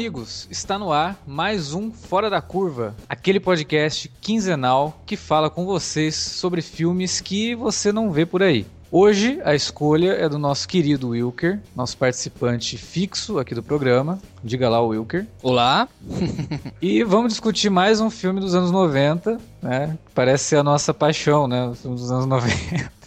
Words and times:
amigos, 0.00 0.48
está 0.50 0.78
no 0.78 0.90
ar 0.90 1.22
mais 1.26 1.74
um 1.74 1.92
Fora 1.92 2.30
da 2.30 2.40
Curva, 2.40 2.96
aquele 3.06 3.38
podcast 3.38 4.10
quinzenal 4.18 4.98
que 5.04 5.14
fala 5.14 5.50
com 5.50 5.66
vocês 5.66 6.14
sobre 6.14 6.62
filmes 6.62 7.20
que 7.20 7.54
você 7.54 7.92
não 7.92 8.10
vê 8.10 8.24
por 8.24 8.42
aí. 8.42 8.64
Hoje 8.90 9.42
a 9.44 9.54
escolha 9.54 10.12
é 10.12 10.26
do 10.26 10.38
nosso 10.38 10.66
querido 10.66 11.10
Wilker, 11.10 11.60
nosso 11.76 11.98
participante 11.98 12.78
fixo 12.78 13.38
aqui 13.38 13.54
do 13.54 13.62
programa. 13.62 14.18
Diga 14.42 14.70
lá, 14.70 14.80
Wilker. 14.80 15.26
Olá. 15.42 15.86
e 16.80 17.04
vamos 17.04 17.34
discutir 17.34 17.68
mais 17.68 18.00
um 18.00 18.08
filme 18.08 18.40
dos 18.40 18.54
anos 18.54 18.70
90, 18.70 19.38
né? 19.60 19.98
Parece 20.14 20.44
ser 20.44 20.56
a 20.56 20.62
nossa 20.62 20.94
paixão, 20.94 21.46
né? 21.46 21.66
O 21.66 21.74
filme 21.74 21.98
dos 21.98 22.10
anos 22.10 22.24
90. 22.24 22.99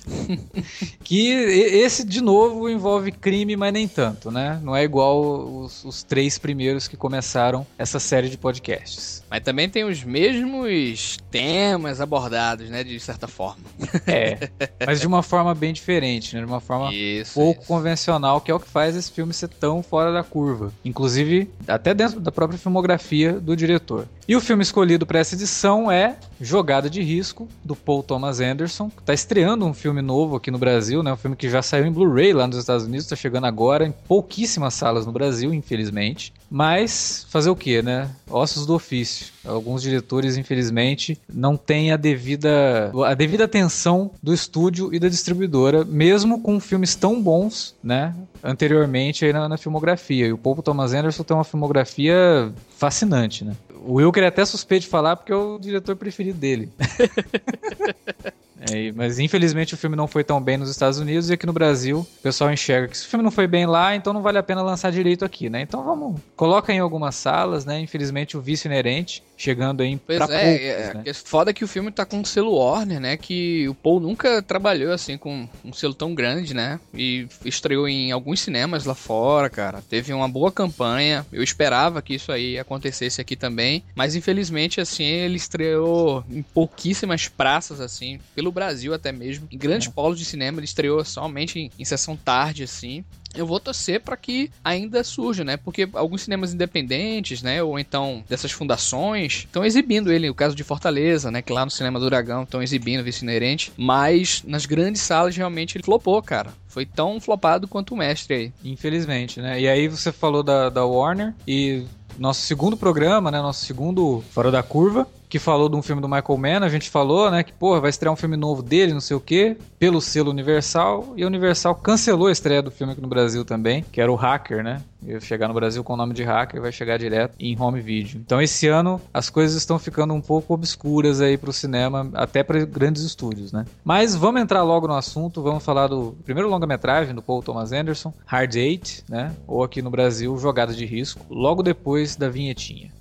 Que 1.04 1.30
esse, 1.30 2.04
de 2.04 2.22
novo, 2.22 2.70
envolve 2.70 3.12
crime, 3.12 3.56
mas 3.56 3.74
nem 3.74 3.88
tanto, 3.88 4.32
né? 4.32 4.60
Não 4.64 4.76
é 4.76 4.84
igual 4.84 5.22
os, 5.22 5.84
os, 5.84 6.04
três 6.04 6.38
primeiros 6.38 6.88
que 6.88 6.98
começaram 6.98 7.66
essa 7.78 8.00
série 8.00 8.30
de 8.30 8.38
podcasts. 8.38 9.24
Mas 9.30 9.42
também 9.42 9.70
tem 9.70 9.84
os 9.84 10.04
mesmos 10.04 11.18
temas 11.32 12.02
abordados, 12.02 12.70
né? 12.70 12.84
De 12.84 13.00
certa 13.00 13.28
forma. 13.28 13.64
É, 14.06 14.50
mas 14.86 15.00
de 15.00 15.08
uma 15.08 15.24
forma 15.24 15.56
bem 15.56 15.72
diferente, 15.72 16.36
né? 16.36 16.42
De 16.42 16.48
uma 16.48 16.60
forma 16.60 16.94
isso, 16.94 17.34
pouco 17.34 17.62
isso. 17.62 17.68
convencional, 17.68 18.42
que 18.42 18.52
é 18.52 18.54
o 18.54 18.60
que 18.60 18.68
faz 18.68 18.96
esse 18.96 19.12
filme 19.12 19.34
ser 19.34 19.48
tão 19.48 19.82
fora 19.82 20.12
da 20.12 20.24
curva. 20.24 20.72
Inclusive, 20.84 21.50
até 21.68 21.94
dentro 21.94 22.20
da 22.20 22.32
própria 22.32 22.60
filmografia 22.60 23.34
do 23.34 23.56
diretor. 23.56 24.08
E 24.28 24.36
o 24.36 24.42
filme 24.42 24.64
escolhido 24.64 25.06
para 25.06 25.20
essa 25.20 25.36
edição 25.36 25.92
é 25.92 26.18
Jogada 26.40 26.90
de 26.90 27.02
Risco, 27.02 27.48
do 27.64 27.76
Paul 27.76 28.04
Thomas 28.04 28.40
Anderson, 28.40 28.90
que 28.90 29.02
está 29.02 29.14
estreando 29.14 29.66
um 29.66 29.74
filme 29.74 29.93
novo 30.02 30.36
aqui 30.36 30.50
no 30.50 30.58
Brasil, 30.58 31.04
né? 31.04 31.14
Um 31.14 31.18
filme 31.18 31.36
que 31.36 31.50
já 31.50 31.62
saiu 31.62 31.86
em 31.86 31.92
Blu-ray 31.92 32.34
lá 32.34 32.48
nos 32.48 32.58
Estados 32.58 32.86
Unidos, 32.86 33.06
está 33.06 33.16
chegando 33.16 33.46
agora 33.46 33.86
em 33.86 33.92
pouquíssimas 33.92 34.74
salas 34.74 35.06
no 35.06 35.12
Brasil, 35.12 35.54
infelizmente. 35.54 36.34
Mas 36.50 37.26
fazer 37.30 37.50
o 37.50 37.56
que, 37.56 37.82
né? 37.82 38.10
Ossos 38.30 38.66
do 38.66 38.76
ofício. 38.76 39.28
Alguns 39.46 39.82
diretores, 39.82 40.38
infelizmente, 40.38 41.20
não 41.32 41.58
têm 41.58 41.92
a 41.92 41.98
devida, 41.98 42.92
a 43.06 43.14
devida 43.14 43.44
atenção 43.44 44.12
do 44.22 44.34
estúdio 44.34 44.94
e 44.94 45.00
da 45.00 45.10
distribuidora, 45.10 45.84
mesmo 45.84 46.42
com 46.42 46.60
filmes 46.60 46.96
tão 46.96 47.22
bons, 47.22 47.76
né? 47.84 48.16
Anteriormente 48.44 49.26
aí 49.26 49.34
na, 49.34 49.50
na 49.50 49.58
filmografia. 49.58 50.28
E 50.28 50.34
o 50.34 50.38
Paul 50.38 50.62
Thomas 50.62 50.94
Anderson 50.94 51.24
tem 51.24 51.36
uma 51.36 51.44
filmografia 51.44 52.54
fascinante, 52.78 53.44
né? 53.44 53.56
O 53.86 53.96
Wilker 53.96 54.24
é 54.24 54.28
até 54.28 54.46
suspeito 54.46 54.84
de 54.84 54.90
falar 54.90 55.18
porque 55.18 55.32
é 55.32 55.36
o 55.36 55.60
diretor 55.60 55.96
preferido 55.96 56.38
dele. 56.38 56.72
É, 58.72 58.92
mas 58.94 59.20
infelizmente 59.20 59.74
o 59.74 59.78
filme 59.78 59.96
não 59.96 60.08
foi 60.08 60.24
tão 60.24 60.42
bem 60.42 60.58
nos 60.58 60.70
Estados 60.70 60.98
Unidos 60.98 61.30
e 61.30 61.34
aqui 61.34 61.46
no 61.46 61.52
Brasil 61.52 62.00
o 62.00 62.22
pessoal 62.22 62.52
enxerga 62.52 62.88
que 62.88 62.98
se 62.98 63.06
o 63.06 63.10
filme 63.10 63.24
não 63.24 63.32
foi 63.32 63.46
bem 63.46 63.66
lá, 63.66 63.96
então 63.96 64.14
não 64.14 64.22
vale 64.22 64.38
a 64.38 64.44
pena 64.44 64.62
lançar 64.62 64.92
direito 64.92 65.26
aqui, 65.26 65.50
né? 65.50 65.62
Então 65.62 65.84
vamos, 65.84 66.22
coloca 66.36 66.72
em 66.72 66.80
algumas 66.80 67.16
salas, 67.16 67.66
né? 67.66 67.80
Infelizmente 67.80 68.38
o 68.38 68.42
vício 68.42 68.68
inerente 68.68 69.22
chegando 69.44 69.82
aí 69.82 70.00
pois 70.06 70.18
pra 70.18 70.34
é, 70.34 70.44
poucos, 70.44 70.66
é, 70.66 70.94
né? 70.94 71.04
é 71.06 71.14
foda 71.14 71.54
que 71.54 71.66
o 71.66 71.68
filme 71.68 71.92
tá 71.92 72.06
com 72.06 72.20
um 72.20 72.26
selo 72.26 72.56
Warner, 72.56 73.00
né? 73.00 73.18
Que 73.18 73.68
o 73.68 73.76
Paul 73.76 74.00
nunca 74.00 74.42
trabalhou 74.42 74.94
assim 74.94 75.18
com 75.18 75.48
um 75.66 75.74
selo 75.74 75.94
tão 75.94 76.16
grande, 76.16 76.54
né? 76.54 76.80
E 76.94 77.28
estreou 77.44 77.88
em 77.88 78.12
alguns 78.14 78.40
cinemas 78.40 78.86
lá 78.86 78.96
fora, 78.96 79.50
cara. 79.50 79.84
Teve 79.90 80.14
uma 80.14 80.30
boa 80.30 80.50
campanha. 80.50 81.26
Eu 81.32 81.44
esperava 81.44 82.02
que 82.02 82.16
isso 82.16 82.32
aí 82.32 82.58
acontecesse 82.58 83.20
aqui 83.20 83.36
também, 83.36 83.84
mas 83.94 84.16
infelizmente 84.16 84.80
assim 84.80 85.04
ele 85.04 85.36
estreou 85.36 86.24
em 86.30 86.42
pouquíssimas 86.42 87.28
praças 87.28 87.82
assim 87.82 88.20
pelo 88.34 88.52
Brasil 88.52 88.94
até 88.94 89.12
mesmo. 89.12 89.48
Em 89.52 89.58
grandes 89.58 89.90
é. 89.90 89.92
polos 89.92 90.18
de 90.18 90.24
cinema, 90.24 90.60
ele 90.60 90.66
estreou 90.66 91.04
somente 91.04 91.60
em, 91.60 91.72
em 91.78 91.84
sessão 91.84 92.16
tarde, 92.16 92.64
assim 92.64 93.04
eu 93.36 93.46
vou 93.46 93.60
torcer 93.60 94.02
para 94.02 94.18
que 94.18 94.52
ainda 94.64 95.04
surja, 95.04 95.44
né? 95.44 95.58
Porque 95.58 95.88
alguns 95.94 96.24
cinemas 96.24 96.54
independentes, 96.54 97.42
né? 97.42 97.62
Ou 97.64 97.80
então 97.80 98.24
dessas 98.30 98.52
fundações 98.52 99.40
estão 99.40 99.66
exibindo 99.66 100.12
ele. 100.12 100.30
O 100.30 100.36
caso 100.36 100.56
de 100.56 100.64
Fortaleza, 100.64 101.32
né? 101.32 101.42
Que 101.42 101.54
lá 101.54 101.66
no 101.66 101.72
Cinema 101.72 102.00
do 102.00 102.10
Dragão 102.10 102.44
estão 102.44 102.62
exibindo 102.62 103.04
Vice 103.04 103.24
Inerente. 103.24 103.72
Mas 103.78 104.44
nas 104.46 104.66
grandes 104.66 105.02
salas 105.02 105.36
realmente 105.36 105.78
ele 105.78 105.84
flopou, 105.84 106.22
cara. 106.22 106.54
Foi 106.68 106.86
tão 106.86 107.20
flopado 107.20 107.68
quanto 107.68 107.94
o 107.94 107.98
mestre 107.98 108.36
aí. 108.36 108.54
Infelizmente, 108.64 109.40
né? 109.40 109.60
E 109.60 109.68
aí 109.68 109.88
você 109.88 110.12
falou 110.12 110.42
da, 110.42 110.70
da 110.70 110.86
Warner 110.86 111.34
e 111.48 111.84
nosso 112.18 112.42
segundo 112.42 112.78
programa, 112.78 113.32
né? 113.32 113.42
Nosso 113.42 113.66
segundo 113.66 114.24
Fora 114.32 114.52
da 114.52 114.64
Curva 114.64 115.08
que 115.34 115.40
falou 115.40 115.68
de 115.68 115.76
um 115.76 115.82
filme 115.82 116.00
do 116.00 116.08
Michael 116.08 116.38
Mann, 116.38 116.64
a 116.64 116.70
gente 116.70 116.92
falou, 116.92 117.32
né, 117.32 117.42
que, 117.42 117.52
porra, 117.52 117.82
vai 117.82 117.90
estrear 117.90 118.14
um 118.14 118.16
filme 118.16 118.38
novo 118.38 118.62
dele, 118.62 118.94
não 118.94 119.02
sei 119.02 119.18
o 119.18 119.20
quê, 119.20 119.58
pelo 119.80 120.00
selo 120.00 120.30
Universal, 120.30 121.16
e 121.18 121.24
a 121.24 121.26
Universal 121.26 121.74
cancelou 121.74 122.28
a 122.28 122.32
estreia 122.32 122.62
do 122.62 122.70
filme 122.70 122.94
aqui 122.94 123.02
no 123.02 123.08
Brasil 123.08 123.44
também, 123.44 123.84
que 123.92 124.00
era 124.00 124.12
o 124.12 124.16
Hacker, 124.16 124.64
né? 124.64 124.80
Ia 125.02 125.20
chegar 125.20 125.48
no 125.48 125.56
Brasil 125.56 125.84
com 125.84 125.94
o 125.94 125.98
nome 125.98 126.14
de 126.14 126.24
Hacker, 126.24 126.62
vai 126.62 126.72
chegar 126.72 127.00
direto 127.00 127.34
em 127.40 127.60
home 127.60 127.82
video. 127.82 128.22
Então 128.24 128.40
esse 128.40 128.68
ano 128.68 129.02
as 129.12 129.28
coisas 129.32 129.58
estão 129.58 129.80
ficando 129.80 130.14
um 130.14 130.22
pouco 130.22 130.54
obscuras 130.54 131.20
aí 131.20 131.36
pro 131.36 131.52
cinema, 131.52 132.08
até 132.14 132.44
para 132.44 132.64
grandes 132.64 133.02
estúdios, 133.02 133.52
né? 133.52 133.66
Mas 133.84 134.16
vamos 134.16 134.40
entrar 134.40 134.62
logo 134.62 134.88
no 134.88 134.94
assunto, 134.94 135.42
vamos 135.42 135.66
falar 135.66 135.88
do 135.88 136.16
primeiro 136.24 136.48
longa-metragem 136.48 137.16
do 137.16 137.24
Paul 137.24 137.42
Thomas 137.42 137.72
Anderson, 137.72 138.14
Hard 138.24 138.54
Eight, 138.54 139.04
né? 139.10 139.34
Ou 139.48 139.64
aqui 139.64 139.82
no 139.82 139.90
Brasil, 139.90 140.38
Jogada 140.38 140.76
de 140.76 140.86
Risco, 140.86 141.26
logo 141.28 141.64
depois 141.64 142.16
da 142.16 142.30
vinhetinha. 142.30 142.92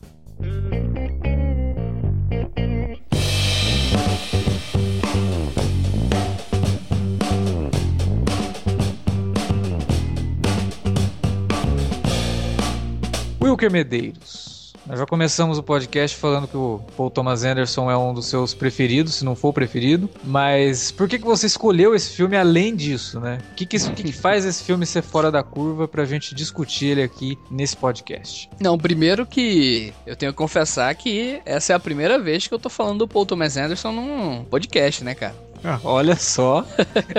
Wilker 13.52 13.70
Medeiros. 13.70 14.72
Nós 14.86 14.98
já 14.98 15.06
começamos 15.06 15.58
o 15.58 15.62
podcast 15.62 16.16
falando 16.16 16.48
que 16.48 16.56
o 16.56 16.80
Paul 16.96 17.10
Thomas 17.10 17.44
Anderson 17.44 17.90
é 17.90 17.96
um 17.96 18.12
dos 18.12 18.26
seus 18.26 18.52
preferidos, 18.54 19.14
se 19.14 19.24
não 19.24 19.36
for 19.36 19.48
o 19.48 19.52
preferido. 19.52 20.08
Mas 20.24 20.90
por 20.90 21.06
que, 21.06 21.18
que 21.18 21.24
você 21.24 21.46
escolheu 21.46 21.94
esse 21.94 22.10
filme 22.10 22.36
além 22.36 22.74
disso, 22.74 23.20
né? 23.20 23.38
O 23.52 23.54
que, 23.54 23.66
que, 23.66 23.76
isso, 23.76 23.92
que, 23.92 24.02
que 24.02 24.10
faz 24.12 24.44
esse 24.44 24.64
filme 24.64 24.86
ser 24.86 25.02
fora 25.02 25.30
da 25.30 25.42
curva 25.42 25.86
pra 25.86 26.04
gente 26.04 26.34
discutir 26.34 26.86
ele 26.86 27.02
aqui 27.02 27.38
nesse 27.50 27.76
podcast? 27.76 28.48
Não, 28.58 28.78
primeiro 28.78 29.26
que 29.26 29.92
eu 30.06 30.16
tenho 30.16 30.32
que 30.32 30.38
confessar 30.38 30.92
que 30.94 31.41
essa 31.44 31.74
é 31.74 31.76
a 31.76 31.80
primeira 31.80 32.18
vez 32.18 32.48
que 32.48 32.54
eu 32.54 32.58
tô 32.58 32.70
falando 32.70 33.00
do 33.00 33.08
Paul 33.08 33.26
Thomas 33.26 33.56
Anderson 33.56 33.92
num 33.92 34.44
podcast, 34.44 35.04
né, 35.04 35.14
cara? 35.14 35.51
Ah, 35.64 35.78
olha 35.84 36.16
só. 36.16 36.66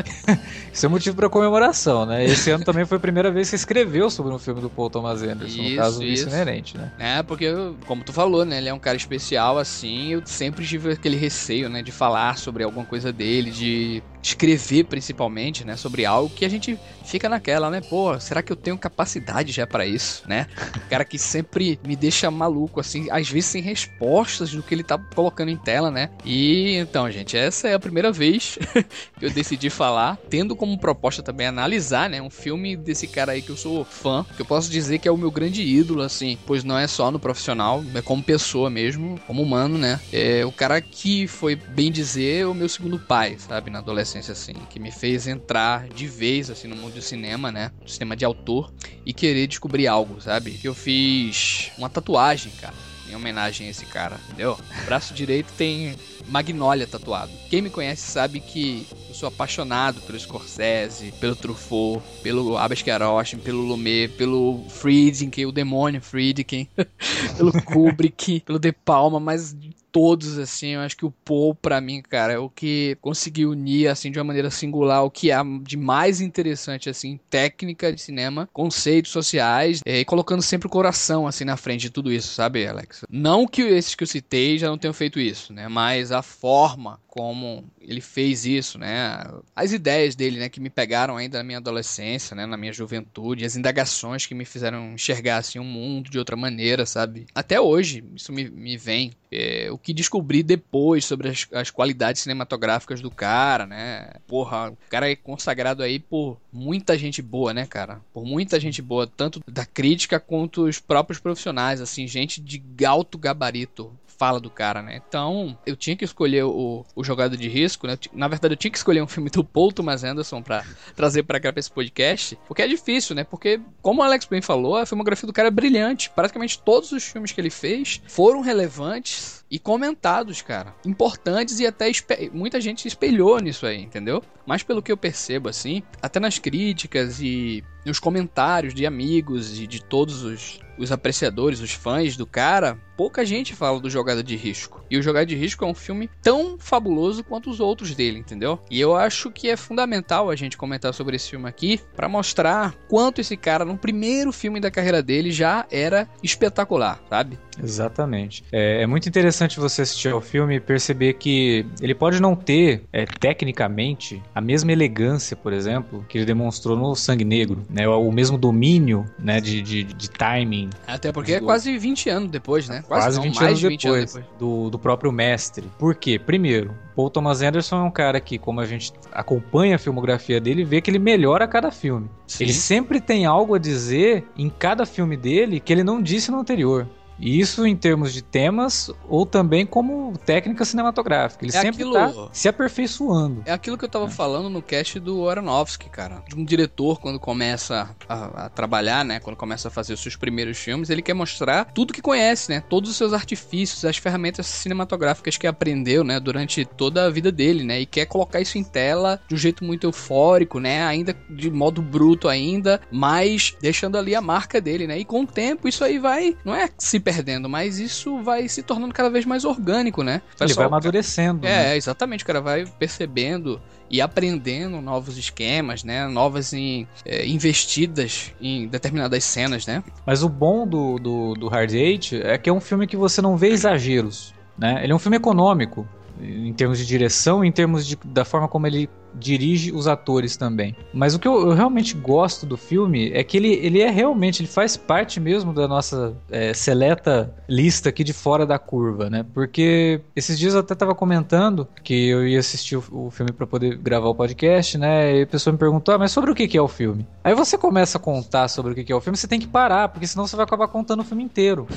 Isso 0.71 0.85
é 0.85 0.89
motivo 0.89 1.15
para 1.15 1.29
comemoração, 1.29 2.05
né? 2.05 2.25
Esse 2.25 2.51
ano 2.51 2.65
também 2.65 2.85
foi 2.85 2.97
a 2.97 2.99
primeira 2.99 3.31
vez 3.31 3.47
que 3.47 3.51
você 3.51 3.55
escreveu 3.57 4.09
sobre 4.09 4.33
um 4.33 4.39
filme 4.39 4.59
do 4.59 4.69
Paul 4.69 4.89
Thomas 4.89 5.21
Anderson, 5.21 5.61
isso, 5.61 5.69
no 5.71 5.75
caso 5.75 6.03
isso 6.03 6.27
inerente, 6.27 6.77
né? 6.77 6.91
É, 6.99 7.23
porque, 7.23 7.47
como 7.85 8.03
tu 8.03 8.11
falou, 8.11 8.43
né? 8.43 8.57
Ele 8.57 8.69
é 8.69 8.73
um 8.73 8.79
cara 8.79 8.97
especial, 8.97 9.57
assim. 9.57 10.13
Eu 10.13 10.23
sempre 10.25 10.65
tive 10.65 10.91
aquele 10.91 11.15
receio, 11.15 11.69
né? 11.69 11.81
De 11.81 11.91
falar 11.91 12.37
sobre 12.37 12.63
alguma 12.63 12.85
coisa 12.85 13.13
dele, 13.13 13.51
de 13.51 14.03
escrever 14.23 14.85
principalmente, 14.85 15.65
né? 15.65 15.75
Sobre 15.75 16.05
algo 16.05 16.33
que 16.33 16.45
a 16.45 16.49
gente 16.49 16.79
fica 17.03 17.27
naquela, 17.27 17.69
né? 17.69 17.81
Pô, 17.81 18.17
será 18.19 18.41
que 18.41 18.51
eu 18.51 18.55
tenho 18.55 18.77
capacidade 18.77 19.51
já 19.51 19.67
para 19.67 19.85
isso, 19.85 20.23
né? 20.27 20.47
O 20.75 20.89
cara 20.89 21.03
que 21.03 21.19
sempre 21.19 21.79
me 21.85 21.95
deixa 21.95 22.31
maluco, 22.31 22.79
assim, 22.79 23.07
às 23.11 23.29
vezes 23.29 23.49
sem 23.49 23.61
respostas 23.61 24.51
do 24.51 24.63
que 24.63 24.73
ele 24.73 24.83
tá 24.83 24.97
colocando 24.97 25.49
em 25.49 25.57
tela, 25.57 25.91
né? 25.91 26.09
E 26.23 26.75
então, 26.77 27.11
gente, 27.11 27.35
essa 27.37 27.67
é 27.67 27.73
a 27.73 27.79
primeira 27.79 28.11
vez 28.11 28.57
que 29.19 29.25
eu 29.25 29.29
decidi 29.29 29.69
falar, 29.69 30.17
tendo 30.29 30.55
como 30.55 30.77
proposta 30.77 31.21
também 31.21 31.47
analisar, 31.47 32.09
né? 32.09 32.21
Um 32.21 32.29
filme 32.29 32.77
desse 32.77 33.07
cara 33.07 33.33
aí 33.33 33.41
que 33.41 33.49
eu 33.49 33.57
sou 33.57 33.83
fã, 33.83 34.25
que 34.35 34.41
eu 34.41 34.45
posso 34.45 34.71
dizer 34.71 34.99
que 34.99 35.07
é 35.07 35.11
o 35.11 35.17
meu 35.17 35.31
grande 35.31 35.61
ídolo, 35.61 36.01
assim, 36.01 36.37
pois 36.45 36.63
não 36.63 36.77
é 36.77 36.87
só 36.87 37.11
no 37.11 37.19
profissional, 37.19 37.83
é 37.93 38.01
como 38.01 38.23
pessoa 38.23 38.69
mesmo, 38.69 39.19
como 39.27 39.41
humano, 39.41 39.77
né? 39.77 39.99
É 40.11 40.45
o 40.45 40.51
cara 40.51 40.79
que 40.81 41.27
foi, 41.27 41.55
bem 41.55 41.91
dizer, 41.91 42.47
o 42.47 42.53
meu 42.53 42.69
segundo 42.69 42.97
pai, 42.97 43.37
sabe? 43.37 43.69
Na 43.69 43.79
adolescência, 43.79 44.12
assim, 44.17 44.53
que 44.69 44.79
me 44.79 44.91
fez 44.91 45.27
entrar 45.27 45.87
de 45.89 46.07
vez, 46.07 46.49
assim, 46.49 46.67
no 46.67 46.75
mundo 46.75 46.93
do 46.93 47.01
cinema, 47.01 47.51
né? 47.51 47.71
Do 47.81 47.89
cinema 47.89 48.15
de 48.15 48.25
autor 48.25 48.71
e 49.05 49.13
querer 49.13 49.47
descobrir 49.47 49.87
algo, 49.87 50.21
sabe? 50.21 50.51
Que 50.51 50.67
eu 50.67 50.73
fiz 50.73 51.71
uma 51.77 51.89
tatuagem, 51.89 52.51
cara, 52.59 52.73
em 53.09 53.15
homenagem 53.15 53.67
a 53.67 53.69
esse 53.69 53.85
cara, 53.85 54.19
entendeu? 54.27 54.57
Braço 54.85 55.13
direito 55.13 55.51
tem 55.57 55.95
Magnolia 56.27 56.87
tatuado. 56.87 57.31
Quem 57.49 57.61
me 57.61 57.69
conhece 57.69 58.09
sabe 58.09 58.39
que 58.39 58.87
eu 59.09 59.15
sou 59.15 59.27
apaixonado 59.27 60.01
pelo 60.01 60.19
Scorsese, 60.19 61.11
pelo 61.19 61.35
Truffaut, 61.35 62.03
pelo 62.21 62.57
Abbas 62.57 62.81
Kiarostami, 62.81 63.41
pelo 63.41 63.61
Lumet, 63.61 64.13
pelo 64.13 64.63
Friedkin, 64.69 65.45
o 65.45 65.51
demônio 65.51 66.01
Friedkin, 66.01 66.67
pelo 67.37 67.51
Kubrick, 67.63 68.39
pelo 68.41 68.59
De 68.59 68.71
Palma, 68.71 69.19
mas 69.19 69.55
todos, 69.93 70.39
assim, 70.39 70.69
eu 70.69 70.81
acho 70.81 70.97
que 70.97 71.05
o 71.05 71.11
Paul, 71.11 71.53
para 71.53 71.79
mim, 71.79 72.01
cara, 72.01 72.33
é 72.33 72.37
o 72.39 72.49
que 72.49 72.97
conseguiu 72.99 73.51
unir, 73.51 73.87
assim, 73.87 74.11
de 74.11 74.17
uma 74.17 74.25
maneira 74.25 74.49
singular 74.49 75.03
o 75.03 75.11
que 75.11 75.31
há 75.31 75.43
de 75.61 75.77
mais 75.77 76.19
interessante, 76.19 76.89
assim, 76.89 77.19
técnica 77.29 77.93
de 77.93 78.01
cinema, 78.01 78.49
conceitos 78.51 79.11
sociais, 79.11 79.81
é, 79.85 79.99
e 79.99 80.05
colocando 80.05 80.41
sempre 80.41 80.65
o 80.65 80.69
coração, 80.69 81.27
assim, 81.27 81.45
na 81.45 81.55
frente 81.55 81.81
de 81.81 81.89
tudo 81.91 82.11
isso, 82.11 82.33
sabe, 82.33 82.65
Alex? 82.65 83.05
Não 83.07 83.45
que 83.45 83.61
esses 83.61 83.93
que 83.93 84.03
eu 84.03 84.07
citei 84.07 84.57
já 84.57 84.67
não 84.67 84.79
tenham 84.79 84.93
feito 84.93 85.19
isso, 85.19 85.53
né, 85.53 85.67
mas 85.67 86.11
a 86.11 86.23
forma 86.23 86.99
como 87.13 87.63
ele 87.79 88.01
fez 88.01 88.43
isso, 88.43 88.79
né? 88.79 89.23
As 89.55 89.71
ideias 89.71 90.15
dele, 90.15 90.39
né, 90.39 90.49
que 90.49 90.59
me 90.59 90.71
pegaram 90.71 91.15
ainda 91.15 91.37
na 91.37 91.43
minha 91.43 91.59
adolescência, 91.59 92.35
né, 92.35 92.47
na 92.47 92.57
minha 92.57 92.73
juventude, 92.73 93.45
as 93.45 93.55
indagações 93.55 94.25
que 94.25 94.33
me 94.33 94.45
fizeram 94.45 94.93
enxergar 94.93 95.37
assim 95.37 95.59
o 95.59 95.61
um 95.61 95.65
mundo 95.65 96.09
de 96.09 96.17
outra 96.17 96.35
maneira, 96.35 96.87
sabe? 96.87 97.27
Até 97.35 97.61
hoje 97.61 98.03
isso 98.15 98.33
me, 98.33 98.49
me 98.49 98.77
vem. 98.77 99.11
É, 99.31 99.67
o 99.71 99.77
que 99.77 99.93
descobri 99.93 100.41
depois 100.41 101.05
sobre 101.05 101.29
as, 101.29 101.47
as 101.53 101.69
qualidades 101.69 102.23
cinematográficas 102.23 102.99
do 102.99 103.11
cara, 103.11 103.67
né? 103.67 104.13
Porra, 104.27 104.71
o 104.71 104.77
cara 104.89 105.07
é 105.07 105.15
consagrado 105.15 105.83
aí 105.83 105.99
por 105.99 106.39
muita 106.51 106.97
gente 106.97 107.21
boa, 107.21 107.53
né, 107.53 107.67
cara? 107.67 108.01
Por 108.11 108.25
muita 108.25 108.59
gente 108.59 108.81
boa, 108.81 109.05
tanto 109.05 109.39
da 109.47 109.67
crítica 109.67 110.19
quanto 110.19 110.63
os 110.63 110.79
próprios 110.79 111.19
profissionais, 111.19 111.79
assim, 111.79 112.07
gente 112.07 112.41
de 112.41 112.63
alto 112.83 113.19
gabarito 113.19 113.93
fala 114.23 114.39
do 114.39 114.49
cara, 114.49 114.81
né? 114.81 115.01
Então, 115.05 115.57
eu 115.65 115.75
tinha 115.75 115.97
que 115.97 116.05
escolher 116.05 116.45
o, 116.45 116.85
o 116.95 117.03
jogado 117.03 117.35
de 117.35 117.49
risco, 117.49 117.85
né? 117.85 117.97
Na 118.13 118.29
verdade, 118.29 118.53
eu 118.53 118.57
tinha 118.57 118.71
que 118.71 118.77
escolher 118.77 119.01
um 119.01 119.07
filme 119.07 119.29
do 119.29 119.43
Paul 119.43 119.69
Thomas 119.69 120.01
Anderson 120.01 120.41
pra 120.41 120.63
trazer 120.95 121.23
pra 121.23 121.41
cá 121.41 121.51
pra 121.51 121.59
esse 121.59 121.69
podcast, 121.69 122.39
porque 122.47 122.61
é 122.61 122.67
difícil, 122.67 123.17
né? 123.17 123.25
Porque, 123.25 123.59
como 123.81 123.99
o 123.99 124.03
Alex 124.03 124.25
bem 124.25 124.41
falou, 124.41 124.77
a 124.77 124.85
filmografia 124.85 125.27
do 125.27 125.33
cara 125.33 125.49
é 125.49 125.51
brilhante. 125.51 126.09
Praticamente 126.09 126.57
todos 126.57 126.93
os 126.93 127.03
filmes 127.03 127.33
que 127.33 127.41
ele 127.41 127.49
fez 127.49 128.01
foram 128.07 128.39
relevantes 128.39 129.43
e 129.51 129.59
comentados, 129.59 130.41
cara. 130.41 130.73
Importantes 130.85 131.59
e 131.59 131.67
até 131.67 131.91
muita 132.31 132.61
gente 132.61 132.81
se 132.81 132.87
espelhou 132.87 133.39
nisso 133.41 133.65
aí, 133.65 133.81
entendeu? 133.81 134.23
Mas 134.45 134.63
pelo 134.63 134.81
que 134.81 134.91
eu 134.91 134.97
percebo, 134.97 135.49
assim, 135.49 135.83
até 136.01 136.17
nas 136.17 136.39
críticas 136.39 137.19
e 137.21 137.61
nos 137.85 137.99
comentários 137.99 138.73
de 138.73 138.85
amigos 138.85 139.59
e 139.59 139.67
de 139.67 139.83
todos 139.83 140.23
os, 140.23 140.59
os 140.77 140.91
apreciadores, 140.91 141.59
os 141.59 141.71
fãs 141.71 142.17
do 142.17 142.25
cara, 142.25 142.77
pouca 142.95 143.25
gente 143.25 143.53
fala 143.53 143.79
do 143.79 143.89
Jogada 143.89 144.23
de 144.23 144.35
Risco. 144.35 144.83
E 144.89 144.97
o 144.97 145.01
Jogada 145.01 145.25
de 145.25 145.35
Risco 145.35 145.65
é 145.65 145.67
um 145.67 145.73
filme 145.73 146.09
tão 146.21 146.57
fabuloso 146.57 147.23
quanto 147.23 147.49
os 147.49 147.59
outros 147.59 147.95
dele, 147.95 148.19
entendeu? 148.19 148.59
E 148.69 148.79
eu 148.79 148.95
acho 148.95 149.31
que 149.31 149.49
é 149.49 149.57
fundamental 149.57 150.29
a 150.29 150.35
gente 150.35 150.57
comentar 150.57 150.93
sobre 150.93 151.15
esse 151.15 151.29
filme 151.29 151.47
aqui 151.47 151.79
para 151.95 152.09
mostrar 152.09 152.75
quanto 152.87 153.21
esse 153.21 153.35
cara, 153.35 153.65
no 153.65 153.77
primeiro 153.77 154.31
filme 154.31 154.59
da 154.59 154.71
carreira 154.71 155.01
dele, 155.01 155.31
já 155.31 155.65
era 155.71 156.07
espetacular, 156.21 157.01
sabe? 157.09 157.37
Exatamente. 157.61 158.43
É, 158.51 158.83
é 158.83 158.87
muito 158.87 159.07
interessante 159.07 159.59
você 159.59 159.83
assistir 159.83 160.09
ao 160.09 160.21
filme 160.21 160.55
e 160.55 160.59
perceber 160.59 161.13
que 161.13 161.65
ele 161.81 161.93
pode 161.93 162.21
não 162.21 162.35
ter, 162.35 162.83
é, 162.91 163.05
tecnicamente, 163.05 164.21
a 164.33 164.41
mesma 164.41 164.71
elegância, 164.71 165.35
por 165.35 165.53
exemplo, 165.53 166.05
que 166.07 166.17
ele 166.17 166.25
demonstrou 166.25 166.77
no 166.77 166.95
Sangue 166.95 167.25
Negro, 167.25 167.65
né? 167.69 167.87
O 167.87 168.11
mesmo 168.11 168.37
domínio, 168.37 169.05
né, 169.19 169.39
de, 169.39 169.61
de, 169.61 169.83
de 169.83 170.09
timing. 170.09 170.62
Até 170.87 171.11
porque 171.11 171.31
do... 171.31 171.37
é 171.37 171.39
quase 171.41 171.77
20 171.77 172.09
anos 172.09 172.31
depois, 172.31 172.67
né? 172.67 172.83
Quase, 172.87 173.05
quase 173.05 173.17
não, 173.17 173.23
20 173.23 173.43
anos, 173.43 173.61
20 173.61 173.81
depois, 173.81 173.97
anos 173.99 174.13
depois 174.13 174.39
do, 174.39 174.69
do 174.69 174.79
próprio 174.79 175.11
mestre. 175.11 175.69
Por 175.77 175.95
quê? 175.95 176.19
Primeiro, 176.19 176.75
Paul 176.95 177.09
Thomas 177.09 177.41
Anderson 177.41 177.77
é 177.77 177.83
um 177.83 177.91
cara 177.91 178.19
que, 178.19 178.37
como 178.37 178.59
a 178.59 178.65
gente 178.65 178.93
acompanha 179.11 179.75
a 179.75 179.79
filmografia 179.79 180.39
dele, 180.39 180.63
vê 180.63 180.81
que 180.81 180.91
ele 180.91 180.99
melhora 180.99 181.45
a 181.45 181.47
cada 181.47 181.71
filme. 181.71 182.09
Sim. 182.27 182.43
Ele 182.43 182.53
sempre 182.53 183.01
tem 183.01 183.25
algo 183.25 183.55
a 183.55 183.59
dizer 183.59 184.25
em 184.37 184.49
cada 184.49 184.85
filme 184.85 185.17
dele 185.17 185.59
que 185.59 185.71
ele 185.71 185.83
não 185.83 186.01
disse 186.01 186.31
no 186.31 186.39
anterior. 186.39 186.87
E 187.19 187.39
isso 187.39 187.65
em 187.65 187.75
termos 187.75 188.13
de 188.13 188.21
temas 188.21 188.91
ou 189.07 189.25
também 189.25 189.65
como 189.65 190.17
técnica 190.25 190.65
cinematográfica. 190.65 191.45
Ele 191.45 191.55
é 191.55 191.61
sempre 191.61 191.83
aquilo... 191.83 191.93
tá 191.93 192.29
se 192.31 192.47
aperfeiçoando. 192.47 193.43
É 193.45 193.51
aquilo 193.51 193.77
que 193.77 193.85
eu 193.85 193.89
tava 193.89 194.05
é. 194.05 194.09
falando 194.09 194.49
no 194.49 194.61
cast 194.61 194.99
do 194.99 195.29
Aronofsky, 195.29 195.89
cara. 195.89 196.23
De 196.27 196.35
um 196.35 196.43
diretor, 196.43 196.99
quando 196.99 197.19
começa 197.19 197.89
a, 198.07 198.45
a, 198.45 198.49
trabalhar, 198.49 199.05
né? 199.05 199.19
Quando 199.19 199.35
começa 199.35 199.67
a 199.67 199.71
fazer 199.71 199.93
os 199.93 200.01
seus 200.01 200.15
primeiros 200.15 200.57
filmes, 200.57 200.89
ele 200.89 201.01
quer 201.01 201.13
mostrar 201.13 201.65
tudo 201.65 201.93
que 201.93 202.01
conhece, 202.01 202.51
né? 202.51 202.63
Todos 202.69 202.89
os 202.89 202.97
seus 202.97 203.13
artifícios, 203.13 203.85
as 203.85 203.97
ferramentas 203.97 204.45
cinematográficas 204.47 205.37
que 205.37 205.47
aprendeu, 205.47 206.03
né? 206.03 206.19
Durante 206.19 206.65
toda 206.65 207.05
a 207.05 207.09
vida 207.09 207.31
dele, 207.31 207.63
né? 207.63 207.81
E 207.81 207.85
quer 207.85 208.05
colocar 208.05 208.41
isso 208.41 208.57
em 208.57 208.63
tela 208.63 209.21
de 209.27 209.35
um 209.35 209.37
jeito 209.37 209.63
muito 209.63 209.85
eufórico, 209.85 210.59
né? 210.59 210.83
Ainda 210.85 211.15
de 211.29 211.49
modo 211.49 211.81
bruto 211.81 212.27
ainda, 212.27 212.81
mas 212.91 213.55
deixando 213.61 213.97
ali 213.97 214.15
a 214.15 214.21
marca 214.21 214.59
dele, 214.59 214.87
né? 214.87 214.97
E 214.97 215.05
com 215.05 215.21
o 215.21 215.27
tempo 215.27 215.67
isso 215.67 215.83
aí 215.83 215.99
vai, 215.99 216.35
não 216.43 216.55
é 216.55 216.69
se 216.77 216.99
perdendo, 217.03 217.49
mas 217.49 217.79
isso 217.79 218.21
vai 218.23 218.47
se 218.47 218.63
tornando 218.63 218.93
cada 218.93 219.09
vez 219.09 219.25
mais 219.25 219.45
orgânico, 219.45 220.03
né? 220.03 220.21
Ele 220.39 220.53
vai 220.53 220.65
amadurecendo. 220.65 221.45
É, 221.45 221.49
né? 221.49 221.77
exatamente, 221.77 222.23
o 222.23 222.27
cara 222.27 222.41
vai 222.41 222.65
percebendo 222.65 223.61
e 223.89 224.01
aprendendo 224.01 224.81
novos 224.81 225.17
esquemas, 225.17 225.83
né? 225.83 226.07
Novas 226.07 226.53
em, 226.53 226.87
é, 227.05 227.27
investidas 227.27 228.33
em 228.41 228.67
determinadas 228.67 229.23
cenas, 229.23 229.67
né? 229.67 229.83
Mas 230.05 230.23
o 230.23 230.29
bom 230.29 230.65
do, 230.65 230.97
do, 230.97 231.33
do 231.35 231.47
Hard 231.47 231.71
Eight 231.73 232.21
é 232.21 232.37
que 232.37 232.49
é 232.49 232.53
um 232.53 232.61
filme 232.61 232.87
que 232.87 232.97
você 232.97 233.21
não 233.21 233.37
vê 233.37 233.49
exageros, 233.49 234.33
né? 234.57 234.83
Ele 234.83 234.91
é 234.91 234.95
um 234.95 234.99
filme 234.99 235.17
econômico 235.17 235.87
em 236.21 236.53
termos 236.53 236.77
de 236.77 236.85
direção, 236.85 237.43
em 237.43 237.51
termos 237.51 237.85
de, 237.85 237.97
da 238.05 238.23
forma 238.23 238.47
como 238.47 238.65
ele 238.67 238.89
dirige 239.15 239.71
os 239.71 239.87
atores 239.87 240.37
também. 240.37 240.75
Mas 240.93 241.15
o 241.15 241.19
que 241.19 241.27
eu, 241.27 241.49
eu, 241.49 241.53
realmente 241.53 241.95
gosto 241.95 242.45
do 242.45 242.57
filme 242.57 243.11
é 243.13 243.23
que 243.23 243.37
ele, 243.37 243.53
ele 243.53 243.81
é 243.81 243.89
realmente, 243.89 244.41
ele 244.41 244.49
faz 244.49 244.75
parte 244.75 245.19
mesmo 245.19 245.53
da 245.53 245.67
nossa 245.67 246.15
é, 246.29 246.53
seleta 246.53 247.33
lista 247.47 247.89
aqui 247.89 248.03
de 248.03 248.13
fora 248.13 248.45
da 248.45 248.57
curva, 248.57 249.09
né? 249.09 249.25
Porque 249.33 250.01
esses 250.15 250.37
dias 250.37 250.53
eu 250.53 250.59
até 250.61 250.75
tava 250.75 250.95
comentando 250.95 251.67
que 251.83 252.09
eu 252.09 252.27
ia 252.27 252.39
assistir 252.39 252.77
o, 252.77 252.83
o 252.91 253.11
filme 253.11 253.31
para 253.31 253.45
poder 253.45 253.77
gravar 253.77 254.09
o 254.09 254.15
podcast, 254.15 254.77
né? 254.77 255.19
E 255.19 255.21
a 255.23 255.27
pessoa 255.27 255.51
me 255.51 255.59
perguntou, 255.59 255.93
ah, 255.93 255.97
mas 255.97 256.11
sobre 256.11 256.31
o 256.31 256.35
que, 256.35 256.47
que 256.47 256.57
é 256.57 256.61
o 256.61 256.67
filme? 256.67 257.07
Aí 257.23 257.33
você 257.33 257.57
começa 257.57 257.97
a 257.97 258.01
contar 258.01 258.47
sobre 258.47 258.71
o 258.71 258.75
que, 258.75 258.83
que 258.83 258.91
é 258.91 258.95
o 258.95 259.01
filme, 259.01 259.17
você 259.17 259.27
tem 259.27 259.39
que 259.39 259.47
parar, 259.47 259.89
porque 259.89 260.07
senão 260.07 260.27
você 260.27 260.35
vai 260.35 260.45
acabar 260.45 260.67
contando 260.67 261.01
o 261.01 261.05
filme 261.05 261.23
inteiro. 261.23 261.67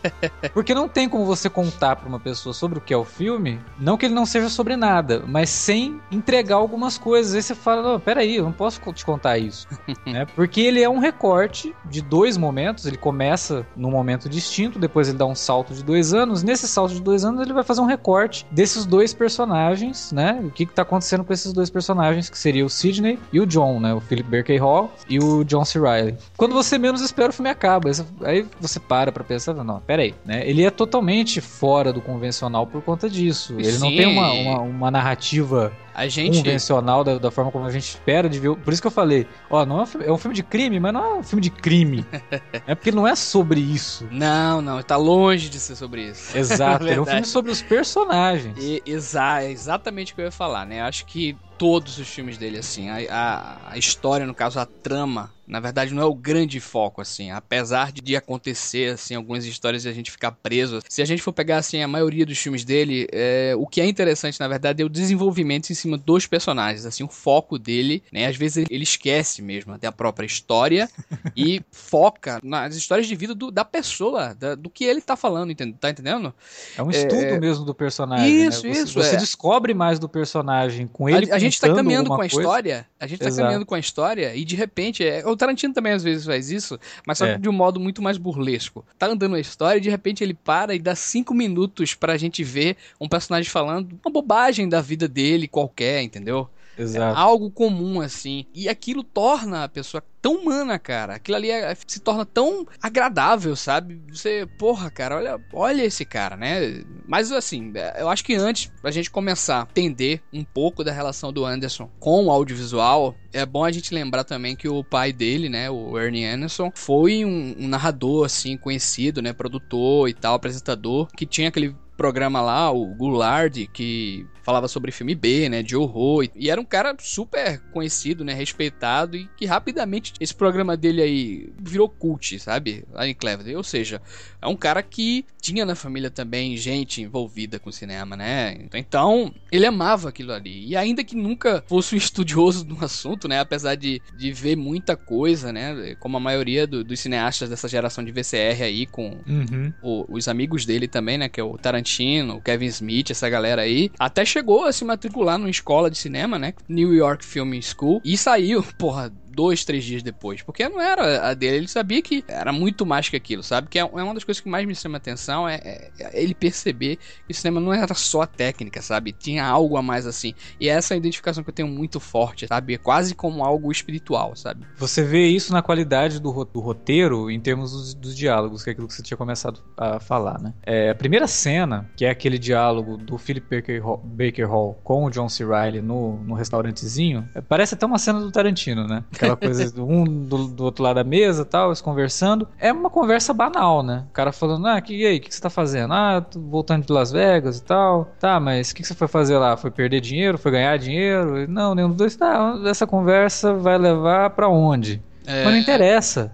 porque 0.52 0.74
não 0.74 0.88
tem 0.88 1.08
como 1.08 1.24
você 1.24 1.48
contar 1.48 1.96
para 1.96 2.08
uma 2.08 2.20
pessoa 2.20 2.52
sobre 2.52 2.78
o 2.78 2.80
que 2.80 2.92
é 2.92 2.96
o 2.96 3.04
filme, 3.04 3.60
não 3.78 3.96
que 3.96 4.06
ele 4.06 4.14
não 4.14 4.26
seja 4.26 4.48
sobre 4.48 4.76
nada, 4.76 5.22
mas 5.26 5.50
sem 5.50 6.00
entregar 6.10 6.56
alguma 6.56 6.85
algumas 6.86 6.96
coisas. 6.98 7.34
Aí 7.34 7.42
você 7.42 7.54
fala, 7.54 7.94
oh, 7.94 8.00
peraí, 8.00 8.36
eu 8.36 8.44
não 8.44 8.52
posso 8.52 8.80
te 8.92 9.04
contar 9.04 9.38
isso. 9.38 9.66
né? 10.06 10.26
Porque 10.34 10.60
ele 10.60 10.82
é 10.82 10.88
um 10.88 10.98
recorte 10.98 11.74
de 11.84 12.00
dois 12.00 12.36
momentos. 12.36 12.86
Ele 12.86 12.96
começa 12.96 13.66
num 13.76 13.90
momento 13.90 14.28
distinto, 14.28 14.78
depois 14.78 15.08
ele 15.08 15.18
dá 15.18 15.26
um 15.26 15.34
salto 15.34 15.74
de 15.74 15.82
dois 15.82 16.14
anos. 16.14 16.42
Nesse 16.42 16.68
salto 16.68 16.94
de 16.94 17.02
dois 17.02 17.24
anos, 17.24 17.42
ele 17.42 17.52
vai 17.52 17.64
fazer 17.64 17.80
um 17.80 17.86
recorte 17.86 18.46
desses 18.50 18.86
dois 18.86 19.12
personagens, 19.12 20.12
né? 20.12 20.40
O 20.44 20.50
que, 20.50 20.64
que 20.64 20.72
tá 20.72 20.82
acontecendo 20.82 21.24
com 21.24 21.32
esses 21.32 21.52
dois 21.52 21.68
personagens, 21.68 22.30
que 22.30 22.38
seria 22.38 22.64
o 22.64 22.70
Sidney 22.70 23.18
e 23.32 23.40
o 23.40 23.46
John, 23.46 23.80
né? 23.80 23.92
O 23.92 24.00
Philip 24.00 24.28
Berkey 24.28 24.58
Hall 24.58 24.92
e 25.08 25.18
o 25.18 25.44
John 25.44 25.64
C. 25.64 25.80
Reilly. 25.80 26.16
Quando 26.36 26.54
você 26.54 26.78
menos 26.78 27.00
espera, 27.00 27.30
o 27.30 27.32
filme 27.32 27.50
acaba. 27.50 27.90
Aí 28.22 28.46
você 28.60 28.78
para 28.78 29.10
pra 29.10 29.24
pensar, 29.24 29.54
não, 29.54 29.80
peraí, 29.80 30.14
né? 30.24 30.48
Ele 30.48 30.64
é 30.64 30.70
totalmente 30.70 31.40
fora 31.40 31.92
do 31.92 32.00
convencional 32.00 32.66
por 32.66 32.82
conta 32.82 33.08
disso. 33.08 33.54
Ele 33.54 33.72
Sim. 33.72 33.80
não 33.80 33.88
tem 33.88 34.06
uma, 34.06 34.32
uma, 34.32 34.60
uma 34.60 34.90
narrativa 34.90 35.72
a 35.96 36.08
gente... 36.08 36.36
convencional 36.36 37.02
da, 37.02 37.16
da, 37.16 37.30
forma 37.30 37.50
como 37.50 37.64
a 37.64 37.70
gente 37.70 37.88
espera 37.88 38.28
de 38.28 38.38
ver. 38.38 38.54
Por 38.54 38.70
isso 38.70 38.82
que 38.82 38.86
eu 38.86 38.92
falei, 38.92 39.26
ó, 39.48 39.64
não 39.64 39.80
é 39.80 39.82
um, 39.84 39.86
filme, 39.86 40.06
é 40.06 40.12
um 40.12 40.18
filme 40.18 40.34
de 40.34 40.42
crime, 40.42 40.78
mas 40.78 40.92
não 40.92 41.02
é 41.02 41.14
um 41.14 41.22
filme 41.22 41.40
de 41.40 41.48
crime. 41.48 42.04
é 42.66 42.74
porque 42.74 42.92
não 42.92 43.06
é 43.06 43.16
sobre 43.16 43.60
isso. 43.60 44.06
Não, 44.10 44.60
não, 44.60 44.82
tá 44.82 44.96
longe 44.96 45.48
de 45.48 45.58
ser 45.58 45.74
sobre 45.74 46.10
isso. 46.10 46.36
Exato, 46.36 46.84
é 46.86 47.00
um 47.00 47.06
filme 47.06 47.24
sobre 47.24 47.50
os 47.50 47.62
personagens. 47.62 48.54
E, 48.58 48.82
exa 48.84 49.42
é 49.42 49.50
exatamente 49.50 50.12
o 50.12 50.16
que 50.16 50.20
eu 50.20 50.26
ia 50.26 50.30
falar, 50.30 50.66
né? 50.66 50.82
Acho 50.82 51.06
que 51.06 51.34
todos 51.58 51.98
os 51.98 52.08
filmes 52.08 52.38
dele, 52.38 52.58
assim, 52.58 52.88
a, 52.88 52.96
a, 53.10 53.72
a 53.72 53.78
história, 53.78 54.26
no 54.26 54.34
caso, 54.34 54.58
a 54.58 54.66
trama 54.66 55.30
na 55.46 55.60
verdade 55.60 55.94
não 55.94 56.02
é 56.02 56.06
o 56.06 56.14
grande 56.14 56.58
foco 56.58 57.00
assim, 57.00 57.30
apesar 57.30 57.92
de 57.92 58.16
acontecer 58.16 58.94
assim 58.94 59.14
algumas 59.14 59.44
histórias 59.44 59.84
e 59.84 59.88
a 59.88 59.92
gente 59.92 60.10
ficar 60.10 60.32
preso. 60.32 60.80
Se 60.88 61.00
a 61.00 61.04
gente 61.04 61.22
for 61.22 61.32
pegar 61.32 61.58
assim 61.58 61.82
a 61.82 61.88
maioria 61.88 62.26
dos 62.26 62.38
filmes 62.38 62.64
dele, 62.64 63.06
é, 63.12 63.54
o 63.56 63.66
que 63.66 63.80
é 63.80 63.86
interessante 63.86 64.40
na 64.40 64.48
verdade 64.48 64.82
é 64.82 64.84
o 64.84 64.88
desenvolvimento 64.88 65.70
em 65.70 65.74
cima 65.74 65.96
dos 65.96 66.26
personagens, 66.26 66.84
assim 66.84 67.04
o 67.04 67.08
foco 67.08 67.58
dele, 67.58 68.02
né? 68.12 68.26
Às 68.26 68.36
vezes 68.36 68.64
ele 68.68 68.82
esquece 68.82 69.40
mesmo 69.40 69.72
até 69.72 69.86
a 69.86 69.92
própria 69.92 70.26
história 70.26 70.88
e 71.36 71.62
foca 71.70 72.40
nas 72.42 72.74
histórias 72.74 73.06
de 73.06 73.14
vida 73.14 73.34
do, 73.34 73.50
da 73.50 73.64
pessoa, 73.64 74.34
da, 74.34 74.54
do 74.54 74.68
que 74.68 74.84
ele 74.84 75.00
tá 75.00 75.16
falando, 75.16 75.52
entende, 75.52 75.76
tá 75.78 75.90
entendendo? 75.90 76.34
É 76.76 76.82
um 76.82 76.90
estudo 76.90 77.22
é, 77.22 77.38
mesmo 77.38 77.64
do 77.64 77.74
personagem. 77.74 78.46
Isso, 78.46 78.66
né? 78.66 78.72
isso. 78.72 78.94
Você, 78.94 79.14
é. 79.14 79.18
descobre 79.18 79.74
mais 79.74 79.98
do 79.98 80.08
personagem 80.08 80.86
com 80.86 81.08
ele. 81.08 81.30
A, 81.30 81.36
a 81.36 81.38
gente 81.48 81.60
tá 81.60 81.74
caminhando 81.74 82.08
com 82.08 82.14
a 82.14 82.18
coisa. 82.18 82.36
história, 82.36 82.86
a 82.98 83.06
gente 83.06 83.18
tá 83.18 83.26
Exato. 83.26 83.42
caminhando 83.42 83.66
com 83.66 83.74
a 83.74 83.78
história 83.78 84.34
e 84.34 84.44
de 84.44 84.56
repente 84.56 85.04
é, 85.04 85.26
o 85.26 85.36
Tarantino 85.36 85.72
também 85.72 85.92
às 85.92 86.02
vezes 86.02 86.26
faz 86.26 86.50
isso, 86.50 86.78
mas 87.06 87.18
só 87.18 87.26
é. 87.26 87.38
de 87.38 87.48
um 87.48 87.52
modo 87.52 87.80
muito 87.80 88.02
mais 88.02 88.18
burlesco. 88.18 88.84
Tá 88.98 89.06
andando 89.06 89.36
a 89.36 89.40
história 89.40 89.78
e 89.78 89.82
de 89.82 89.90
repente 89.90 90.22
ele 90.22 90.34
para 90.34 90.74
e 90.74 90.78
dá 90.78 90.94
cinco 90.94 91.34
minutos 91.34 91.94
pra 91.94 92.16
gente 92.16 92.44
ver 92.44 92.76
um 93.00 93.08
personagem 93.08 93.50
falando 93.50 93.98
uma 94.04 94.12
bobagem 94.12 94.68
da 94.68 94.80
vida 94.80 95.08
dele 95.08 95.48
qualquer, 95.48 96.02
entendeu? 96.02 96.48
Exato. 96.78 97.18
É 97.18 97.22
algo 97.22 97.50
comum, 97.50 98.00
assim. 98.00 98.44
E 98.54 98.68
aquilo 98.68 99.02
torna 99.02 99.64
a 99.64 99.68
pessoa 99.68 100.02
tão 100.20 100.34
humana, 100.34 100.78
cara. 100.78 101.14
Aquilo 101.14 101.36
ali 101.36 101.50
é, 101.50 101.74
se 101.86 102.00
torna 102.00 102.26
tão 102.26 102.66
agradável, 102.82 103.54
sabe? 103.54 104.02
Você, 104.10 104.46
porra, 104.58 104.90
cara, 104.90 105.16
olha, 105.16 105.40
olha 105.52 105.84
esse 105.84 106.04
cara, 106.04 106.36
né? 106.36 106.82
Mas 107.06 107.30
assim, 107.30 107.72
é, 107.74 108.02
eu 108.02 108.08
acho 108.08 108.24
que 108.24 108.34
antes 108.34 108.72
a 108.82 108.90
gente 108.90 109.10
começar 109.10 109.62
a 109.62 109.68
entender 109.70 110.20
um 110.32 110.44
pouco 110.44 110.82
da 110.82 110.92
relação 110.92 111.32
do 111.32 111.44
Anderson 111.44 111.88
com 112.00 112.26
o 112.26 112.30
audiovisual, 112.30 113.14
é 113.32 113.46
bom 113.46 113.64
a 113.64 113.70
gente 113.70 113.94
lembrar 113.94 114.24
também 114.24 114.56
que 114.56 114.68
o 114.68 114.82
pai 114.82 115.12
dele, 115.12 115.48
né, 115.48 115.70
o 115.70 115.98
Ernie 115.98 116.24
Anderson, 116.24 116.72
foi 116.74 117.24
um, 117.24 117.54
um 117.58 117.68
narrador 117.68 118.26
assim 118.26 118.56
conhecido, 118.56 119.22
né, 119.22 119.32
produtor 119.32 120.08
e 120.08 120.14
tal, 120.14 120.34
apresentador, 120.34 121.06
que 121.16 121.24
tinha 121.24 121.48
aquele 121.48 121.76
programa 121.96 122.40
lá, 122.42 122.70
o 122.70 122.94
Goulard, 122.94 123.66
que 123.68 124.26
falava 124.46 124.68
sobre 124.68 124.92
filme 124.92 125.12
B, 125.12 125.48
né, 125.48 125.60
de 125.60 125.74
horror, 125.74 126.24
e 126.36 126.48
era 126.48 126.60
um 126.60 126.64
cara 126.64 126.94
super 127.00 127.60
conhecido, 127.72 128.24
né, 128.24 128.32
respeitado, 128.32 129.16
e 129.16 129.28
que 129.36 129.44
rapidamente 129.44 130.12
esse 130.20 130.32
programa 130.32 130.76
dele 130.76 131.02
aí 131.02 131.52
virou 131.58 131.88
cult, 131.88 132.38
sabe? 132.38 132.84
Lá 132.92 133.08
em 133.08 133.12
Cleveland. 133.12 133.56
Ou 133.56 133.64
seja, 133.64 134.00
é 134.40 134.46
um 134.46 134.54
cara 134.54 134.84
que 134.84 135.24
tinha 135.40 135.66
na 135.66 135.74
família 135.74 136.10
também 136.10 136.56
gente 136.56 137.02
envolvida 137.02 137.58
com 137.58 137.72
cinema, 137.72 138.16
né? 138.16 138.56
Então, 138.72 139.34
ele 139.50 139.66
amava 139.66 140.08
aquilo 140.08 140.32
ali. 140.32 140.68
E 140.68 140.76
ainda 140.76 141.02
que 141.02 141.16
nunca 141.16 141.64
fosse 141.66 141.96
um 141.96 141.98
estudioso 142.06 142.64
do 142.64 142.84
assunto, 142.84 143.26
né? 143.26 143.40
Apesar 143.40 143.74
de, 143.74 144.00
de 144.16 144.32
ver 144.32 144.54
muita 144.54 144.96
coisa, 144.96 145.52
né? 145.52 145.96
Como 145.98 146.16
a 146.16 146.20
maioria 146.20 146.68
do, 146.68 146.84
dos 146.84 147.00
cineastas 147.00 147.50
dessa 147.50 147.66
geração 147.66 148.04
de 148.04 148.12
VCR 148.12 148.62
aí, 148.62 148.86
com 148.86 149.18
uhum. 149.26 149.72
o, 149.82 150.06
os 150.08 150.28
amigos 150.28 150.64
dele 150.64 150.86
também, 150.86 151.18
né? 151.18 151.28
Que 151.28 151.40
é 151.40 151.44
o 151.44 151.58
Tarantino, 151.58 152.36
o 152.36 152.40
Kevin 152.40 152.66
Smith, 152.66 153.10
essa 153.10 153.28
galera 153.28 153.62
aí. 153.62 153.90
Até 153.98 154.24
chegou 154.36 154.64
a 154.64 154.72
se 154.72 154.84
matricular 154.84 155.38
numa 155.38 155.48
escola 155.48 155.90
de 155.90 155.96
cinema, 155.96 156.38
né? 156.38 156.52
New 156.68 156.92
York 156.92 157.24
Film 157.24 157.58
School. 157.62 158.02
E 158.04 158.18
saiu, 158.18 158.62
porra, 158.78 159.10
dois, 159.36 159.66
três 159.66 159.84
dias 159.84 160.02
depois. 160.02 160.42
Porque 160.42 160.66
não 160.66 160.80
era 160.80 161.28
a 161.28 161.34
dele, 161.34 161.58
ele 161.58 161.68
sabia 161.68 162.00
que 162.00 162.24
era 162.26 162.52
muito 162.52 162.86
mais 162.86 163.08
que 163.10 163.16
aquilo, 163.16 163.42
sabe? 163.42 163.68
Que 163.68 163.78
é, 163.78 163.82
é 163.82 163.84
uma 163.84 164.14
das 164.14 164.24
coisas 164.24 164.40
que 164.40 164.48
mais 164.48 164.66
me 164.66 164.74
chama 164.74 164.96
atenção 164.96 165.46
é, 165.46 165.56
é, 165.62 165.90
é 166.00 166.22
ele 166.22 166.34
perceber 166.34 166.96
que 167.26 167.32
o 167.32 167.34
cinema 167.34 167.60
não 167.60 167.72
era 167.72 167.92
só 167.94 168.22
a 168.22 168.26
técnica, 168.26 168.80
sabe? 168.80 169.12
Tinha 169.12 169.44
algo 169.44 169.76
a 169.76 169.82
mais 169.82 170.06
assim. 170.06 170.32
E 170.58 170.68
essa 170.68 170.94
é 170.94 170.96
a 170.96 170.98
identificação 170.98 171.44
que 171.44 171.50
eu 171.50 171.54
tenho 171.54 171.68
muito 171.68 172.00
forte, 172.00 172.46
sabe? 172.46 172.74
É 172.74 172.78
quase 172.78 173.14
como 173.14 173.44
algo 173.44 173.70
espiritual, 173.70 174.34
sabe? 174.34 174.66
Você 174.78 175.02
vê 175.02 175.26
isso 175.26 175.52
na 175.52 175.60
qualidade 175.60 176.18
do, 176.18 176.44
do 176.44 176.60
roteiro 176.60 177.30
em 177.30 177.38
termos 177.38 177.72
dos, 177.72 177.94
dos, 177.94 178.16
diálogos, 178.16 178.64
que 178.64 178.70
é 178.70 178.72
aquilo 178.72 178.88
que 178.88 178.94
você 178.94 179.02
tinha 179.02 179.16
começado 179.16 179.60
a 179.76 180.00
falar, 180.00 180.40
né? 180.40 180.54
É, 180.62 180.90
a 180.90 180.94
primeira 180.94 181.26
cena, 181.26 181.90
que 181.94 182.06
é 182.06 182.10
aquele 182.10 182.38
diálogo 182.38 182.96
do 182.96 183.18
Philip 183.18 183.46
Baker 183.54 183.84
Hall, 183.84 183.98
Baker 184.02 184.48
Hall 184.48 184.80
com 184.82 185.04
o 185.04 185.10
John 185.10 185.28
C. 185.28 185.44
Reilly 185.44 185.82
no, 185.82 186.16
no 186.22 186.34
restaurantezinho, 186.34 187.28
é, 187.34 187.40
parece 187.42 187.74
até 187.74 187.84
uma 187.84 187.98
cena 187.98 188.20
do 188.20 188.30
Tarantino, 188.30 188.86
né? 188.86 189.04
Aquela 189.32 189.36
coisa 189.36 189.82
um 189.82 190.04
do, 190.04 190.48
do, 190.48 190.64
outro 190.64 190.82
lado 190.82 190.96
da 190.96 191.04
mesa 191.04 191.44
tal, 191.44 191.68
eles 191.68 191.80
conversando. 191.80 192.48
É 192.58 192.72
uma 192.72 192.90
conversa 192.90 193.32
banal, 193.32 193.82
né? 193.82 194.04
O 194.08 194.12
cara 194.12 194.32
falando, 194.32 194.66
ah, 194.66 194.80
que, 194.80 194.94
e 194.94 195.06
aí, 195.06 195.18
o 195.18 195.20
que, 195.20 195.28
que, 195.28 195.34
você 195.34 195.40
tá 195.40 195.50
fazendo? 195.50 195.92
Ah, 195.92 196.20
tô 196.20 196.40
voltando 196.40 196.86
de 196.86 196.92
Las 196.92 197.12
Vegas 197.12 197.58
e 197.58 197.62
tal. 197.62 198.12
Tá, 198.18 198.38
mas 198.40 198.70
o 198.70 198.74
que, 198.74 198.82
que, 198.82 198.88
você 198.88 198.94
foi 198.94 199.08
fazer 199.08 199.38
lá? 199.38 199.56
Foi 199.56 199.70
perder 199.70 200.00
dinheiro? 200.00 200.38
Foi 200.38 200.50
ganhar 200.50 200.76
dinheiro? 200.78 201.48
Não, 201.48 201.74
nenhum 201.74 201.88
dos 201.88 201.96
dois. 201.96 202.16
Tá, 202.16 202.58
essa 202.64 202.86
conversa 202.86 203.52
vai 203.54 203.78
levar 203.78 204.30
para 204.30 204.48
onde? 204.48 205.02
É... 205.26 205.44
Mas 205.44 205.52
não 205.52 205.60
interessa. 205.60 206.30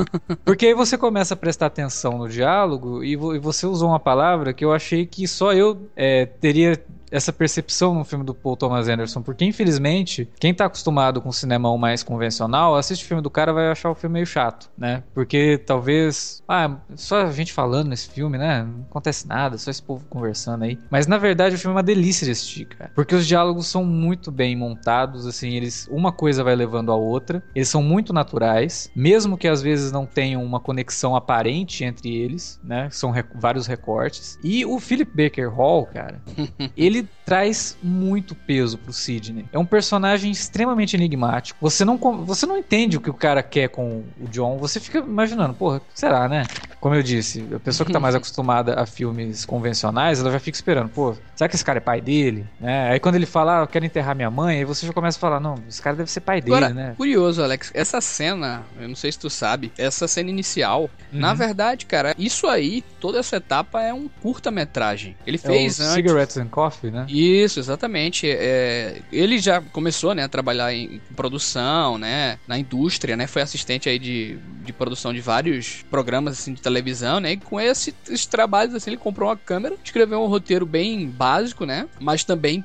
Porque 0.44 0.66
aí 0.66 0.74
você 0.74 0.96
começa 0.96 1.34
a 1.34 1.36
prestar 1.36 1.66
atenção 1.66 2.18
no 2.18 2.28
diálogo 2.28 3.02
e, 3.02 3.16
você 3.16 3.66
usou 3.66 3.88
uma 3.88 4.00
palavra 4.00 4.52
que 4.52 4.64
eu 4.64 4.72
achei 4.72 5.06
que 5.06 5.26
só 5.26 5.52
eu 5.52 5.88
é, 5.96 6.26
teria 6.26 6.78
essa 7.10 7.32
percepção 7.32 7.94
no 7.94 8.04
filme 8.04 8.24
do 8.24 8.34
Paul 8.34 8.56
Thomas 8.56 8.88
Anderson, 8.88 9.22
porque 9.22 9.44
infelizmente, 9.44 10.28
quem 10.38 10.54
tá 10.54 10.66
acostumado 10.66 11.20
com 11.20 11.28
o 11.28 11.32
cinema 11.32 11.76
mais 11.76 12.02
convencional, 12.02 12.76
assiste 12.76 13.04
o 13.04 13.08
filme 13.08 13.22
do 13.22 13.30
cara 13.30 13.52
vai 13.52 13.70
achar 13.70 13.90
o 13.90 13.94
filme 13.94 14.14
meio 14.14 14.26
chato, 14.26 14.70
né? 14.76 15.02
Porque 15.14 15.58
talvez, 15.58 16.42
ah, 16.48 16.76
só 16.94 17.22
a 17.22 17.32
gente 17.32 17.52
falando 17.52 17.88
nesse 17.88 18.08
filme, 18.08 18.38
né? 18.38 18.62
Não 18.62 18.86
acontece 18.90 19.26
nada, 19.26 19.58
só 19.58 19.70
esse 19.70 19.82
povo 19.82 20.04
conversando 20.08 20.64
aí. 20.64 20.78
Mas 20.90 21.06
na 21.06 21.18
verdade 21.18 21.54
o 21.54 21.58
filme 21.58 21.72
é 21.74 21.76
uma 21.76 21.82
delícia 21.82 22.24
de 22.24 22.32
assistir, 22.32 22.66
cara. 22.66 22.90
Porque 22.94 23.14
os 23.14 23.26
diálogos 23.26 23.66
são 23.66 23.84
muito 23.84 24.30
bem 24.30 24.56
montados, 24.56 25.26
assim, 25.26 25.54
eles 25.54 25.88
uma 25.90 26.12
coisa 26.12 26.44
vai 26.44 26.54
levando 26.54 26.92
a 26.92 26.96
outra. 26.96 27.42
Eles 27.54 27.68
são 27.68 27.82
muito 27.82 28.12
naturais, 28.12 28.90
mesmo 28.94 29.36
que 29.36 29.48
às 29.48 29.62
vezes 29.62 29.92
não 29.92 30.06
tenham 30.06 30.42
uma 30.44 30.60
conexão 30.60 31.16
aparente 31.16 31.84
entre 31.84 32.14
eles, 32.14 32.60
né? 32.62 32.88
São 32.90 33.10
rec 33.10 33.26
vários 33.34 33.66
recortes. 33.66 34.38
E 34.42 34.64
o 34.64 34.78
Philip 34.78 35.10
Baker 35.14 35.48
Hall, 35.52 35.86
cara, 35.86 36.22
ele 36.76 36.95
ele 36.96 37.08
traz 37.24 37.76
muito 37.82 38.34
peso 38.34 38.78
pro 38.78 38.92
Sidney. 38.92 39.46
É 39.52 39.58
um 39.58 39.66
personagem 39.66 40.30
extremamente 40.30 40.94
enigmático. 40.94 41.58
Você 41.60 41.84
não, 41.84 41.96
você 42.24 42.46
não 42.46 42.56
entende 42.56 42.96
o 42.96 43.00
que 43.00 43.10
o 43.10 43.14
cara 43.14 43.42
quer 43.42 43.68
com 43.68 44.04
o 44.20 44.28
John. 44.28 44.58
Você 44.58 44.78
fica 44.78 44.98
imaginando, 44.98 45.52
porra, 45.52 45.82
será, 45.92 46.28
né? 46.28 46.46
Como 46.80 46.94
eu 46.94 47.02
disse, 47.02 47.44
a 47.52 47.58
pessoa 47.58 47.84
que 47.84 47.92
tá 47.92 47.98
mais 47.98 48.14
acostumada 48.16 48.80
a 48.80 48.86
filmes 48.86 49.44
convencionais, 49.44 50.20
ela 50.20 50.30
já 50.30 50.38
fica 50.38 50.56
esperando, 50.56 50.88
pô, 50.88 51.16
será 51.34 51.48
que 51.48 51.56
esse 51.56 51.64
cara 51.64 51.78
é 51.78 51.80
pai 51.80 52.00
dele? 52.00 52.46
Né? 52.60 52.90
Aí 52.90 53.00
quando 53.00 53.16
ele 53.16 53.26
fala, 53.26 53.58
ah, 53.58 53.62
eu 53.64 53.66
quero 53.66 53.84
enterrar 53.84 54.14
minha 54.14 54.30
mãe, 54.30 54.58
aí 54.58 54.64
você 54.64 54.86
já 54.86 54.92
começa 54.92 55.18
a 55.18 55.20
falar, 55.20 55.40
não, 55.40 55.56
esse 55.68 55.82
cara 55.82 55.96
deve 55.96 56.10
ser 56.10 56.20
pai 56.20 56.38
Agora, 56.38 56.68
dele, 56.68 56.78
né? 56.78 56.94
Curioso, 56.96 57.42
Alex, 57.42 57.72
essa 57.74 58.00
cena, 58.00 58.62
eu 58.78 58.88
não 58.88 58.94
sei 58.94 59.10
se 59.10 59.18
tu 59.18 59.28
sabe, 59.28 59.72
essa 59.76 60.06
cena 60.06 60.30
inicial, 60.30 60.82
uhum. 60.82 61.18
na 61.18 61.34
verdade, 61.34 61.86
cara, 61.86 62.14
isso 62.16 62.46
aí, 62.46 62.84
toda 63.00 63.18
essa 63.18 63.36
etapa 63.36 63.82
é 63.82 63.92
um 63.92 64.08
curta-metragem. 64.22 65.16
Ele 65.26 65.38
fez 65.38 65.80
é 65.80 65.82
o 65.82 65.86
antes... 65.86 65.94
Cigarettes 65.94 66.36
and 66.36 66.48
Coffee, 66.48 66.85
né? 66.90 67.06
Isso, 67.08 67.58
exatamente. 67.58 68.28
É, 68.28 69.00
ele 69.12 69.38
já 69.38 69.60
começou, 69.60 70.14
né, 70.14 70.24
a 70.24 70.28
trabalhar 70.28 70.72
em 70.72 71.00
produção, 71.14 71.98
né, 71.98 72.38
na 72.46 72.58
indústria, 72.58 73.16
né, 73.16 73.26
foi 73.26 73.42
assistente 73.42 73.88
aí 73.88 73.98
de, 73.98 74.38
de 74.64 74.72
produção 74.72 75.12
de 75.12 75.20
vários 75.20 75.84
programas, 75.90 76.38
assim, 76.38 76.52
de 76.52 76.62
televisão, 76.62 77.20
né, 77.20 77.32
e 77.32 77.36
com 77.36 77.60
esse, 77.60 77.94
esses 78.06 78.26
trabalhos, 78.26 78.74
assim, 78.74 78.90
ele 78.90 78.96
comprou 78.96 79.28
uma 79.28 79.36
câmera, 79.36 79.76
escreveu 79.82 80.22
um 80.22 80.26
roteiro 80.26 80.66
bem 80.66 81.08
básico, 81.08 81.64
né, 81.64 81.88
mas 82.00 82.24
também 82.24 82.64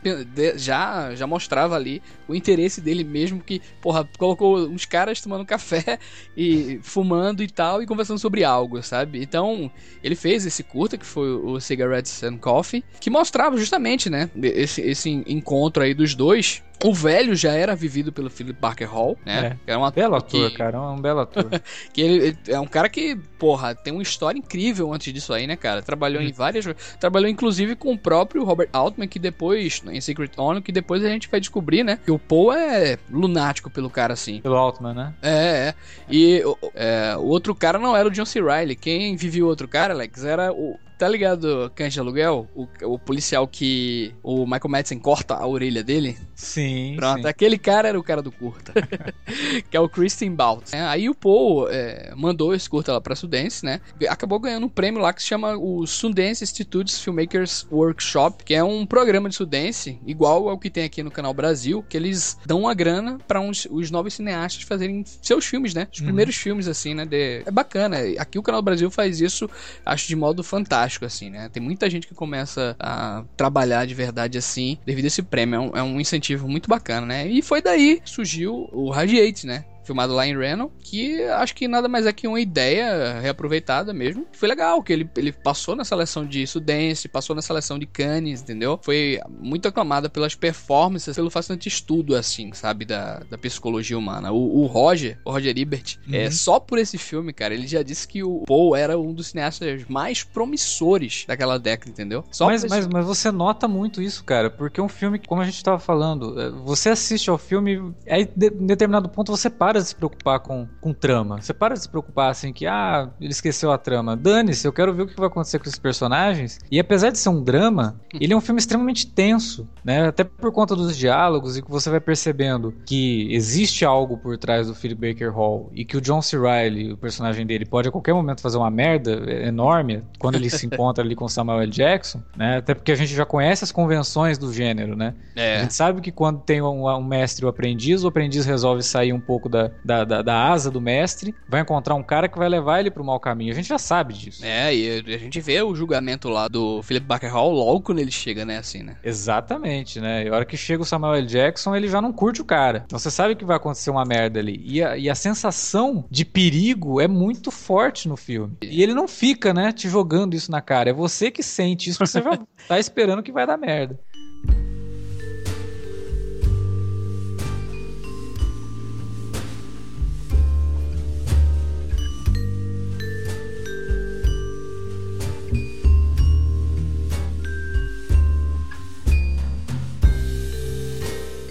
já, 0.56 1.14
já 1.16 1.28
mostrava 1.28 1.76
ali 1.76 2.02
o 2.32 2.36
interesse 2.36 2.82
dele 2.82 3.04
mesmo, 3.04 3.42
que, 3.42 3.62
porra, 3.82 4.08
colocou 4.18 4.58
uns 4.68 4.86
caras 4.86 5.22
tomando 5.22 5.46
café 5.46 6.00
e 6.36 6.80
fumando 6.82 7.44
e 7.44 7.48
tal, 7.48 7.82
e 7.84 7.86
conversando 7.86 8.20
sobre 8.20 8.44
algo, 8.44 8.82
sabe? 8.82 9.22
Então, 9.22 9.72
ele 10.04 10.16
fez 10.16 10.46
esse 10.46 10.64
curta, 10.64 10.98
que 10.98 11.06
foi 11.06 11.30
o 11.32 11.60
Cigarettes 11.60 12.24
and 12.24 12.38
Coffee, 12.38 12.84
que 13.00 13.10
mostrava 13.10 13.58
justamente, 13.58 14.10
né, 14.10 14.30
esse, 14.42 14.82
esse 14.82 15.10
encontro 15.10 15.84
aí 15.84 15.94
dos 15.94 16.16
dois 16.16 16.64
o 16.84 16.94
velho 16.94 17.36
já 17.36 17.52
era 17.54 17.76
vivido 17.76 18.12
pelo 18.12 18.30
Philip 18.30 18.60
Parker 18.60 18.90
Hall, 18.90 19.18
né? 19.26 19.58
É, 19.66 19.74
é 19.74 19.78
um 19.78 19.90
belo 19.92 20.16
ator, 20.16 20.50
que... 20.50 20.58
cara, 20.58 20.78
é 20.78 20.80
um 20.80 21.02
belo 21.02 21.20
ator. 21.20 21.50
que 21.94 22.02
ele 22.02 22.38
é 22.48 22.60
um 22.60 22.66
cara 22.66 22.90
que, 22.90 23.16
porra, 23.38 23.76
tem 23.76 23.94
uma 23.94 24.02
história 24.02 24.38
incrível 24.38 24.94
antes 24.94 25.14
disso 25.14 25.34
aí, 25.34 25.48
né, 25.48 25.56
cara? 25.56 25.82
Trabalhou 25.82 26.22
hum. 26.22 26.26
em 26.26 26.32
várias. 26.32 26.66
Trabalhou 27.00 27.30
inclusive 27.30 27.76
com 27.76 27.94
o 27.94 27.98
próprio 27.98 28.44
Robert 28.44 28.70
Altman, 28.74 29.08
que 29.08 29.20
depois, 29.20 29.82
em 29.90 30.02
Secret 30.02 30.32
Honor, 30.38 30.62
que 30.62 30.72
depois 30.72 31.04
a 31.04 31.10
gente 31.10 31.30
vai 31.30 31.40
descobrir, 31.40 31.84
né? 31.84 32.00
Que 32.04 32.12
o 32.12 32.20
Paul 32.20 32.54
é 32.54 32.98
lunático 33.10 33.70
pelo 33.70 33.90
cara 33.90 34.14
assim. 34.14 34.42
Pelo 34.42 34.56
Altman, 34.56 34.94
né? 34.94 35.14
É, 35.22 35.32
é. 35.70 35.76
E 36.10 36.44
é, 36.76 37.16
o 37.18 37.26
outro 37.26 37.54
cara 37.56 37.78
não 37.78 37.96
era 37.96 38.08
o 38.08 38.12
John 38.12 38.26
C. 38.26 38.40
Riley. 38.40 38.76
Quem 38.76 39.16
vivia 39.16 39.46
o 39.46 39.48
outro 39.48 39.68
cara, 39.68 39.94
Alex, 39.94 40.24
era 40.24 40.52
o 40.52 40.80
Tá 41.02 41.10
ligado, 41.10 41.72
Cães 41.74 41.92
de 41.92 42.00
Aluguel? 42.00 42.48
O, 42.54 42.68
o 42.84 43.00
policial 43.00 43.48
que 43.48 44.14
o 44.22 44.46
Michael 44.46 44.70
Madsen 44.70 45.00
corta 45.00 45.34
a 45.34 45.48
orelha 45.48 45.84
dele? 45.84 46.16
Sim. 46.36 46.94
Pronto, 46.96 47.24
sim. 47.24 47.28
aquele 47.28 47.58
cara 47.58 47.88
era 47.88 48.00
o 48.00 48.04
cara 48.04 48.22
do 48.22 48.32
curta. 48.32 48.72
que 49.68 49.76
é 49.76 49.80
o 49.80 49.90
Christian 49.90 50.36
Baut. 50.36 50.64
É, 50.72 50.80
aí 50.82 51.10
o 51.10 51.16
Paul 51.16 51.68
é, 51.72 52.14
mandou 52.16 52.54
esse 52.54 52.70
curta 52.70 52.94
lá 52.94 53.02
pra 53.02 53.16
Sundance, 53.16 53.66
né? 53.66 53.82
Acabou 54.08 54.40
ganhando 54.40 54.68
um 54.68 54.70
prêmio 54.70 55.02
lá 55.02 55.12
que 55.12 55.24
se 55.24 55.28
chama 55.28 55.58
o 55.58 55.88
Sundance 55.88 56.44
Institutes 56.44 57.02
Filmmakers 57.02 57.66
Workshop, 57.72 58.44
que 58.44 58.54
é 58.54 58.64
um 58.64 58.86
programa 58.86 59.28
de 59.28 59.34
Sundance, 59.34 60.00
igual 60.06 60.50
ao 60.50 60.60
que 60.60 60.70
tem 60.70 60.84
aqui 60.84 61.02
no 61.02 61.10
canal 61.10 61.34
Brasil, 61.34 61.84
que 61.90 61.98
eles 61.98 62.38
dão 62.46 62.60
uma 62.60 62.76
grana 62.76 63.18
para 63.28 63.42
os 63.42 63.90
novos 63.90 64.14
cineastas 64.14 64.62
fazerem 64.62 65.04
seus 65.20 65.48
filmes, 65.48 65.74
né? 65.74 65.88
Os 65.92 65.98
uhum. 65.98 66.06
primeiros 66.06 66.36
filmes, 66.36 66.68
assim, 66.68 66.94
né? 66.94 67.08
De... 67.08 67.42
É 67.44 67.50
bacana. 67.50 67.98
Aqui 68.20 68.38
o 68.38 68.44
canal 68.44 68.62
Brasil 68.62 68.92
faz 68.92 69.20
isso, 69.20 69.50
acho 69.84 70.08
de 70.08 70.16
modo 70.16 70.44
fantástico 70.44 70.91
fantástico, 70.92 71.06
assim, 71.06 71.30
né? 71.30 71.50
Tem 71.50 71.62
muita 71.62 71.90
gente 71.90 72.08
que 72.08 72.14
começa 72.14 72.76
a 72.80 73.24
trabalhar 73.38 73.86
de 73.86 73.94
verdade 73.94 74.38
assim, 74.38 74.78
devido 74.86 75.06
a 75.06 75.08
esse 75.08 75.22
prêmio. 75.22 75.56
É 75.56 75.60
um, 75.60 75.78
é 75.78 75.84
um 75.84 76.00
incentivo 76.00 76.48
muito 76.48 76.70
bacana, 76.70 77.06
né? 77.06 77.28
E 77.28 77.42
foi 77.42 77.62
daí 77.62 78.02
que 78.02 78.10
surgiu 78.10 78.68
o 78.72 78.90
Radiate, 78.90 79.46
né? 79.46 79.66
Filmado 79.84 80.14
lá 80.14 80.28
em 80.28 80.38
Reno, 80.38 80.72
que 80.80 81.24
acho 81.24 81.56
que 81.56 81.68
nada 81.68 81.88
mais 81.88 82.06
é 82.06 82.14
que 82.14 82.28
uma 82.28 82.40
ideia 82.40 83.20
reaproveitada 83.20 83.94
mesmo. 83.94 84.26
Foi 84.32 84.48
legal, 84.48 84.82
que 84.84 84.94
ele, 84.94 85.10
ele 85.18 85.32
passou 85.32 85.76
na 85.76 85.84
seleção 85.84 86.26
de 86.26 86.46
Suddense, 86.46 87.08
passou 87.08 87.36
na 87.36 87.42
seleção 87.42 87.78
de 87.78 87.86
Cannes, 87.86 88.42
entendeu? 88.42 88.80
Foi 88.82 89.20
muito 89.40 89.68
aclamada 89.68 90.10
pelas 90.10 90.36
performances, 90.36 91.16
pelo 91.16 91.30
bastante 91.30 91.68
estudo, 91.68 92.16
assim, 92.16 92.52
sabe, 92.54 92.86
da, 92.86 93.20
da 93.30 93.38
psicologia 93.38 93.98
humana. 93.98 94.32
O, 94.32 94.62
o 94.62 94.66
Roger, 94.66 95.18
o 95.26 95.32
Roger 95.32 95.58
Ebert, 95.58 95.98
é, 96.08 96.10
uhum. 96.10 96.16
é, 96.26 96.32
só 96.32 96.60
por 96.60 96.78
esse 96.78 96.98
filme, 96.98 97.34
cara, 97.34 97.54
ele 97.54 97.68
já 97.68 97.82
disse 97.82 98.08
que 98.08 98.24
o 98.24 98.44
Paul 98.46 98.76
era 98.76 98.98
um 98.98 99.14
dos 99.14 99.28
cineastas 99.28 99.86
mais 99.88 100.24
promissores 100.24 101.26
daquela 101.28 101.58
década, 101.58 101.92
entendeu? 101.92 102.24
Só 102.32 102.46
mas, 102.46 102.64
mas, 102.66 102.88
mas 102.88 103.06
você 103.06 103.32
nota 103.32 103.68
muito 103.68 104.02
isso, 104.02 104.24
cara, 104.24 104.50
porque 104.50 104.80
é 104.80 104.84
um 104.84 104.90
filme 104.90 105.20
que, 105.20 105.28
como 105.28 105.42
a 105.42 105.46
gente 105.46 105.64
tava 105.64 105.80
falando, 105.80 106.40
é, 106.40 106.50
você 106.50 106.90
assiste 106.90 107.30
ao 107.30 107.38
filme, 107.38 107.94
aí 108.08 108.30
em 108.38 108.66
determinado 108.66 109.10
ponto 109.10 109.32
você 109.32 109.50
para 109.50 109.71
para 109.72 109.80
de 109.80 109.88
se 109.88 109.96
preocupar 109.96 110.40
com, 110.42 110.68
com 110.82 110.94
trama. 110.94 111.42
Você 111.42 111.54
para 111.54 111.76
de 111.76 111.82
se 111.82 111.88
preocupar 111.88 112.30
assim 112.30 112.52
que, 112.52 112.68
ah, 112.68 113.10
ele 113.22 113.32
esqueceu 113.32 113.72
a 113.72 113.78
trama. 113.78 114.18
Dane-se, 114.18 114.68
eu 114.68 114.74
quero 114.74 114.94
ver 114.94 115.04
o 115.04 115.08
que 115.08 115.16
vai 115.16 115.28
acontecer 115.28 115.60
com 115.60 115.64
esses 115.64 115.80
personagens. 115.80 116.60
E 116.70 116.78
apesar 116.78 117.10
de 117.10 117.18
ser 117.18 117.30
um 117.30 117.42
drama, 117.42 118.00
ele 118.14 118.34
é 118.34 118.36
um 118.36 118.42
filme 118.42 118.60
extremamente 118.60 119.08
tenso, 119.08 119.70
né? 119.82 120.08
Até 120.08 120.26
por 120.26 120.52
conta 120.52 120.76
dos 120.76 120.98
diálogos 120.98 121.58
e 121.58 121.62
que 121.62 121.72
você 121.72 121.90
vai 121.90 122.02
percebendo 122.02 122.74
que 122.86 123.34
existe 123.34 123.86
algo 123.86 124.18
por 124.18 124.38
trás 124.38 124.68
do 124.68 124.76
Philip 124.76 125.10
Baker 125.10 125.32
Hall 125.32 125.72
e 125.74 125.86
que 125.86 125.96
o 125.96 126.02
John 126.02 126.22
C. 126.22 126.38
Reilly, 126.38 126.92
o 126.92 126.98
personagem 126.98 127.46
dele, 127.46 127.66
pode 127.66 127.88
a 127.88 127.92
qualquer 127.92 128.14
momento 128.14 128.42
fazer 128.42 128.58
uma 128.58 128.70
merda 128.70 129.12
enorme 129.46 130.04
quando 130.20 130.36
ele 130.36 130.50
se 130.50 130.66
encontra 130.68 131.02
ali 131.02 131.16
com 131.16 131.30
Samuel 131.30 131.62
L. 131.62 131.72
Jackson, 131.72 132.22
né? 132.36 132.58
Até 132.58 132.74
porque 132.74 132.92
a 132.92 132.96
gente 132.96 133.16
já 133.16 133.26
conhece 133.26 133.64
as 133.64 133.72
convenções 133.72 134.38
do 134.38 134.52
gênero, 134.52 134.98
né? 134.98 135.14
É. 135.34 135.60
A 135.60 135.62
gente 135.62 135.74
sabe 135.74 136.02
que 136.02 136.12
quando 136.12 136.42
tem 136.42 136.62
um, 136.62 136.90
um 136.90 137.04
mestre 137.04 137.44
e 137.44 137.46
o 137.46 137.48
um 137.48 137.50
aprendiz, 137.50 138.04
o 138.04 138.08
aprendiz 138.08 138.46
resolve 138.46 138.84
sair 138.84 139.14
um 139.14 139.20
pouco 139.22 139.48
da, 139.48 139.61
da, 139.84 140.04
da, 140.04 140.22
da, 140.22 140.50
asa 140.50 140.72
do 140.72 140.82
mestre, 140.82 141.36
vai 141.48 141.62
encontrar 141.62 141.96
um 141.96 142.04
cara 142.04 142.28
que 142.28 142.38
vai 142.38 142.50
levar 142.50 142.80
ele 142.80 142.92
pro 142.92 143.04
mau 143.04 143.20
caminho. 143.20 143.52
A 143.52 143.56
gente 143.56 143.70
já 143.70 143.78
sabe 143.78 144.14
disso. 144.14 144.46
É, 144.46 144.74
e 144.74 145.04
a 145.14 145.18
gente 145.18 145.40
vê 145.42 145.62
o 145.62 145.76
julgamento 145.76 146.30
lá 146.30 146.48
do 146.48 146.82
Philip 146.84 147.06
Baker 147.06 147.32
Hall 147.32 147.52
logo 147.52 147.82
quando 147.82 148.00
ele 148.00 148.12
chega, 148.12 148.46
né? 148.46 148.58
Assim, 148.58 148.84
né? 148.84 148.96
Exatamente, 149.04 150.00
né? 150.00 150.26
E 150.26 150.30
a 150.30 150.34
hora 150.36 150.46
que 150.46 150.58
chega 150.58 150.84
o 150.84 150.86
Samuel 150.86 151.16
L. 151.16 151.28
Jackson, 151.28 151.76
ele 151.76 151.88
já 151.88 152.02
não 152.02 152.14
curte 152.14 152.42
o 152.42 152.46
cara. 152.46 152.84
Então 152.86 152.98
você 152.98 153.12
sabe 153.12 153.36
que 153.36 153.46
vai 153.46 153.58
acontecer 153.58 153.90
uma 153.90 154.06
merda 154.06 154.40
ali. 154.40 154.62
E 154.66 154.84
a, 154.84 154.98
e 154.98 155.10
a 155.10 155.16
sensação 155.16 156.06
de 156.10 156.26
perigo 156.26 157.02
é 157.02 157.08
muito 157.08 157.52
forte 157.52 158.08
no 158.08 158.18
filme. 158.18 158.58
E 158.62 158.82
ele 158.82 158.94
não 158.94 159.08
fica, 159.08 159.54
né, 159.54 159.72
te 159.72 159.90
jogando 159.90 160.36
isso 160.36 160.52
na 160.52 160.62
cara. 160.62 160.90
É 160.90 160.94
você 160.94 161.32
que 161.32 161.44
sente 161.44 161.90
isso, 161.90 162.00
você 162.00 162.22
já 162.22 162.38
tá 162.68 162.80
esperando 162.80 163.24
que 163.24 163.32
vai 163.32 163.46
dar 163.46 163.58
merda. 163.58 164.00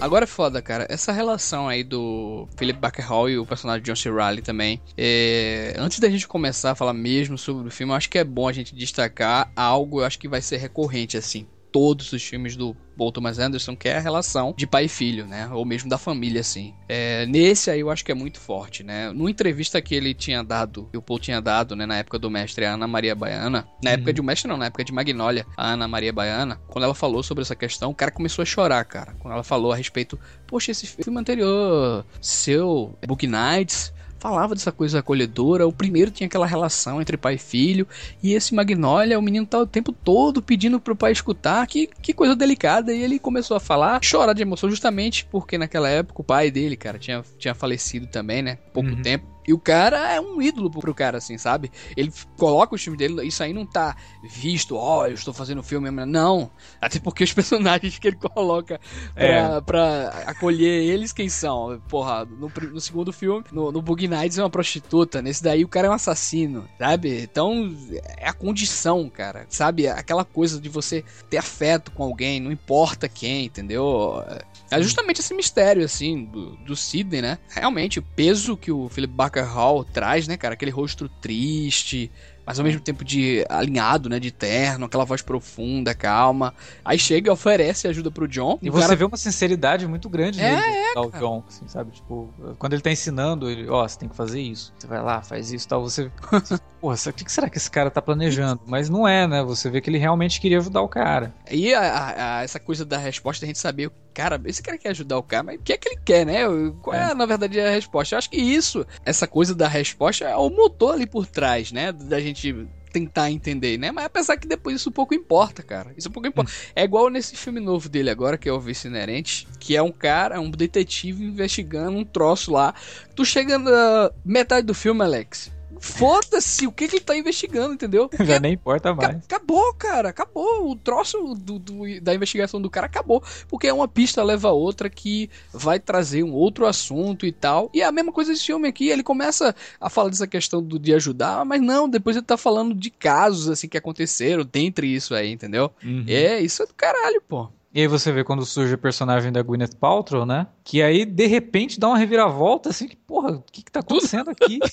Agora 0.01 0.23
é 0.23 0.27
foda, 0.27 0.63
cara. 0.63 0.87
Essa 0.89 1.11
relação 1.11 1.69
aí 1.69 1.83
do 1.83 2.47
Philip 2.57 2.79
Baker 2.79 3.07
Hall 3.07 3.29
e 3.29 3.37
o 3.37 3.45
personagem 3.45 3.83
de 3.83 3.91
John 3.91 3.95
C. 3.95 4.11
Reilly 4.11 4.41
também. 4.41 4.81
É... 4.97 5.75
Antes 5.77 5.99
da 5.99 6.09
gente 6.09 6.27
começar 6.27 6.71
a 6.71 6.75
falar 6.75 6.93
mesmo 6.93 7.37
sobre 7.37 7.67
o 7.67 7.71
filme, 7.71 7.93
eu 7.93 7.97
acho 7.97 8.09
que 8.09 8.17
é 8.17 8.23
bom 8.23 8.47
a 8.47 8.51
gente 8.51 8.75
destacar 8.75 9.51
algo, 9.55 10.01
eu 10.01 10.05
acho 10.05 10.17
que 10.17 10.27
vai 10.27 10.41
ser 10.41 10.57
recorrente, 10.57 11.17
assim 11.17 11.45
todos 11.71 12.11
os 12.11 12.23
filmes 12.23 12.55
do 12.55 12.75
Paul 12.97 13.11
Thomas 13.11 13.39
Anderson, 13.39 13.75
que 13.75 13.89
é 13.89 13.97
a 13.97 13.99
relação 13.99 14.53
de 14.55 14.67
pai 14.67 14.85
e 14.85 14.89
filho, 14.89 15.25
né? 15.25 15.49
Ou 15.51 15.65
mesmo 15.65 15.89
da 15.89 15.97
família, 15.97 16.41
assim. 16.41 16.73
É, 16.87 17.25
nesse 17.25 17.71
aí 17.71 17.79
eu 17.79 17.89
acho 17.89 18.05
que 18.05 18.11
é 18.11 18.15
muito 18.15 18.39
forte, 18.39 18.83
né? 18.83 19.11
Numa 19.11 19.31
entrevista 19.31 19.81
que 19.81 19.95
ele 19.95 20.13
tinha 20.13 20.43
dado, 20.43 20.87
que 20.91 20.97
o 20.97 21.01
Paul 21.01 21.19
tinha 21.19 21.41
dado, 21.41 21.75
né, 21.75 21.85
na 21.85 21.97
época 21.97 22.19
do 22.19 22.29
mestre, 22.29 22.65
a 22.65 22.73
Ana 22.73 22.87
Maria 22.87 23.15
Baiana, 23.15 23.67
na 23.83 23.89
uhum. 23.89 23.93
época 23.95 24.13
de 24.13 24.21
o 24.21 24.23
mestre 24.23 24.49
não, 24.49 24.57
na 24.57 24.65
época 24.65 24.83
de 24.83 24.91
Magnolia, 24.91 25.45
a 25.57 25.71
Ana 25.71 25.87
Maria 25.87 26.13
Baiana, 26.13 26.59
quando 26.67 26.83
ela 26.83 26.93
falou 26.93 27.23
sobre 27.23 27.41
essa 27.41 27.55
questão, 27.55 27.91
o 27.91 27.95
cara 27.95 28.11
começou 28.11 28.43
a 28.43 28.45
chorar, 28.45 28.83
cara. 28.85 29.15
Quando 29.19 29.33
ela 29.33 29.43
falou 29.43 29.71
a 29.71 29.75
respeito, 29.75 30.19
poxa, 30.45 30.71
esse 30.71 30.85
filme 30.85 31.19
anterior, 31.19 32.05
seu 32.19 32.97
Book 33.07 33.25
Nights, 33.25 33.93
falava 34.21 34.53
dessa 34.53 34.71
coisa 34.71 34.99
acolhedora. 34.99 35.67
O 35.67 35.73
primeiro 35.73 36.11
tinha 36.11 36.27
aquela 36.27 36.45
relação 36.45 37.01
entre 37.01 37.17
pai 37.17 37.33
e 37.33 37.39
filho. 37.39 37.87
E 38.21 38.33
esse 38.33 38.53
Magnolia, 38.53 39.17
o 39.17 39.21
menino 39.21 39.47
tá 39.47 39.57
o 39.57 39.65
tempo 39.65 39.91
todo 39.91 40.43
pedindo 40.43 40.79
pro 40.79 40.95
pai 40.95 41.11
escutar. 41.11 41.65
Que, 41.65 41.87
que 41.87 42.13
coisa 42.13 42.35
delicada. 42.35 42.93
E 42.93 43.01
ele 43.01 43.17
começou 43.17 43.57
a 43.57 43.59
falar, 43.59 43.99
chorar 44.03 44.33
de 44.33 44.43
emoção, 44.43 44.69
justamente 44.69 45.25
porque 45.25 45.57
naquela 45.57 45.89
época 45.89 46.21
o 46.21 46.23
pai 46.23 46.51
dele, 46.51 46.77
cara, 46.77 46.99
tinha, 46.99 47.23
tinha 47.39 47.55
falecido 47.55 48.05
também, 48.05 48.43
né? 48.43 48.59
Pouco 48.71 48.89
uhum. 48.91 49.01
tempo. 49.01 49.25
E 49.47 49.53
o 49.53 49.59
cara 49.59 50.13
é 50.13 50.21
um 50.21 50.41
ídolo 50.41 50.69
pro 50.69 50.93
cara, 50.93 51.17
assim, 51.17 51.37
sabe? 51.37 51.71
Ele 51.95 52.11
coloca 52.37 52.75
o 52.75 52.77
filme 52.77 52.97
dele, 52.97 53.25
isso 53.25 53.43
aí 53.43 53.53
não 53.53 53.65
tá 53.65 53.95
visto, 54.23 54.75
ó, 54.75 55.01
oh, 55.01 55.05
eu 55.07 55.13
estou 55.13 55.33
fazendo 55.33 55.63
filme, 55.63 55.89
não. 55.89 56.51
Até 56.79 56.99
porque 56.99 57.23
os 57.23 57.33
personagens 57.33 57.97
que 57.97 58.07
ele 58.07 58.17
coloca 58.17 58.79
pra, 59.13 59.25
é. 59.25 59.61
pra 59.61 60.07
acolher 60.27 60.83
eles, 60.83 61.11
quem 61.11 61.29
são? 61.29 61.81
Porra, 61.87 62.25
no, 62.25 62.51
no 62.71 62.81
segundo 62.81 63.11
filme, 63.11 63.43
no, 63.51 63.71
no 63.71 63.81
Bug 63.81 64.07
Nights 64.07 64.37
é 64.37 64.43
uma 64.43 64.49
prostituta, 64.49 65.21
nesse 65.21 65.43
daí 65.43 65.63
o 65.63 65.67
cara 65.67 65.87
é 65.87 65.89
um 65.89 65.93
assassino, 65.93 66.67
sabe? 66.77 67.23
Então, 67.23 67.75
é 68.17 68.27
a 68.27 68.33
condição, 68.33 69.09
cara, 69.09 69.45
sabe? 69.49 69.87
Aquela 69.87 70.23
coisa 70.23 70.59
de 70.59 70.69
você 70.69 71.03
ter 71.29 71.37
afeto 71.37 71.91
com 71.91 72.03
alguém, 72.03 72.39
não 72.39 72.51
importa 72.51 73.09
quem, 73.09 73.45
entendeu? 73.45 74.23
É 74.71 74.81
justamente 74.81 75.19
esse 75.19 75.33
mistério, 75.33 75.83
assim, 75.83 76.25
do, 76.25 76.55
do 76.57 76.75
Sidney, 76.75 77.21
né? 77.21 77.37
Realmente, 77.49 77.99
o 77.99 78.01
peso 78.01 78.55
que 78.57 78.71
o 78.71 78.89
Philip 78.89 79.13
Barker 79.13 79.45
Hall 79.45 79.83
traz, 79.83 80.27
né, 80.27 80.37
cara? 80.37 80.53
Aquele 80.53 80.71
rosto 80.71 81.09
triste, 81.09 82.11
mas 82.45 82.59
ao 82.59 82.65
mesmo 82.65 82.81
tempo 82.81 83.05
de 83.05 83.45
alinhado, 83.49 84.09
né, 84.09 84.19
de 84.19 84.31
terno, 84.31 84.85
aquela 84.85 85.05
voz 85.05 85.21
profunda, 85.21 85.93
calma. 85.93 86.53
Aí 86.83 86.97
chega 86.97 87.29
e 87.29 87.31
oferece 87.31 87.87
ajuda 87.87 88.09
pro 88.11 88.27
John. 88.27 88.57
E 88.61 88.69
você 88.69 88.87
cara... 88.87 88.95
vê 88.95 89.05
uma 89.05 89.17
sinceridade 89.17 89.87
muito 89.87 90.09
grande 90.09 90.41
é, 90.41 90.55
nele, 90.55 90.77
é, 90.77 90.97
ao 90.97 91.09
John, 91.11 91.43
assim, 91.47 91.67
sabe? 91.67 91.91
Tipo, 91.91 92.33
quando 92.57 92.73
ele 92.73 92.81
tá 92.81 92.91
ensinando, 92.91 93.49
ele, 93.49 93.69
ó, 93.69 93.83
oh, 93.83 93.87
você 93.87 93.99
tem 93.99 94.09
que 94.09 94.15
fazer 94.15 94.41
isso. 94.41 94.73
Você 94.77 94.87
vai 94.87 95.01
lá, 95.01 95.21
faz 95.21 95.51
isso, 95.51 95.67
tal, 95.67 95.81
você 95.81 96.11
Porra, 96.81 96.95
o 96.95 97.13
que 97.13 97.31
será 97.31 97.47
que 97.47 97.59
esse 97.59 97.69
cara 97.69 97.91
tá 97.91 98.01
planejando? 98.01 98.61
Mas 98.65 98.89
não 98.89 99.07
é, 99.07 99.27
né? 99.27 99.43
Você 99.43 99.69
vê 99.69 99.79
que 99.79 99.87
ele 99.87 99.99
realmente 99.99 100.41
queria 100.41 100.57
ajudar 100.57 100.81
o 100.81 100.89
cara. 100.89 101.31
E 101.49 101.71
a, 101.75 101.79
a, 101.79 102.37
a, 102.39 102.43
essa 102.43 102.59
coisa 102.59 102.83
da 102.83 102.97
resposta, 102.97 103.45
a 103.45 103.47
gente 103.47 103.59
saber, 103.59 103.91
cara, 104.13 104.41
esse 104.45 104.61
cara 104.61 104.77
quer 104.77 104.89
ajudar 104.89 105.17
o 105.17 105.23
cara, 105.23 105.43
mas 105.43 105.59
o 105.59 105.63
que 105.63 105.73
é 105.73 105.77
que 105.77 105.89
ele 105.89 105.99
quer, 106.03 106.25
né? 106.25 106.41
Qual 106.81 106.95
é, 106.95 107.11
é, 107.11 107.13
na 107.13 107.25
verdade, 107.25 107.59
a 107.59 107.71
resposta? 107.71 108.15
Eu 108.15 108.19
acho 108.19 108.29
que 108.29 108.37
isso, 108.37 108.85
essa 109.05 109.27
coisa 109.27 109.55
da 109.55 109.67
resposta, 109.67 110.25
é 110.25 110.35
o 110.35 110.49
motor 110.49 110.93
ali 110.93 111.05
por 111.05 111.25
trás, 111.25 111.71
né? 111.71 111.91
Da 111.91 112.19
gente 112.19 112.67
tentar 112.91 113.31
entender, 113.31 113.77
né? 113.77 113.91
Mas 113.91 114.05
apesar 114.05 114.37
que 114.37 114.47
depois 114.47 114.75
isso 114.75 114.91
pouco 114.91 115.13
importa, 115.13 115.63
cara. 115.63 115.93
Isso 115.97 116.11
pouco 116.11 116.27
importa. 116.27 116.51
Hum. 116.51 116.71
É 116.75 116.83
igual 116.83 117.09
nesse 117.09 117.35
filme 117.35 117.59
novo 117.59 117.87
dele 117.87 118.09
agora, 118.09 118.37
que 118.37 118.49
é 118.49 118.53
o 118.53 118.59
Vice 118.59 118.87
Inerente, 118.87 119.47
que 119.59 119.75
é 119.75 119.81
um 119.81 119.91
cara, 119.91 120.39
um 120.39 120.51
detetive 120.51 121.23
investigando 121.23 121.97
um 121.97 122.05
troço 122.05 122.51
lá. 122.51 122.73
Tu 123.15 123.23
chega 123.23 123.57
na 123.57 124.11
metade 124.25 124.67
do 124.67 124.73
filme, 124.73 125.01
Alex 125.01 125.51
Foda-se 125.81 126.67
o 126.67 126.71
que, 126.71 126.87
que 126.87 126.97
ele 126.97 127.03
tá 127.03 127.17
investigando, 127.17 127.73
entendeu? 127.73 128.07
Já 128.23 128.39
nem 128.39 128.53
importa 128.53 128.93
mais. 128.93 129.17
Acabou, 129.17 129.73
cara, 129.73 130.09
acabou. 130.09 130.69
O 130.69 130.75
troço 130.75 131.33
do, 131.33 131.57
do, 131.57 131.99
da 131.99 132.13
investigação 132.13 132.61
do 132.61 132.69
cara 132.69 132.85
acabou. 132.85 133.21
Porque 133.49 133.67
é 133.67 133.73
uma 133.73 133.87
pista 133.87 134.23
leva 134.23 134.49
a 134.49 134.51
outra 134.51 134.89
que 134.89 135.29
vai 135.51 135.79
trazer 135.79 136.23
um 136.23 136.33
outro 136.33 136.67
assunto 136.67 137.25
e 137.25 137.31
tal. 137.31 137.69
E 137.73 137.81
é 137.81 137.85
a 137.85 137.91
mesma 137.91 138.11
coisa 138.11 138.31
desse 138.31 138.45
filme 138.45 138.67
aqui. 138.67 138.89
Ele 138.89 139.01
começa 139.01 139.55
a 139.79 139.89
falar 139.89 140.09
dessa 140.09 140.27
questão 140.27 140.61
do, 140.61 140.77
de 140.77 140.93
ajudar, 140.93 141.43
mas 141.43 141.59
não, 141.59 141.89
depois 141.89 142.15
ele 142.15 142.25
tá 142.25 142.37
falando 142.37 142.75
de 142.75 142.91
casos 142.91 143.49
assim 143.49 143.67
que 143.67 143.77
aconteceram 143.77 144.45
dentre 144.45 144.87
isso 144.87 145.15
aí, 145.15 145.31
entendeu? 145.31 145.71
Uhum. 145.83 146.05
É, 146.07 146.39
isso 146.39 146.61
é 146.61 146.67
do 146.67 146.73
caralho, 146.75 147.21
pô. 147.27 147.49
E 147.73 147.79
aí 147.79 147.87
você 147.87 148.11
vê 148.11 148.21
quando 148.21 148.45
surge 148.45 148.73
o 148.73 148.77
personagem 148.77 149.31
da 149.31 149.41
Gwyneth 149.41 149.77
Paltrow, 149.79 150.25
né? 150.25 150.47
Que 150.61 150.81
aí, 150.81 151.05
de 151.05 151.25
repente, 151.25 151.79
dá 151.79 151.87
uma 151.87 151.97
reviravolta, 151.97 152.69
assim, 152.69 152.85
que, 152.85 152.97
porra, 152.97 153.31
o 153.31 153.43
que 153.49 153.63
que 153.63 153.71
tá 153.71 153.79
acontecendo 153.79 154.29
aqui? 154.29 154.59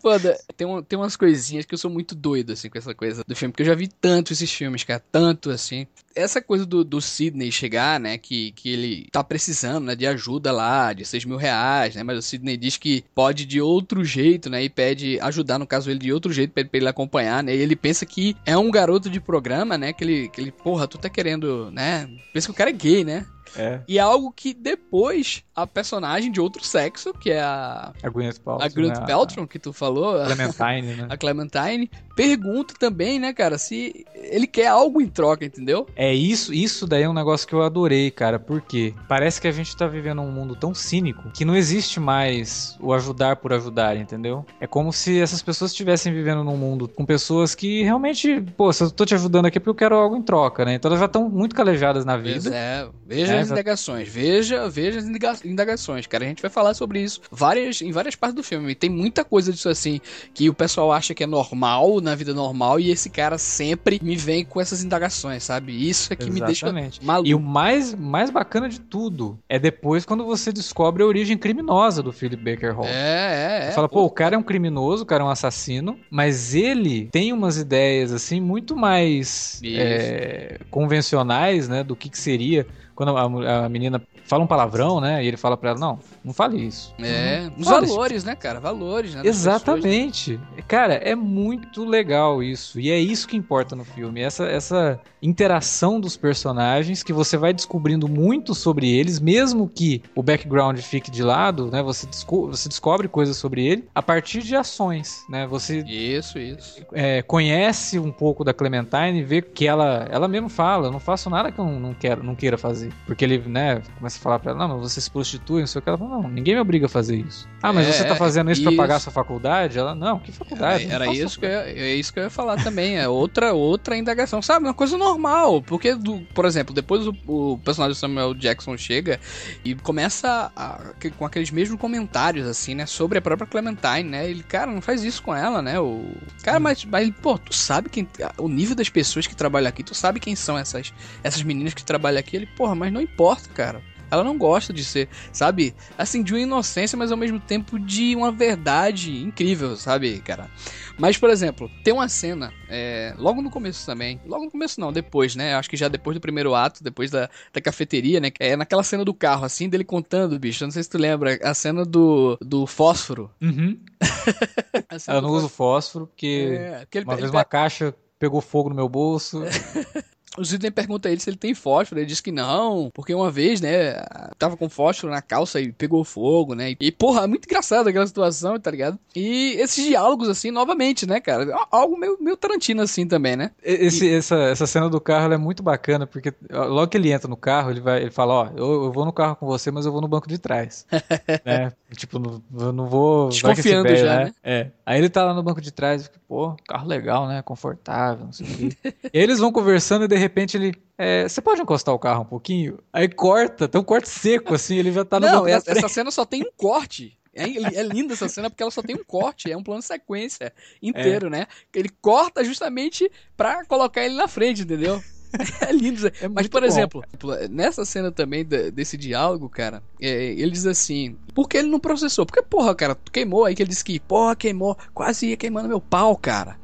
Foda. 0.00 0.38
Tem, 0.56 0.66
tem 0.82 0.98
umas 0.98 1.16
coisinhas 1.16 1.64
que 1.64 1.74
eu 1.74 1.78
sou 1.78 1.90
muito 1.90 2.14
doido, 2.14 2.52
assim, 2.52 2.68
com 2.68 2.78
essa 2.78 2.94
coisa 2.94 3.24
do 3.26 3.34
filme, 3.34 3.52
porque 3.52 3.62
eu 3.62 3.66
já 3.66 3.74
vi 3.74 3.88
tanto 3.88 4.32
esses 4.32 4.50
filmes, 4.50 4.84
cara, 4.84 5.02
tanto, 5.10 5.50
assim. 5.50 5.86
Essa 6.14 6.40
coisa 6.40 6.64
do, 6.64 6.84
do 6.84 7.00
Sidney 7.00 7.52
chegar, 7.52 8.00
né, 8.00 8.16
que, 8.16 8.52
que 8.52 8.70
ele 8.70 9.08
tá 9.10 9.22
precisando, 9.22 9.86
né, 9.86 9.94
de 9.94 10.06
ajuda 10.06 10.50
lá, 10.50 10.92
de 10.92 11.04
6 11.04 11.24
mil 11.24 11.36
reais, 11.36 11.94
né, 11.94 12.02
mas 12.02 12.18
o 12.18 12.22
Sidney 12.22 12.56
diz 12.56 12.76
que 12.76 13.04
pode 13.14 13.44
de 13.44 13.60
outro 13.60 14.04
jeito, 14.04 14.48
né, 14.48 14.62
e 14.62 14.68
pede 14.68 15.18
ajudar, 15.20 15.58
no 15.58 15.66
caso 15.66 15.90
ele, 15.90 15.98
de 15.98 16.12
outro 16.12 16.32
jeito, 16.32 16.52
pede 16.52 16.70
pra 16.70 16.78
ele 16.78 16.88
acompanhar, 16.88 17.42
né, 17.42 17.54
e 17.54 17.60
ele 17.60 17.76
pensa 17.76 18.06
que 18.06 18.34
é 18.46 18.56
um 18.56 18.70
garoto 18.70 19.10
de 19.10 19.20
programa, 19.20 19.76
né, 19.76 19.92
que 19.92 20.04
ele, 20.04 20.28
que 20.28 20.40
ele 20.40 20.50
porra, 20.50 20.88
tu 20.88 20.96
tá 20.96 21.10
querendo, 21.10 21.70
né, 21.70 22.08
pensa 22.32 22.46
que 22.46 22.52
o 22.52 22.56
cara 22.56 22.70
é 22.70 22.72
gay, 22.72 23.04
né, 23.04 23.26
é. 23.58 23.80
E 23.86 23.98
é 23.98 24.00
algo 24.00 24.32
que 24.32 24.54
depois 24.54 25.44
a 25.54 25.66
personagem 25.66 26.30
de 26.30 26.40
outro 26.40 26.64
sexo, 26.64 27.14
que 27.14 27.30
é 27.30 27.40
a. 27.40 27.92
A 28.02 28.08
Gwyneth 28.10 28.40
Paltrow. 28.44 28.66
A 28.66 28.68
Gwyneth 28.68 29.00
né? 29.00 29.06
Paltrow, 29.06 29.46
que 29.46 29.58
tu 29.58 29.72
falou. 29.72 30.22
Clementine, 30.24 30.94
né? 30.96 31.06
A 31.10 31.16
Clementine. 31.16 31.90
Pergunta 32.14 32.74
também, 32.78 33.18
né, 33.18 33.32
cara, 33.32 33.58
se 33.58 34.06
ele 34.14 34.46
quer 34.46 34.68
algo 34.68 35.02
em 35.02 35.06
troca, 35.06 35.44
entendeu? 35.44 35.86
É 35.94 36.14
isso, 36.14 36.52
isso 36.52 36.86
daí 36.86 37.02
é 37.02 37.08
um 37.08 37.12
negócio 37.12 37.46
que 37.46 37.54
eu 37.54 37.62
adorei, 37.62 38.10
cara, 38.10 38.38
porque 38.38 38.94
parece 39.06 39.38
que 39.38 39.46
a 39.46 39.52
gente 39.52 39.76
tá 39.76 39.86
vivendo 39.86 40.22
um 40.22 40.30
mundo 40.30 40.56
tão 40.56 40.74
cínico 40.74 41.30
que 41.30 41.44
não 41.44 41.54
existe 41.54 42.00
mais 42.00 42.76
o 42.80 42.94
ajudar 42.94 43.36
por 43.36 43.52
ajudar, 43.52 43.96
entendeu? 43.98 44.46
É 44.58 44.66
como 44.66 44.94
se 44.94 45.20
essas 45.20 45.42
pessoas 45.42 45.72
estivessem 45.72 46.12
vivendo 46.12 46.42
num 46.42 46.56
mundo 46.56 46.88
com 46.88 47.04
pessoas 47.04 47.54
que 47.54 47.82
realmente, 47.82 48.40
pô, 48.56 48.72
se 48.72 48.84
eu 48.84 48.90
tô 48.90 49.04
te 49.04 49.14
ajudando 49.14 49.46
aqui 49.46 49.58
é 49.58 49.60
porque 49.60 49.70
eu 49.70 49.74
quero 49.74 49.96
algo 49.96 50.16
em 50.16 50.22
troca, 50.22 50.64
né? 50.64 50.74
Então 50.74 50.88
elas 50.88 51.00
já 51.00 51.06
estão 51.06 51.28
muito 51.28 51.54
calejadas 51.54 52.06
na 52.06 52.16
vida. 52.16 52.40
Pois 52.42 52.46
é, 52.46 52.88
veja 53.06 53.34
é, 53.34 53.40
as 53.46 53.52
indagações, 53.52 54.08
veja, 54.08 54.68
veja 54.68 54.98
as 54.98 55.44
indagações, 55.44 56.06
cara. 56.06 56.24
A 56.24 56.28
gente 56.28 56.42
vai 56.42 56.50
falar 56.50 56.74
sobre 56.74 57.00
isso 57.00 57.20
várias, 57.30 57.80
em 57.82 57.92
várias 57.92 58.14
partes 58.14 58.36
do 58.36 58.42
filme. 58.42 58.74
Tem 58.74 58.90
muita 58.90 59.24
coisa 59.24 59.52
disso 59.52 59.68
assim 59.68 60.00
que 60.34 60.48
o 60.48 60.54
pessoal 60.54 60.92
acha 60.92 61.14
que 61.14 61.24
é 61.24 61.26
normal 61.26 62.00
na 62.00 62.14
vida 62.14 62.34
normal 62.34 62.78
e 62.80 62.90
esse 62.90 63.10
cara 63.10 63.38
sempre 63.38 64.00
me 64.02 64.16
vem 64.16 64.44
com 64.44 64.60
essas 64.60 64.82
indagações, 64.82 65.44
sabe? 65.44 65.72
Isso 65.88 66.12
é 66.12 66.16
que 66.16 66.24
Exatamente. 66.24 66.70
me 66.70 66.80
deixa 66.82 67.04
maluco. 67.04 67.28
E 67.28 67.34
o 67.34 67.40
mais, 67.40 67.94
mais 67.94 68.30
bacana 68.30 68.68
de 68.68 68.80
tudo 68.80 69.38
é 69.48 69.58
depois 69.58 70.04
quando 70.04 70.24
você 70.24 70.52
descobre 70.52 71.02
a 71.02 71.06
origem 71.06 71.36
criminosa 71.36 72.02
do 72.02 72.12
Philip 72.12 72.42
Baker 72.42 72.74
Hall. 72.74 72.86
É, 72.86 72.90
é, 72.90 73.58
é. 73.64 73.66
Você 73.68 73.72
fala, 73.72 73.88
pô, 73.88 74.04
o 74.04 74.10
cara 74.10 74.34
é 74.34 74.38
um 74.38 74.42
criminoso, 74.42 75.02
o 75.02 75.06
cara 75.06 75.22
é 75.22 75.26
um 75.26 75.30
assassino, 75.30 75.98
mas 76.10 76.54
ele 76.54 77.08
tem 77.10 77.32
umas 77.32 77.56
ideias, 77.56 78.12
assim, 78.12 78.40
muito 78.40 78.76
mais 78.76 79.60
é, 79.64 80.60
convencionais, 80.70 81.68
né, 81.68 81.82
do 81.82 81.96
que, 81.96 82.08
que 82.08 82.18
seria 82.18 82.66
quando 82.96 83.16
a, 83.16 83.66
a 83.66 83.68
menina 83.68 84.02
fala 84.26 84.44
um 84.44 84.46
palavrão, 84.46 85.00
né? 85.00 85.24
E 85.24 85.28
ele 85.28 85.36
fala 85.36 85.56
pra 85.56 85.70
ela, 85.70 85.78
não, 85.78 85.98
não 86.24 86.32
fale 86.32 86.64
isso. 86.64 86.94
É, 86.98 87.50
os 87.56 87.66
valores, 87.66 88.24
né, 88.24 88.34
cara? 88.34 88.60
Valores, 88.60 89.14
né? 89.14 89.22
Exatamente. 89.24 90.32
Pessoas, 90.32 90.56
né? 90.56 90.64
Cara, 90.66 90.94
é 90.94 91.14
muito 91.14 91.84
legal 91.84 92.42
isso. 92.42 92.80
E 92.80 92.90
é 92.90 92.98
isso 92.98 93.28
que 93.28 93.36
importa 93.36 93.76
no 93.76 93.84
filme. 93.84 94.20
Essa, 94.20 94.44
essa 94.46 95.00
interação 95.22 96.00
dos 96.00 96.16
personagens 96.16 97.02
que 97.02 97.12
você 97.12 97.36
vai 97.36 97.52
descobrindo 97.52 98.08
muito 98.08 98.54
sobre 98.54 98.90
eles, 98.90 99.20
mesmo 99.20 99.68
que 99.68 100.02
o 100.14 100.22
background 100.22 100.78
fique 100.78 101.10
de 101.10 101.22
lado, 101.22 101.70
né? 101.70 101.82
Você, 101.82 102.06
desco 102.06 102.48
você 102.48 102.68
descobre 102.68 103.08
coisas 103.08 103.36
sobre 103.36 103.66
ele 103.66 103.88
a 103.94 104.02
partir 104.02 104.42
de 104.42 104.54
ações, 104.54 105.24
né? 105.28 105.46
Você 105.46 105.80
isso, 105.86 106.38
isso. 106.38 106.84
É, 106.92 107.22
conhece 107.22 107.98
um 107.98 108.12
pouco 108.12 108.44
da 108.44 108.52
Clementine, 108.52 109.22
vê 109.22 109.42
que 109.42 109.66
ela, 109.66 110.06
ela 110.10 110.28
mesmo 110.28 110.48
fala, 110.48 110.88
eu 110.88 110.92
não 110.92 111.00
faço 111.00 111.30
nada 111.30 111.50
que 111.50 111.58
eu 111.58 111.64
não, 111.66 111.94
quero, 111.94 112.22
não 112.22 112.34
queira 112.34 112.58
fazer, 112.58 112.92
porque 113.06 113.24
ele, 113.24 113.38
né? 113.46 113.82
Começa 113.98 114.15
a 114.18 114.22
falar 114.22 114.38
para 114.38 114.52
ela, 114.52 114.66
não, 114.66 114.78
mas 114.78 114.92
você 114.92 115.00
se 115.00 115.10
prostitui, 115.10 115.60
não 115.60 115.66
sei 115.66 115.78
o 115.78 115.82
que 115.82 115.88
ela 115.88 115.98
fala, 115.98 116.10
não, 116.10 116.28
ninguém 116.28 116.54
me 116.54 116.60
obriga 116.60 116.86
a 116.86 116.88
fazer 116.88 117.16
isso. 117.16 117.48
Ah, 117.62 117.72
mas 117.72 117.86
é, 117.86 117.92
você 117.92 118.04
tá 118.04 118.16
fazendo 118.16 118.50
isso, 118.50 118.62
isso. 118.62 118.70
para 118.70 118.76
pagar 118.76 119.00
sua 119.00 119.12
faculdade? 119.12 119.78
Ela, 119.78 119.94
não, 119.94 120.18
que 120.18 120.32
faculdade? 120.32 120.84
Era, 120.84 121.04
era 121.06 121.14
isso 121.14 121.38
que 121.38 121.46
eu, 121.46 121.50
é 121.50 121.94
isso 121.94 122.12
que 122.12 122.18
eu 122.18 122.24
ia 122.24 122.30
falar 122.30 122.62
também, 122.62 122.98
é 122.98 123.08
outra 123.08 123.52
outra 123.52 123.96
indagação, 123.96 124.40
sabe? 124.42 124.66
Uma 124.66 124.74
coisa 124.74 124.96
normal, 124.96 125.62
porque 125.62 125.94
do, 125.94 126.20
por 126.34 126.44
exemplo, 126.44 126.74
depois 126.74 127.06
o, 127.06 127.14
o 127.26 127.58
personagem 127.58 127.94
do 127.94 127.98
Samuel 127.98 128.34
Jackson 128.34 128.76
chega 128.76 129.20
e 129.64 129.74
começa 129.74 130.50
a, 130.56 130.92
com 131.16 131.24
aqueles 131.24 131.50
mesmos 131.50 131.78
comentários 131.80 132.46
assim, 132.46 132.74
né, 132.74 132.86
sobre 132.86 133.18
a 133.18 133.22
própria 133.22 133.46
Clementine, 133.46 134.04
né? 134.04 134.28
Ele, 134.28 134.42
cara, 134.42 134.70
não 134.70 134.80
faz 134.80 135.04
isso 135.04 135.22
com 135.22 135.34
ela, 135.34 135.62
né? 135.62 135.78
O 135.78 136.04
cara, 136.42 136.58
mas, 136.60 136.84
mas 136.84 137.10
pô, 137.22 137.38
tu 137.38 137.54
sabe 137.54 137.88
quem 137.88 138.06
o 138.38 138.48
nível 138.48 138.74
das 138.74 138.88
pessoas 138.88 139.26
que 139.26 139.34
trabalham 139.34 139.68
aqui, 139.68 139.82
tu 139.82 139.94
sabe 139.94 140.20
quem 140.20 140.34
são 140.34 140.56
essas 140.56 140.92
essas 141.22 141.42
meninas 141.42 141.74
que 141.74 141.84
trabalham 141.84 142.18
aqui? 142.18 142.36
Ele, 142.36 142.46
porra, 142.46 142.74
mas 142.74 142.92
não 142.92 143.00
importa, 143.00 143.48
cara. 143.50 143.82
Ela 144.10 144.22
não 144.24 144.36
gosta 144.38 144.72
de 144.72 144.84
ser, 144.84 145.08
sabe? 145.32 145.74
Assim, 145.96 146.22
de 146.22 146.32
uma 146.32 146.40
inocência, 146.40 146.96
mas 146.96 147.10
ao 147.10 147.16
mesmo 147.16 147.40
tempo 147.40 147.78
de 147.78 148.14
uma 148.14 148.30
verdade 148.30 149.22
incrível, 149.22 149.76
sabe, 149.76 150.20
cara? 150.20 150.50
Mas, 150.98 151.18
por 151.18 151.28
exemplo, 151.30 151.70
tem 151.84 151.92
uma 151.92 152.08
cena, 152.08 152.52
é, 152.68 153.14
logo 153.18 153.42
no 153.42 153.50
começo 153.50 153.84
também. 153.84 154.20
Logo 154.26 154.44
no 154.44 154.50
começo 154.50 154.80
não, 154.80 154.92
depois, 154.92 155.36
né? 155.36 155.54
Acho 155.54 155.68
que 155.68 155.76
já 155.76 155.88
depois 155.88 156.16
do 156.16 156.20
primeiro 156.20 156.54
ato, 156.54 156.82
depois 156.82 157.10
da, 157.10 157.28
da 157.52 157.60
cafeteria, 157.60 158.20
né? 158.20 158.30
É 158.38 158.56
naquela 158.56 158.82
cena 158.82 159.04
do 159.04 159.12
carro, 159.12 159.44
assim, 159.44 159.68
dele 159.68 159.84
contando, 159.84 160.38
bicho. 160.38 160.64
Eu 160.64 160.66
não 160.66 160.72
sei 160.72 160.82
se 160.82 160.90
tu 160.90 160.98
lembra, 160.98 161.38
a 161.42 161.54
cena 161.54 161.84
do, 161.84 162.38
do 162.40 162.66
fósforo. 162.66 163.30
Uhum. 163.40 163.78
eu 165.08 165.22
não 165.22 165.30
uso 165.30 165.48
fósforo 165.48 166.06
porque, 166.06 166.58
é, 166.58 166.78
porque 166.80 166.98
ele, 166.98 167.04
uma 167.04 167.14
ele 167.14 167.20
vez 167.22 167.30
ele... 167.30 167.36
uma 167.36 167.44
caixa 167.44 167.94
pegou 168.18 168.40
fogo 168.40 168.70
no 168.70 168.74
meu 168.74 168.88
bolso. 168.88 169.42
O 170.36 170.44
Zidane 170.44 170.70
pergunta 170.70 171.08
a 171.08 171.12
ele 171.12 171.20
se 171.20 171.30
ele 171.30 171.36
tem 171.36 171.54
fósforo, 171.54 172.00
ele 172.00 172.06
diz 172.06 172.20
que 172.20 172.32
não, 172.32 172.90
porque 172.94 173.14
uma 173.14 173.30
vez, 173.30 173.60
né, 173.60 173.94
tava 174.38 174.56
com 174.56 174.68
fósforo 174.68 175.12
na 175.12 175.22
calça 175.22 175.60
e 175.60 175.72
pegou 175.72 176.04
fogo, 176.04 176.54
né, 176.54 176.74
e 176.78 176.92
porra, 176.92 177.24
é 177.24 177.26
muito 177.26 177.46
engraçado 177.46 177.88
aquela 177.88 178.06
situação, 178.06 178.58
tá 178.58 178.70
ligado? 178.70 178.98
E 179.14 179.56
esses 179.58 179.84
diálogos, 179.84 180.28
assim, 180.28 180.50
novamente, 180.50 181.06
né, 181.06 181.20
cara, 181.20 181.46
algo 181.70 181.98
meio, 181.98 182.16
meio 182.20 182.36
Tarantino, 182.36 182.82
assim, 182.82 183.06
também, 183.06 183.36
né? 183.36 183.50
Esse, 183.62 184.06
e... 184.06 184.14
essa, 184.14 184.36
essa 184.36 184.66
cena 184.66 184.88
do 184.88 185.00
carro, 185.00 185.32
é 185.32 185.36
muito 185.36 185.62
bacana, 185.62 186.06
porque 186.06 186.32
logo 186.50 186.88
que 186.88 186.96
ele 186.96 187.12
entra 187.12 187.28
no 187.28 187.36
carro, 187.36 187.70
ele 187.70 187.80
vai, 187.80 188.02
ele 188.02 188.10
fala, 188.10 188.34
ó, 188.34 188.50
eu, 188.56 188.84
eu 188.84 188.92
vou 188.92 189.04
no 189.04 189.12
carro 189.12 189.36
com 189.36 189.46
você, 189.46 189.70
mas 189.70 189.86
eu 189.86 189.92
vou 189.92 190.00
no 190.00 190.08
banco 190.08 190.28
de 190.28 190.38
trás, 190.38 190.86
né, 191.44 191.72
tipo, 191.94 192.18
não, 192.18 192.42
eu 192.58 192.72
não 192.72 192.86
vou... 192.86 193.28
Desconfiando 193.28 193.94
já, 193.94 194.16
né? 194.16 194.24
né? 194.24 194.34
É, 194.42 194.70
aí 194.84 194.98
ele 194.98 195.08
tá 195.08 195.24
lá 195.24 195.34
no 195.34 195.42
banco 195.42 195.60
de 195.60 195.70
trás, 195.70 196.10
pô, 196.26 196.56
carro 196.66 196.88
legal, 196.88 197.28
né, 197.28 197.42
confortável, 197.42 198.24
não 198.24 198.32
sei 198.32 198.46
o 198.46 198.56
quê. 198.56 198.94
eles 199.12 199.38
vão 199.38 199.52
conversando 199.52 200.04
e 200.04 200.08
de 200.08 200.16
repente 200.16 200.56
ele. 200.56 200.74
É, 200.98 201.28
você 201.28 201.40
pode 201.40 201.60
encostar 201.60 201.94
o 201.94 201.98
carro 201.98 202.22
um 202.22 202.26
pouquinho? 202.26 202.78
Aí 202.92 203.08
corta, 203.08 203.68
tem 203.68 203.80
um 203.80 203.84
corte 203.84 204.08
seco, 204.08 204.54
assim, 204.54 204.76
ele 204.76 204.90
já 204.90 205.04
tá 205.04 205.20
no 205.20 205.26
Não, 205.26 205.46
essa, 205.46 205.70
essa 205.70 205.88
cena 205.88 206.10
só 206.10 206.24
tem 206.24 206.42
um 206.42 206.50
corte. 206.56 207.16
É, 207.36 207.44
é, 207.44 207.82
linda 207.82 208.14
essa 208.14 208.28
cena 208.28 208.48
porque 208.48 208.62
ela 208.62 208.72
só 208.72 208.82
tem 208.82 208.96
um 208.96 209.04
corte, 209.04 209.52
é 209.52 209.56
um 209.56 209.62
plano 209.62 209.80
de 209.80 209.86
sequência 209.86 210.52
inteiro, 210.80 211.26
é. 211.26 211.30
né? 211.30 211.46
Ele 211.74 211.90
corta 212.00 212.42
justamente 212.42 213.10
pra 213.36 213.62
colocar 213.66 214.02
ele 214.02 214.14
na 214.14 214.26
frente, 214.26 214.62
entendeu? 214.62 215.02
É 215.68 215.72
lindo. 215.72 216.06
É 216.20 216.28
Mas, 216.28 216.46
por 216.48 216.60
bom. 216.60 216.66
exemplo, 216.66 217.04
nessa 217.50 217.84
cena 217.84 218.10
também 218.10 218.44
desse 218.44 218.96
diálogo, 218.96 219.48
cara, 219.48 219.82
é, 220.00 220.32
ele 220.32 220.50
diz 220.50 220.66
assim: 220.66 221.16
por 221.34 221.48
que 221.48 221.58
ele 221.58 221.68
não 221.68 221.80
processou? 221.80 222.24
Porque, 222.24 222.42
porra, 222.42 222.74
cara, 222.74 222.94
tu 222.94 223.10
queimou. 223.10 223.44
Aí 223.44 223.54
que 223.54 223.62
ele 223.62 223.70
disse 223.70 223.84
que, 223.84 223.98
porra, 224.00 224.36
queimou, 224.36 224.76
quase 224.94 225.26
ia 225.26 225.36
queimando 225.36 225.68
meu 225.68 225.80
pau, 225.80 226.16
cara 226.16 226.56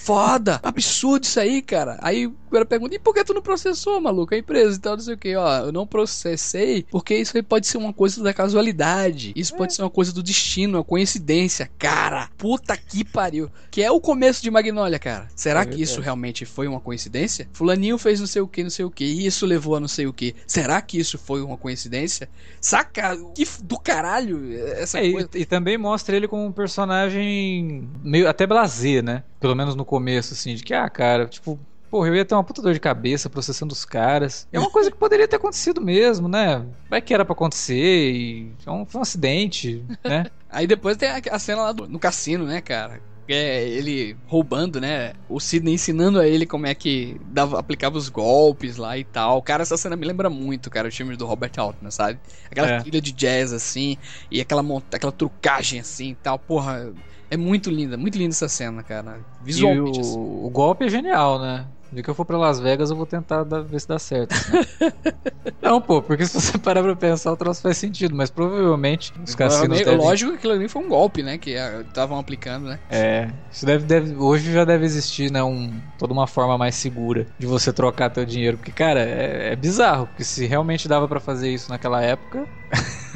foda, 0.00 0.58
absurdo 0.64 1.24
isso 1.24 1.38
aí, 1.38 1.62
cara. 1.62 1.98
Aí 2.02 2.30
cara 2.50 2.66
pergunta, 2.66 2.94
e 2.94 2.98
por 2.98 3.14
que 3.14 3.24
tu 3.24 3.34
não 3.34 3.42
processou, 3.42 4.00
maluco, 4.00 4.34
a 4.34 4.38
empresa 4.38 4.76
e 4.76 4.80
tal, 4.80 4.96
não 4.96 5.04
sei 5.04 5.14
o 5.14 5.18
que, 5.18 5.36
ó, 5.36 5.58
eu 5.58 5.72
não 5.72 5.86
processei 5.86 6.84
porque 6.90 7.14
isso 7.14 7.36
aí 7.36 7.42
pode 7.42 7.66
ser 7.66 7.78
uma 7.78 7.92
coisa 7.92 8.22
da 8.22 8.32
casualidade, 8.32 9.32
isso 9.36 9.54
é. 9.54 9.58
pode 9.58 9.74
ser 9.74 9.82
uma 9.82 9.90
coisa 9.90 10.12
do 10.12 10.22
destino, 10.22 10.78
uma 10.78 10.84
coincidência, 10.84 11.70
cara, 11.78 12.28
puta 12.36 12.76
que 12.76 13.04
pariu, 13.04 13.50
que 13.70 13.82
é 13.82 13.90
o 13.90 14.00
começo 14.00 14.42
de 14.42 14.50
Magnolia, 14.50 14.98
cara. 14.98 15.28
Será 15.34 15.62
é 15.62 15.66
que 15.66 15.80
isso 15.80 16.00
realmente 16.00 16.44
foi 16.44 16.66
uma 16.66 16.80
coincidência? 16.80 17.48
Fulaninho 17.52 17.98
fez 17.98 18.20
não 18.20 18.26
sei 18.26 18.42
o 18.42 18.48
que, 18.48 18.62
não 18.62 18.70
sei 18.70 18.84
o 18.84 18.90
que, 18.90 19.04
e 19.04 19.26
isso 19.26 19.46
levou 19.46 19.76
a 19.76 19.80
não 19.80 19.88
sei 19.88 20.06
o 20.06 20.12
que. 20.12 20.34
Será 20.46 20.80
que 20.80 20.98
isso 20.98 21.18
foi 21.18 21.42
uma 21.42 21.56
coincidência? 21.56 22.28
Saca, 22.60 23.16
que 23.34 23.46
do 23.62 23.78
caralho 23.78 24.40
essa 24.72 24.98
é, 24.98 25.10
coisa. 25.10 25.28
E, 25.34 25.42
e 25.42 25.44
também 25.44 25.78
mostra 25.78 26.16
ele 26.16 26.28
como 26.28 26.44
um 26.44 26.52
personagem 26.52 27.88
meio 28.02 28.28
até 28.28 28.46
blazer, 28.46 29.02
né? 29.02 29.24
Pelo 29.38 29.54
menos 29.54 29.74
no 29.74 29.84
começo, 29.84 30.34
assim, 30.34 30.54
de 30.54 30.62
que, 30.62 30.74
ah, 30.74 30.88
cara, 30.88 31.26
tipo, 31.26 31.58
Porra, 31.90 32.08
eu 32.08 32.14
ia 32.14 32.24
ter 32.24 32.34
uma 32.34 32.44
puta 32.44 32.62
dor 32.62 32.72
de 32.72 32.80
cabeça 32.80 33.28
processando 33.28 33.72
os 33.72 33.84
caras. 33.84 34.46
É 34.52 34.58
uma 34.58 34.70
coisa 34.70 34.90
que 34.90 34.96
poderia 34.96 35.26
ter 35.26 35.36
acontecido 35.36 35.80
mesmo, 35.80 36.28
né? 36.28 36.64
Vai 36.88 37.02
que 37.02 37.12
era 37.12 37.24
pra 37.24 37.32
acontecer 37.32 38.12
e 38.12 38.52
foi 38.62 38.72
um, 38.72 38.86
foi 38.86 39.00
um 39.00 39.02
acidente, 39.02 39.84
né? 40.04 40.26
Aí 40.48 40.66
depois 40.66 40.96
tem 40.96 41.10
a, 41.10 41.20
a 41.32 41.38
cena 41.38 41.62
lá 41.62 41.72
do, 41.72 41.88
no 41.88 41.98
cassino, 41.98 42.46
né, 42.46 42.60
cara? 42.60 43.00
É 43.28 43.68
ele 43.68 44.16
roubando, 44.26 44.80
né? 44.80 45.12
O 45.28 45.38
Sidney 45.38 45.74
ensinando 45.74 46.18
a 46.18 46.26
ele 46.26 46.44
como 46.44 46.66
é 46.66 46.74
que 46.74 47.20
dava, 47.26 47.60
aplicava 47.60 47.96
os 47.96 48.08
golpes 48.08 48.76
lá 48.76 48.98
e 48.98 49.04
tal. 49.04 49.40
Cara, 49.40 49.62
essa 49.62 49.76
cena 49.76 49.94
me 49.94 50.04
lembra 50.04 50.28
muito, 50.28 50.68
cara, 50.68 50.88
os 50.88 50.96
filmes 50.96 51.16
do 51.16 51.26
Robert 51.26 51.52
Altman, 51.56 51.92
sabe? 51.92 52.18
Aquela 52.50 52.68
é. 52.68 52.80
trilha 52.80 53.00
de 53.00 53.12
jazz, 53.12 53.52
assim, 53.52 53.96
e 54.30 54.40
aquela, 54.40 54.64
aquela 54.92 55.12
trucagem, 55.12 55.78
assim 55.78 56.10
e 56.10 56.14
tal. 56.16 56.40
Porra, 56.40 56.92
é 57.30 57.36
muito 57.36 57.70
linda, 57.70 57.96
muito 57.96 58.18
linda 58.18 58.30
essa 58.30 58.48
cena, 58.48 58.82
cara. 58.82 59.20
Visualmente. 59.42 60.00
E 60.00 60.02
o, 60.02 60.04
assim. 60.04 60.18
o 60.18 60.50
golpe 60.50 60.86
é 60.86 60.88
genial, 60.88 61.38
né? 61.38 61.66
De 61.92 62.02
que 62.02 62.10
eu 62.10 62.14
for 62.14 62.24
pra 62.24 62.38
Las 62.38 62.60
Vegas, 62.60 62.90
eu 62.90 62.96
vou 62.96 63.06
tentar 63.06 63.42
dar, 63.42 63.62
ver 63.62 63.80
se 63.80 63.88
dá 63.88 63.98
certo. 63.98 64.32
Né? 64.32 64.92
não, 65.60 65.80
pô, 65.80 66.00
porque 66.00 66.24
se 66.24 66.40
você 66.40 66.56
parar 66.58 66.82
pra 66.82 66.94
pensar, 66.94 67.32
o 67.32 67.36
troço 67.36 67.60
faz 67.60 67.76
sentido, 67.78 68.14
mas 68.14 68.30
provavelmente 68.30 69.12
os 69.26 69.34
cassinos. 69.34 69.78
Devem... 69.78 69.96
Lógico 69.96 70.30
que 70.32 70.38
aquilo 70.38 70.52
ali 70.52 70.68
foi 70.68 70.82
um 70.82 70.88
golpe, 70.88 71.22
né? 71.22 71.36
Que 71.36 71.56
estavam 71.86 72.18
aplicando, 72.18 72.68
né? 72.68 72.78
É. 72.88 73.30
Isso 73.50 73.66
deve, 73.66 73.84
deve, 73.84 74.14
hoje 74.14 74.52
já 74.52 74.64
deve 74.64 74.84
existir, 74.84 75.32
né? 75.32 75.42
Um, 75.42 75.72
toda 75.98 76.12
uma 76.12 76.26
forma 76.26 76.56
mais 76.56 76.76
segura 76.76 77.26
de 77.38 77.46
você 77.46 77.72
trocar 77.72 78.10
teu 78.10 78.24
dinheiro. 78.24 78.56
Porque, 78.56 78.72
cara, 78.72 79.00
é, 79.00 79.52
é 79.52 79.56
bizarro. 79.56 80.06
Porque 80.06 80.24
se 80.24 80.46
realmente 80.46 80.86
dava 80.86 81.08
para 81.08 81.18
fazer 81.18 81.50
isso 81.52 81.70
naquela 81.70 82.00
época. 82.00 82.46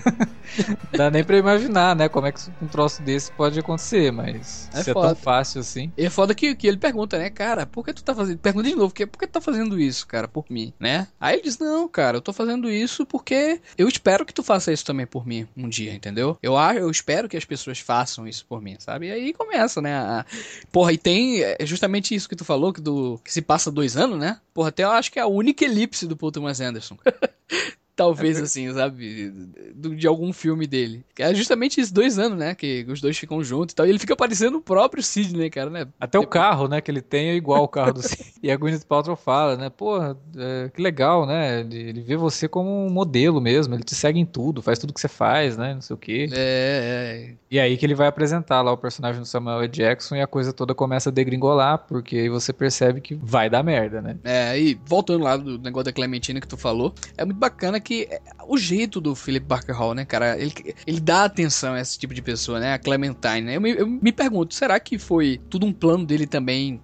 Dá 0.93 1.11
nem 1.11 1.25
pra 1.25 1.37
imaginar, 1.37 1.97
né? 1.97 2.09
Como 2.09 2.27
é 2.27 2.33
que 2.33 2.41
um 2.63 2.67
troço 2.67 3.03
desse 3.03 3.33
pode 3.33 3.59
acontecer, 3.59 4.13
mas 4.13 4.69
é, 4.73 4.81
é 4.81 4.95
tão 4.95 5.15
fácil 5.15 5.61
assim. 5.61 5.93
E 5.97 6.05
é 6.05 6.11
foda 6.11 6.35
que, 6.35 6.55
que 6.55 6.67
ele 6.67 6.77
pergunta, 6.77 7.19
né, 7.19 7.31
cara, 7.31 7.67
por 7.67 7.85
que 7.85 7.93
tu 7.93 8.05
tá 8.05 8.15
fazendo. 8.15 8.39
Pergunta 8.39 8.69
de 8.69 8.75
novo, 8.75 8.89
por 8.89 8.95
que, 8.95 9.07
por 9.07 9.19
que 9.19 9.27
tu 9.27 9.33
tá 9.33 9.41
fazendo 9.41 9.79
isso, 9.81 10.07
cara, 10.07 10.29
por 10.29 10.45
mim, 10.49 10.73
né? 10.79 11.09
Aí 11.21 11.37
ele 11.37 11.43
diz, 11.43 11.59
não, 11.59 11.89
cara, 11.89 12.19
eu 12.19 12.21
tô 12.21 12.33
fazendo 12.33 12.71
isso 12.71 13.05
porque 13.05 13.61
eu 13.77 13.89
espero 13.89 14.25
que 14.25 14.33
tu 14.33 14.43
faça 14.43 14.73
isso 14.73 14.85
também 14.85 15.07
por 15.07 15.27
mim 15.27 15.47
um 15.57 15.69
dia, 15.69 15.93
entendeu? 15.93 16.39
Eu, 16.43 16.55
eu 16.77 16.91
espero 16.91 17.29
que 17.29 17.37
as 17.37 17.45
pessoas 17.45 17.79
façam 17.79 18.27
isso 18.27 18.45
por 18.47 18.61
mim, 18.61 18.77
sabe? 18.79 19.09
E 19.09 19.13
aí 19.13 19.33
começa, 19.33 19.81
né? 19.81 19.95
A... 19.95 20.25
Porra, 20.71 20.93
e 20.93 20.99
tem 20.99 21.43
é 21.43 21.67
justamente 21.67 22.15
isso 22.15 22.29
que 22.29 22.37
tu 22.37 22.45
falou, 22.45 22.73
que, 22.73 22.81
do, 22.81 23.21
que 23.25 23.33
se 23.33 23.43
passa 23.43 23.71
dois 23.71 23.97
anos, 23.97 24.19
né? 24.19 24.39
Porra, 24.53 24.69
até 24.69 24.85
eu 24.85 24.91
acho 24.91 25.11
que 25.11 25.19
é 25.19 25.23
a 25.23 25.27
única 25.27 25.65
elipse 25.65 26.07
do 26.07 26.17
Paul 26.17 26.33
Thomas 26.33 26.61
Anderson. 26.61 26.97
talvez, 27.97 28.39
é 28.39 28.43
assim, 28.43 28.73
sabe? 28.73 29.33
de 29.75 30.07
algum 30.07 30.33
filme 30.33 30.67
dele. 30.67 31.05
É 31.19 31.35
justamente 31.35 31.81
esses 31.81 31.93
dois 31.93 32.19
anos, 32.19 32.39
né? 32.39 32.55
Que 32.55 32.85
os 32.89 33.01
dois 33.01 33.17
ficam 33.17 33.43
juntos 33.43 33.73
e 33.73 33.77
tal. 33.77 33.87
E 33.87 33.91
ele 33.91 33.99
fica 33.99 34.17
parecendo 34.17 34.59
o 34.59 34.61
próprio 34.61 35.03
Sidney, 35.03 35.51
cara, 35.51 35.71
né? 35.71 35.87
Até 35.99 36.19
o 36.19 36.27
carro, 36.27 36.69
né? 36.69 36.81
Que 36.81 36.91
ele 36.91 37.01
tem 37.01 37.31
é 37.31 37.35
igual 37.35 37.63
o 37.65 37.69
carro 37.69 37.95
do 37.95 38.03
Sidney. 38.03 38.33
e 38.43 38.51
a 38.51 38.57
Gwyneth 38.57 38.85
Paltrow 38.89 39.17
fala, 39.17 39.57
né? 39.57 39.71
Pô, 39.71 39.99
é, 40.03 40.71
que 40.75 40.83
legal, 40.83 41.27
né? 41.27 41.61
Ele, 41.61 41.77
ele, 41.77 42.01
vê 42.01 42.17
você 42.17 42.49
como 42.49 42.87
um 42.87 42.91
modelo 42.91 43.41
mesmo. 43.41 43.75
Ele 43.75 43.85
te 43.85 43.95
segue 43.95 44.19
em 44.19 44.27
tudo, 44.27 44.63
faz 44.63 44.79
tudo 44.79 44.93
que 44.93 45.01
você 45.01 45.09
faz, 45.09 45.57
né? 45.57 45.75
Não 45.75 45.81
sei 45.81 45.95
o 45.95 45.99
quê. 45.99 46.29
É, 46.33 47.31
é. 47.31 47.35
E 47.51 47.61
aí 47.61 47.77
que 47.77 47.87
ele 47.87 47.95
vai 47.95 48.09
apresentar 48.09 48.63
lá 48.63 48.73
o 48.73 48.77
personagem 48.77 49.21
do 49.21 49.27
Samuel 49.27 49.63
L. 49.63 49.69
Jackson 49.69 50.17
e 50.17 50.21
a 50.21 50.27
coisa 50.27 50.53
toda 50.53 50.75
começa 50.75 51.11
a 51.11 51.13
degringolar, 51.13 51.79
porque 51.87 52.17
aí 52.17 52.29
você 52.29 52.53
percebe 52.53 53.01
que 53.01 53.15
vai 53.15 53.49
dar 53.49 53.63
merda, 53.63 54.01
né? 54.01 54.17
É, 54.25 54.59
e 54.59 54.79
voltando 54.85 55.23
lá 55.23 55.37
do 55.37 55.59
negócio 55.59 55.85
da 55.85 55.93
Clementina 55.93 56.41
que 56.41 56.49
tu 56.49 56.57
falou, 56.57 56.93
é 57.17 57.25
muito 57.25 57.39
bacana 57.39 57.79
que 57.85 58.09
é, 58.11 58.21
o 58.49 58.57
jeito 58.57 59.01
do 59.01 59.15
Philip 59.15 59.47
Barker 59.47 59.77
Hall, 59.77 59.95
né, 59.95 60.05
cara? 60.05 60.37
Ele, 60.39 60.75
ele 60.87 61.01
dá 61.01 61.25
atenção 61.25 61.75
a 61.75 61.81
esse 61.81 61.99
tipo 61.99 62.15
de 62.15 62.23
pessoa, 62.23 62.59
né? 62.59 62.73
A 62.73 62.79
Clementine, 62.79 63.43
né? 63.43 63.57
Eu 63.57 63.61
me, 63.61 63.71
eu 63.71 63.87
me 63.87 64.11
pergunto, 64.11 64.55
será 64.55 64.81
que 64.81 64.99
foi 64.99 65.41
tudo 65.49 65.67
um 65.67 65.73
plano 65.73 66.05
dele 66.05 66.27
também, 66.27 66.81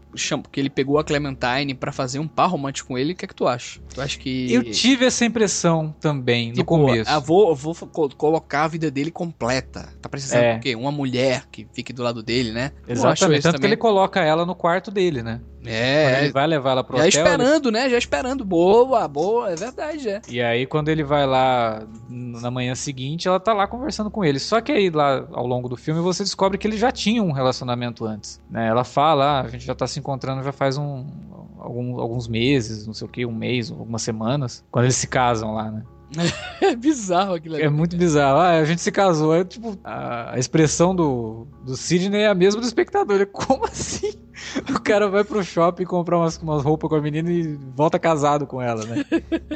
que 0.53 0.61
ele 0.61 0.71
pegou 0.71 0.99
a 0.99 1.05
Clementine 1.05 1.75
para 1.75 1.91
fazer 1.91 2.19
um 2.19 2.29
par 2.29 2.49
romântico 2.51 2.89
com 2.89 2.99
ele? 2.99 3.13
O 3.13 3.17
que 3.17 3.25
é 3.25 3.29
que 3.29 3.35
tu 3.35 3.49
acha? 3.49 3.81
Tu 3.93 4.01
acha 4.01 4.19
que... 4.19 4.53
Eu 4.53 4.63
tive 4.65 5.07
essa 5.07 5.25
impressão 5.25 5.95
também, 6.01 6.49
no 6.49 6.55
tipo, 6.55 6.67
começo. 6.67 7.11
Eu 7.11 7.21
vou, 7.21 7.55
vou 7.55 7.75
colocar 8.17 8.65
a 8.65 8.69
vida 8.69 8.91
dele 8.91 9.11
completa. 9.11 9.89
Tá 10.01 10.09
precisando 10.09 10.43
é. 10.43 10.55
do 10.57 10.61
quê? 10.61 10.77
Uma 10.77 10.93
mulher 10.93 11.47
que 11.51 11.67
fique 11.73 11.93
do 11.93 12.03
lado 12.03 12.23
dele, 12.23 12.53
né? 12.53 12.73
Exatamente, 12.87 13.43
tanto 13.43 13.55
também. 13.55 13.61
que 13.61 13.67
ele 13.67 13.77
coloca 13.77 14.21
ela 14.21 14.45
no 14.45 14.55
quarto 14.55 14.91
dele, 14.91 15.23
né? 15.23 15.41
É. 15.65 16.11
Quando 16.11 16.23
ele 16.23 16.33
vai 16.33 16.47
levar 16.47 16.71
ela 16.71 16.85
pro 16.85 16.97
já 16.97 17.05
hotel. 17.05 17.13
Já 17.13 17.21
esperando, 17.21 17.69
ele... 17.69 17.79
né? 17.79 17.91
Já 17.91 17.99
esperando. 17.99 18.45
Boa, 18.45 19.07
boa, 19.07 19.51
é 19.51 19.57
verdade, 19.57 20.09
é. 20.09 20.23
E 20.29 20.41
aí, 20.41 20.67
quando 20.67 20.89
ele 20.89 21.05
vai 21.05 21.27
lá 21.27 21.83
na 22.09 22.51
manhã 22.51 22.75
seguinte, 22.75 23.29
ela 23.29 23.39
tá 23.39 23.53
lá 23.53 23.67
conversando 23.67 24.11
com 24.11 24.25
ele. 24.25 24.39
Só 24.39 24.61
que 24.61 24.73
aí, 24.73 24.91
lá 24.91 25.27
ao 25.33 25.47
longo 25.47 25.69
do 25.69 25.77
filme, 25.77 26.01
você 26.01 26.23
descobre 26.23 26.59
que 26.59 26.67
ele 26.67 26.77
já 26.77 26.91
tinha 26.91 27.23
um 27.23 27.33
relacionamento 27.33 28.05
antes. 28.05 28.41
Né? 28.51 28.69
Ela 28.69 28.85
fala, 28.85 29.25
ah, 29.25 29.41
a 29.43 29.49
gente 29.49 29.65
já 29.65 29.75
tá 29.75 29.87
se 29.87 29.99
encontrando 29.99 30.43
já 30.43 30.53
faz 30.53 30.79
um, 30.79 31.05
algum, 31.59 32.01
alguns 32.01 32.27
meses, 32.27 32.87
não 32.87 32.95
sei 32.95 33.07
o 33.07 33.11
que, 33.11 33.27
um 33.27 33.33
mês, 33.33 33.71
algumas 33.71 34.03
semanas, 34.03 34.65
quando 34.71 34.87
eles 34.87 34.97
se 34.97 35.07
casam 35.07 35.55
lá, 35.55 35.71
né? 35.71 35.83
é 36.61 36.75
bizarro 36.75 37.35
aquilo 37.35 37.55
ali. 37.55 37.65
É 37.65 37.69
muito 37.69 37.97
bizarro. 37.97 38.39
Ah, 38.39 38.59
a 38.59 38.65
gente 38.65 38.81
se 38.81 38.91
casou. 38.91 39.35
É 39.35 39.45
tipo, 39.45 39.79
a, 39.85 40.35
expressão 40.37 40.95
do, 40.95 41.47
do 41.65 41.77
Sidney 41.77 42.23
é 42.23 42.29
a 42.29 42.35
mesma 42.35 42.61
do 42.61 42.67
espectador. 42.67 43.21
É 43.21 43.27
como 43.27 43.65
assim? 43.65 44.13
O 44.75 44.81
cara 44.81 45.09
vai 45.09 45.23
pro 45.23 45.45
shopping 45.45 45.85
comprar 45.85 46.19
umas, 46.19 46.37
umas 46.39 46.65
roupas 46.65 46.89
com 46.89 46.97
a 46.97 47.01
menina 47.01 47.31
e 47.31 47.57
volta 47.75 47.99
casado 47.99 48.47
com 48.47 48.61
ela, 48.61 48.85
né? 48.87 49.05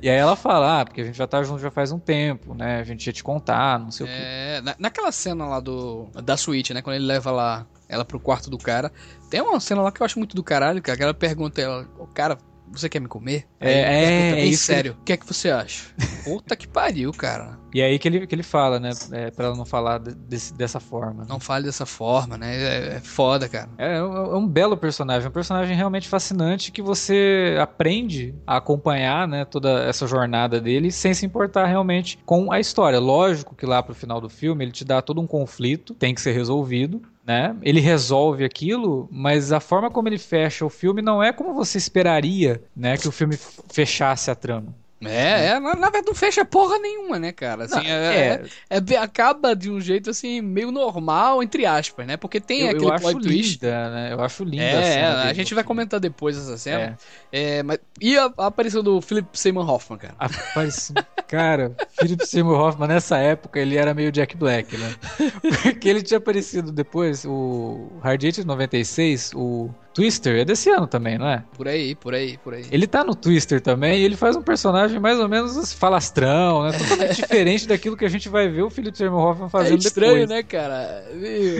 e 0.02 0.08
aí 0.10 0.16
ela 0.16 0.36
fala, 0.36 0.80
ah, 0.80 0.84
porque 0.84 1.00
a 1.00 1.04
gente 1.04 1.16
já 1.16 1.26
tá 1.26 1.42
junto 1.42 1.60
já 1.60 1.70
faz 1.70 1.90
um 1.90 1.98
tempo, 1.98 2.54
né? 2.54 2.80
A 2.80 2.84
gente 2.84 3.06
ia 3.06 3.12
te 3.12 3.24
contar, 3.24 3.80
não 3.80 3.90
sei 3.90 4.06
é, 4.06 4.08
o 4.08 4.12
quê. 4.12 4.22
É, 4.22 4.60
na, 4.60 4.76
naquela 4.78 5.10
cena 5.10 5.46
lá 5.46 5.58
do 5.58 6.06
da 6.22 6.36
suíte, 6.36 6.74
né? 6.74 6.82
Quando 6.82 6.96
ele 6.96 7.06
leva 7.06 7.30
lá 7.30 7.66
ela 7.88 8.04
pro 8.04 8.20
quarto 8.20 8.50
do 8.50 8.58
cara, 8.58 8.92
tem 9.30 9.40
uma 9.40 9.58
cena 9.58 9.82
lá 9.82 9.90
que 9.90 10.02
eu 10.02 10.04
acho 10.04 10.18
muito 10.18 10.36
do 10.36 10.42
caralho, 10.42 10.82
cara. 10.82 10.96
Que 10.96 11.02
ela 11.02 11.14
pergunta 11.14 11.60
ela, 11.60 11.88
o 11.98 12.06
cara, 12.06 12.38
você 12.78 12.88
quer 12.88 13.00
me 13.00 13.08
comer? 13.08 13.46
É, 13.60 13.72
é, 13.72 14.30
é 14.40 14.44
isso. 14.44 14.64
sério. 14.64 14.96
O 15.00 15.04
que 15.04 15.12
é 15.12 15.16
que 15.16 15.26
você 15.26 15.50
acha? 15.50 15.84
Puta 16.24 16.56
que 16.56 16.66
pariu, 16.66 17.12
cara. 17.12 17.58
E 17.74 17.82
aí 17.82 17.98
que 17.98 18.06
ele, 18.06 18.26
que 18.26 18.34
ele 18.34 18.42
fala, 18.42 18.78
né? 18.78 18.90
É, 19.12 19.30
pra 19.30 19.46
ela 19.46 19.56
não 19.56 19.64
falar 19.64 19.98
desse, 19.98 20.54
dessa 20.54 20.78
forma. 20.78 21.24
Não 21.28 21.40
fale 21.40 21.64
dessa 21.64 21.84
forma, 21.84 22.38
né? 22.38 22.56
É, 22.56 22.96
é 22.96 23.00
foda, 23.00 23.48
cara. 23.48 23.68
É, 23.76 23.96
é, 23.96 24.02
um, 24.02 24.16
é 24.16 24.37
um 24.37 24.46
belo 24.46 24.76
personagem. 24.76 25.28
Um 25.28 25.32
personagem 25.32 25.76
realmente 25.76 26.08
fascinante 26.08 26.70
que 26.70 26.80
você 26.80 27.56
aprende 27.60 28.34
a 28.46 28.58
acompanhar, 28.58 29.26
né? 29.26 29.44
Toda 29.44 29.84
essa 29.84 30.06
jornada 30.06 30.60
dele 30.60 30.92
sem 30.92 31.12
se 31.12 31.26
importar 31.26 31.66
realmente 31.66 32.18
com 32.24 32.52
a 32.52 32.60
história. 32.60 33.00
Lógico 33.00 33.54
que 33.56 33.66
lá 33.66 33.82
pro 33.82 33.94
final 33.94 34.20
do 34.20 34.28
filme 34.28 34.64
ele 34.64 34.72
te 34.72 34.84
dá 34.84 35.02
todo 35.02 35.20
um 35.20 35.26
conflito, 35.26 35.94
tem 35.94 36.14
que 36.14 36.20
ser 36.20 36.32
resolvido 36.32 37.02
né? 37.26 37.56
Ele 37.62 37.80
resolve 37.80 38.44
aquilo, 38.44 39.08
mas 39.10 39.52
a 39.52 39.60
forma 39.60 39.90
como 39.90 40.08
ele 40.08 40.18
fecha 40.18 40.64
o 40.64 40.70
filme 40.70 41.00
não 41.02 41.22
é 41.22 41.32
como 41.32 41.54
você 41.54 41.78
esperaria, 41.78 42.62
né, 42.76 42.98
que 42.98 43.08
o 43.08 43.12
filme 43.12 43.37
fechasse 43.72 44.30
a 44.30 44.34
trama. 44.34 44.74
É, 45.10 45.46
é, 45.46 45.60
na, 45.60 45.74
na 45.74 45.90
verdade 45.90 46.06
não 46.06 46.14
fecha 46.14 46.44
porra 46.44 46.78
nenhuma, 46.78 47.18
né, 47.18 47.32
cara? 47.32 47.64
Assim, 47.64 47.76
não, 47.76 47.82
é, 47.82 48.42
é, 48.70 48.76
é, 48.76 48.96
acaba 48.96 49.54
de 49.54 49.70
um 49.70 49.80
jeito 49.80 50.10
assim, 50.10 50.40
meio 50.40 50.70
normal, 50.70 51.42
entre 51.42 51.66
aspas, 51.66 52.06
né? 52.06 52.16
Porque 52.16 52.40
tem 52.40 52.62
eu, 52.62 52.70
aquele 52.70 52.86
eu 52.86 52.96
plot 52.96 53.20
twist. 53.20 53.52
Linda, 53.54 53.90
né? 53.90 54.12
Eu 54.12 54.20
acho 54.22 54.44
linda 54.44 54.62
é, 54.62 55.04
a, 55.04 55.22
a 55.24 55.32
gente 55.32 55.54
vai 55.54 55.64
comentar 55.64 56.00
depois 56.00 56.36
essa 56.36 56.56
cena. 56.56 56.98
É. 57.32 57.58
é. 57.58 57.62
mas, 57.62 57.78
e 58.00 58.16
a, 58.16 58.32
a, 58.38 58.46
aparição 58.46 58.82
do 58.82 59.00
Philip 59.00 59.28
Seymour 59.32 59.68
Hoffman, 59.68 59.98
cara? 59.98 60.14
Aparição, 60.18 60.96
cara, 61.28 61.74
Philip 61.98 62.26
Seymour 62.26 62.58
Hoffman 62.58 62.88
nessa 62.88 63.18
época 63.18 63.58
ele 63.58 63.76
era 63.76 63.94
meio 63.94 64.12
Jack 64.12 64.36
Black, 64.36 64.76
né? 64.76 64.94
Porque 65.62 65.88
ele 65.88 66.02
tinha 66.02 66.18
aparecido 66.18 66.72
depois, 66.72 67.24
o 67.24 67.90
Hard 68.02 68.22
Eight 68.22 68.44
96, 68.44 69.32
o 69.34 69.70
Twister 69.94 70.40
é 70.40 70.44
desse 70.44 70.68
ano 70.70 70.88
também, 70.88 71.16
não 71.16 71.28
é? 71.28 71.44
Por 71.57 71.68
aí, 71.68 71.94
por 71.94 72.12
aí, 72.12 72.37
por 72.37 72.52
aí. 72.52 72.66
Ele 72.68 72.85
tá 72.85 73.04
no 73.04 73.14
Twister 73.14 73.61
também 73.61 74.00
e 74.00 74.04
ele 74.04 74.16
faz 74.16 74.35
um 74.35 74.42
personagem 74.42 74.98
mais 74.98 75.20
ou 75.20 75.28
menos 75.28 75.72
falastrão, 75.72 76.64
né? 76.64 76.76
Totalmente 76.76 77.14
diferente 77.22 77.68
daquilo 77.68 77.96
que 77.96 78.04
a 78.04 78.09
gente 78.09 78.28
vai 78.28 78.48
ver 78.48 78.62
o 78.62 78.70
Philip 78.70 78.96
Seymour 78.98 79.24
Hoffman 79.24 79.48
fazendo 79.48 79.76
é 79.76 79.87
estranho, 79.87 80.26
depois. 80.26 80.28
né, 80.28 80.42
cara? 80.42 81.04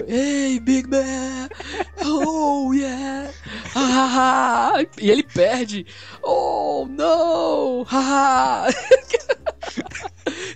Hey, 0.09 0.59
Big 0.59 0.89
Man! 0.91 1.49
Oh, 2.05 2.73
yeah! 2.75 3.31
e 5.01 5.11
ele 5.11 5.23
perde. 5.23 5.87
Oh, 6.21 6.89
no! 6.91 7.87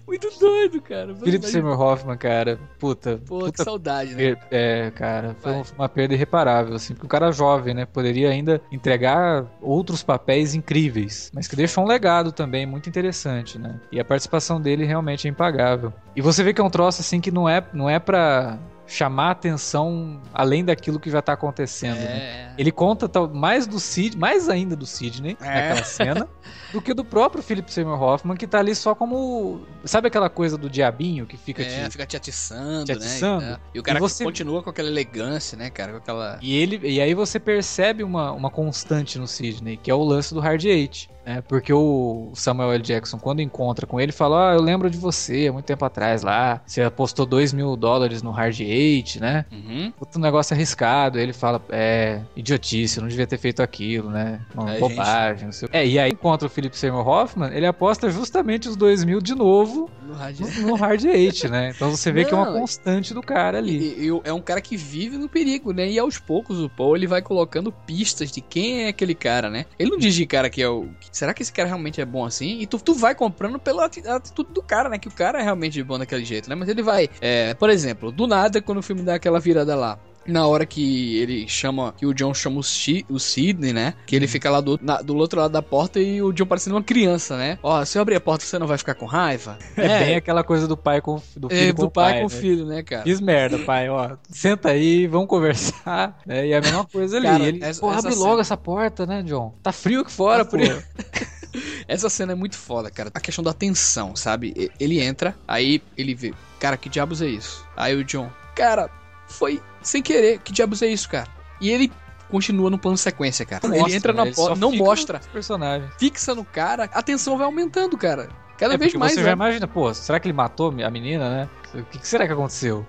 Muito 0.06 0.28
doido, 0.40 0.80
cara. 0.80 1.14
Philip 1.14 1.46
Seymour 1.46 1.78
Hoffman, 1.78 2.16
cara, 2.16 2.58
puta. 2.78 3.20
Pô, 3.26 3.40
puta 3.40 3.52
que 3.52 3.64
saudade, 3.64 4.14
né? 4.14 4.36
É, 4.50 4.90
cara, 4.90 5.36
foi 5.40 5.52
Vai. 5.52 5.62
uma 5.76 5.88
perda 5.88 6.14
irreparável, 6.14 6.74
assim, 6.74 6.94
porque 6.94 7.06
o 7.06 7.08
cara 7.08 7.30
jovem, 7.30 7.74
né, 7.74 7.84
poderia 7.84 8.30
ainda 8.30 8.60
entregar 8.72 9.44
outros 9.60 10.02
papéis 10.02 10.54
incríveis, 10.54 11.30
mas 11.34 11.46
que 11.46 11.54
deixou 11.54 11.84
um 11.84 11.86
legado 11.86 12.32
também 12.32 12.64
muito 12.64 12.88
interessante, 12.88 13.58
né? 13.58 13.78
E 13.92 14.00
a 14.00 14.04
participação 14.04 14.60
dele 14.60 14.84
realmente 14.84 15.28
é 15.28 15.30
impagável. 15.30 15.92
E 16.16 16.22
você 16.22 16.42
vê 16.42 16.54
que 16.54 16.60
é 16.60 16.64
um 16.64 16.70
troço, 16.70 17.02
assim, 17.02 17.20
que 17.20 17.30
não 17.30 17.48
é, 17.48 17.62
não 17.74 17.88
é 17.88 17.98
pra 17.98 18.58
chamar 18.88 19.32
atenção 19.32 20.20
além 20.32 20.64
daquilo 20.64 20.98
que 20.98 21.10
já 21.10 21.20
tá 21.20 21.34
acontecendo. 21.34 21.96
Né? 21.96 22.04
É. 22.04 22.46
Né? 22.48 22.54
Ele 22.58 22.72
conta 22.72 23.08
mais 23.28 23.66
do 23.66 23.78
Sid, 23.78 24.16
mais 24.16 24.48
ainda 24.48 24.74
do 24.74 24.86
Sidney 24.86 25.36
é. 25.40 25.44
naquela 25.44 25.84
cena, 25.84 26.28
do 26.72 26.80
que 26.80 26.94
do 26.94 27.04
próprio 27.04 27.42
Philip 27.42 27.70
Seymour 27.72 28.02
Hoffman, 28.02 28.36
que 28.36 28.46
tá 28.46 28.58
ali 28.58 28.74
só 28.74 28.94
como. 28.94 29.60
Sabe 29.84 30.08
aquela 30.08 30.30
coisa 30.30 30.56
do 30.56 30.68
diabinho 30.68 31.26
que 31.26 31.36
fica 31.36 31.62
é, 31.62 31.84
te. 31.84 31.92
fica 31.92 32.06
te 32.06 32.16
atiçando, 32.16 32.86
te 32.86 32.92
atiçando 32.92 33.44
né? 33.44 33.58
E 33.74 33.78
o 33.78 33.82
cara 33.82 33.98
e 33.98 34.00
você... 34.00 34.24
continua 34.24 34.62
com 34.62 34.70
aquela 34.70 34.88
elegância, 34.88 35.56
né, 35.56 35.68
cara? 35.68 35.92
Com 35.92 35.98
aquela. 35.98 36.38
E, 36.40 36.56
ele, 36.56 36.80
e 36.82 37.00
aí 37.00 37.14
você 37.14 37.38
percebe 37.38 38.02
uma, 38.02 38.32
uma 38.32 38.50
constante 38.50 39.18
no 39.18 39.28
Sidney, 39.28 39.76
que 39.76 39.90
é 39.90 39.94
o 39.94 40.02
lance 40.02 40.32
do 40.32 40.40
Hard 40.40 40.64
Eight. 40.64 41.10
Né? 41.28 41.42
Porque 41.46 41.70
o 41.74 42.30
Samuel 42.34 42.72
L. 42.72 42.82
Jackson, 42.82 43.18
quando 43.18 43.42
encontra 43.42 43.86
com 43.86 44.00
ele, 44.00 44.12
fala: 44.12 44.52
Ah, 44.52 44.54
eu 44.54 44.62
lembro 44.62 44.88
de 44.88 44.96
você 44.96 45.46
há 45.48 45.52
muito 45.52 45.66
tempo 45.66 45.84
atrás 45.84 46.22
lá. 46.22 46.62
Você 46.64 46.80
apostou 46.80 47.26
2 47.26 47.52
mil 47.52 47.76
dólares 47.76 48.22
no 48.22 48.30
Hard 48.30 48.58
Eight, 48.60 49.20
né? 49.20 49.44
Uhum. 49.52 49.92
Outro 50.00 50.18
negócio 50.18 50.54
arriscado. 50.54 51.18
Ele 51.18 51.34
fala: 51.34 51.60
É, 51.68 52.22
idiotice, 52.34 52.96
eu 52.96 53.02
não 53.02 53.08
devia 53.10 53.26
ter 53.26 53.36
feito 53.36 53.62
aquilo, 53.62 54.08
né? 54.08 54.40
Uma 54.54 54.74
é, 54.74 54.78
bobagem. 54.78 55.50
É, 55.70 55.86
e 55.86 55.98
aí 55.98 56.10
encontra 56.10 56.46
o 56.46 56.50
Philip 56.50 56.74
Seymour 56.74 57.06
Hoffman, 57.06 57.52
ele 57.52 57.66
aposta 57.66 58.08
justamente 58.08 58.66
os 58.66 58.74
2 58.74 59.04
mil 59.04 59.20
de 59.20 59.34
novo 59.34 59.90
no 60.02 60.14
Hard, 60.14 60.40
no, 60.40 60.66
no 60.68 60.74
hard 60.76 61.04
Eight, 61.04 61.46
né? 61.48 61.72
Então 61.76 61.90
você 61.90 62.10
vê 62.10 62.22
não, 62.22 62.28
que 62.28 62.34
é 62.34 62.38
uma 62.38 62.52
constante 62.52 63.12
do 63.12 63.20
cara 63.20 63.58
ali. 63.58 63.76
E, 63.78 64.06
e, 64.06 64.20
é 64.24 64.32
um 64.32 64.40
cara 64.40 64.62
que 64.62 64.78
vive 64.78 65.18
no 65.18 65.28
perigo, 65.28 65.72
né? 65.72 65.90
E 65.90 65.98
aos 65.98 66.18
poucos 66.18 66.58
o 66.58 66.70
Paul 66.70 66.96
ele 66.96 67.06
vai 67.06 67.20
colocando 67.20 67.70
pistas 67.70 68.32
de 68.32 68.40
quem 68.40 68.84
é 68.84 68.88
aquele 68.88 69.14
cara, 69.14 69.50
né? 69.50 69.66
Ele 69.78 69.90
não 69.90 69.98
diz 69.98 70.14
de 70.14 70.24
cara 70.24 70.48
que 70.48 70.62
é 70.62 70.68
o 70.68 70.88
será 71.18 71.34
que 71.34 71.42
esse 71.42 71.52
cara 71.52 71.68
realmente 71.68 72.00
é 72.00 72.04
bom 72.04 72.24
assim? 72.24 72.60
E 72.60 72.66
tu, 72.66 72.78
tu 72.78 72.94
vai 72.94 73.14
comprando 73.14 73.58
pela 73.58 73.86
atitude 73.86 74.52
do 74.52 74.62
cara, 74.62 74.88
né? 74.88 74.98
Que 74.98 75.08
o 75.08 75.12
cara 75.12 75.40
é 75.40 75.42
realmente 75.42 75.82
bom 75.82 75.98
daquele 75.98 76.24
jeito, 76.24 76.48
né? 76.48 76.54
Mas 76.54 76.68
ele 76.68 76.82
vai, 76.82 77.08
é, 77.20 77.54
por 77.54 77.68
exemplo, 77.70 78.12
do 78.12 78.26
nada, 78.26 78.62
quando 78.62 78.78
o 78.78 78.82
filme 78.82 79.02
dá 79.02 79.14
aquela 79.14 79.40
virada 79.40 79.74
lá, 79.74 79.98
na 80.28 80.46
hora 80.46 80.66
que 80.66 81.18
ele 81.18 81.48
chama, 81.48 81.92
que 81.96 82.06
o 82.06 82.14
John 82.14 82.34
chama 82.34 82.60
o, 82.60 82.62
Ch 82.62 83.04
o 83.08 83.18
Sidney, 83.18 83.72
né? 83.72 83.94
Que 84.06 84.14
ele 84.14 84.26
fica 84.26 84.50
lá 84.50 84.60
do, 84.60 84.78
na, 84.82 85.00
do 85.00 85.16
outro 85.16 85.40
lado 85.40 85.52
da 85.52 85.62
porta 85.62 85.98
e 85.98 86.22
o 86.22 86.32
John 86.32 86.46
parecendo 86.46 86.76
uma 86.76 86.82
criança, 86.82 87.36
né? 87.36 87.58
Ó, 87.62 87.84
se 87.84 87.98
eu 87.98 88.02
abrir 88.02 88.16
a 88.16 88.20
porta 88.20 88.44
você 88.44 88.58
não 88.58 88.66
vai 88.66 88.78
ficar 88.78 88.94
com 88.94 89.06
raiva? 89.06 89.58
É, 89.76 89.86
é 89.86 90.04
bem 90.04 90.16
aquela 90.16 90.44
coisa 90.44 90.66
do 90.66 90.76
pai 90.76 91.00
com 91.00 91.20
do 91.36 91.48
filho 91.48 91.70
é, 91.70 91.72
com 91.72 91.82
do 91.82 91.90
pai, 91.90 92.12
pai 92.12 92.20
com 92.20 92.26
o 92.26 92.30
né? 92.30 92.40
filho, 92.40 92.66
né, 92.66 92.82
cara? 92.82 93.02
Fiz 93.02 93.20
merda, 93.20 93.58
pai, 93.58 93.88
ó. 93.88 94.16
Senta 94.30 94.70
aí, 94.70 95.06
vamos 95.06 95.28
conversar. 95.28 96.18
Né? 96.26 96.48
E 96.48 96.52
é 96.52 96.58
a 96.58 96.60
mesma 96.60 96.84
coisa 96.84 97.16
ali. 97.16 97.26
Cara, 97.26 97.44
ele, 97.44 97.64
essa, 97.64 97.80
pô, 97.80 97.90
abre 97.90 98.14
logo 98.14 98.40
essa 98.40 98.56
porta, 98.56 99.06
né, 99.06 99.22
John? 99.22 99.54
Tá 99.62 99.72
frio 99.72 100.00
aqui 100.00 100.12
fora, 100.12 100.44
tá 100.44 100.50
por 100.50 100.60
Essa 101.88 102.10
cena 102.10 102.32
é 102.32 102.34
muito 102.34 102.56
foda, 102.56 102.90
cara. 102.90 103.10
A 103.14 103.20
questão 103.20 103.42
da 103.42 103.52
tensão, 103.52 104.14
sabe? 104.14 104.70
Ele 104.78 105.00
entra, 105.00 105.34
aí 105.46 105.82
ele 105.96 106.14
vê, 106.14 106.34
cara, 106.60 106.76
que 106.76 106.88
diabos 106.88 107.22
é 107.22 107.26
isso? 107.26 107.64
Aí 107.76 107.96
o 107.96 108.04
John, 108.04 108.30
cara, 108.54 108.90
foi 109.26 109.60
sem 109.82 110.02
querer. 110.02 110.38
Que 110.40 110.52
diabos 110.52 110.82
é 110.82 110.86
isso, 110.86 111.08
cara? 111.08 111.28
E 111.60 111.70
ele 111.70 111.92
continua 112.30 112.70
no 112.70 112.78
plano 112.78 112.96
sequência, 112.96 113.44
cara. 113.44 113.66
Mostra, 113.66 113.86
ele 113.86 113.96
entra 113.96 114.12
na 114.12 114.26
porta, 114.26 114.54
não 114.54 114.72
mostra. 114.72 115.20
Personagem. 115.32 115.88
Fixa 115.98 116.34
no 116.34 116.44
cara, 116.44 116.84
a 116.92 117.02
tensão 117.02 117.36
vai 117.36 117.46
aumentando, 117.46 117.96
cara. 117.96 118.28
Cada 118.56 118.74
é 118.74 118.76
vez 118.76 118.94
mais. 118.94 119.14
Você 119.14 119.22
já 119.22 119.32
imagina, 119.32 119.66
pô, 119.66 119.92
será 119.94 120.18
que 120.18 120.26
ele 120.26 120.32
matou 120.32 120.74
a 120.82 120.90
menina, 120.90 121.30
né? 121.30 121.48
O 121.74 121.84
que 121.84 122.06
será 122.06 122.26
que 122.26 122.32
aconteceu? 122.32 122.86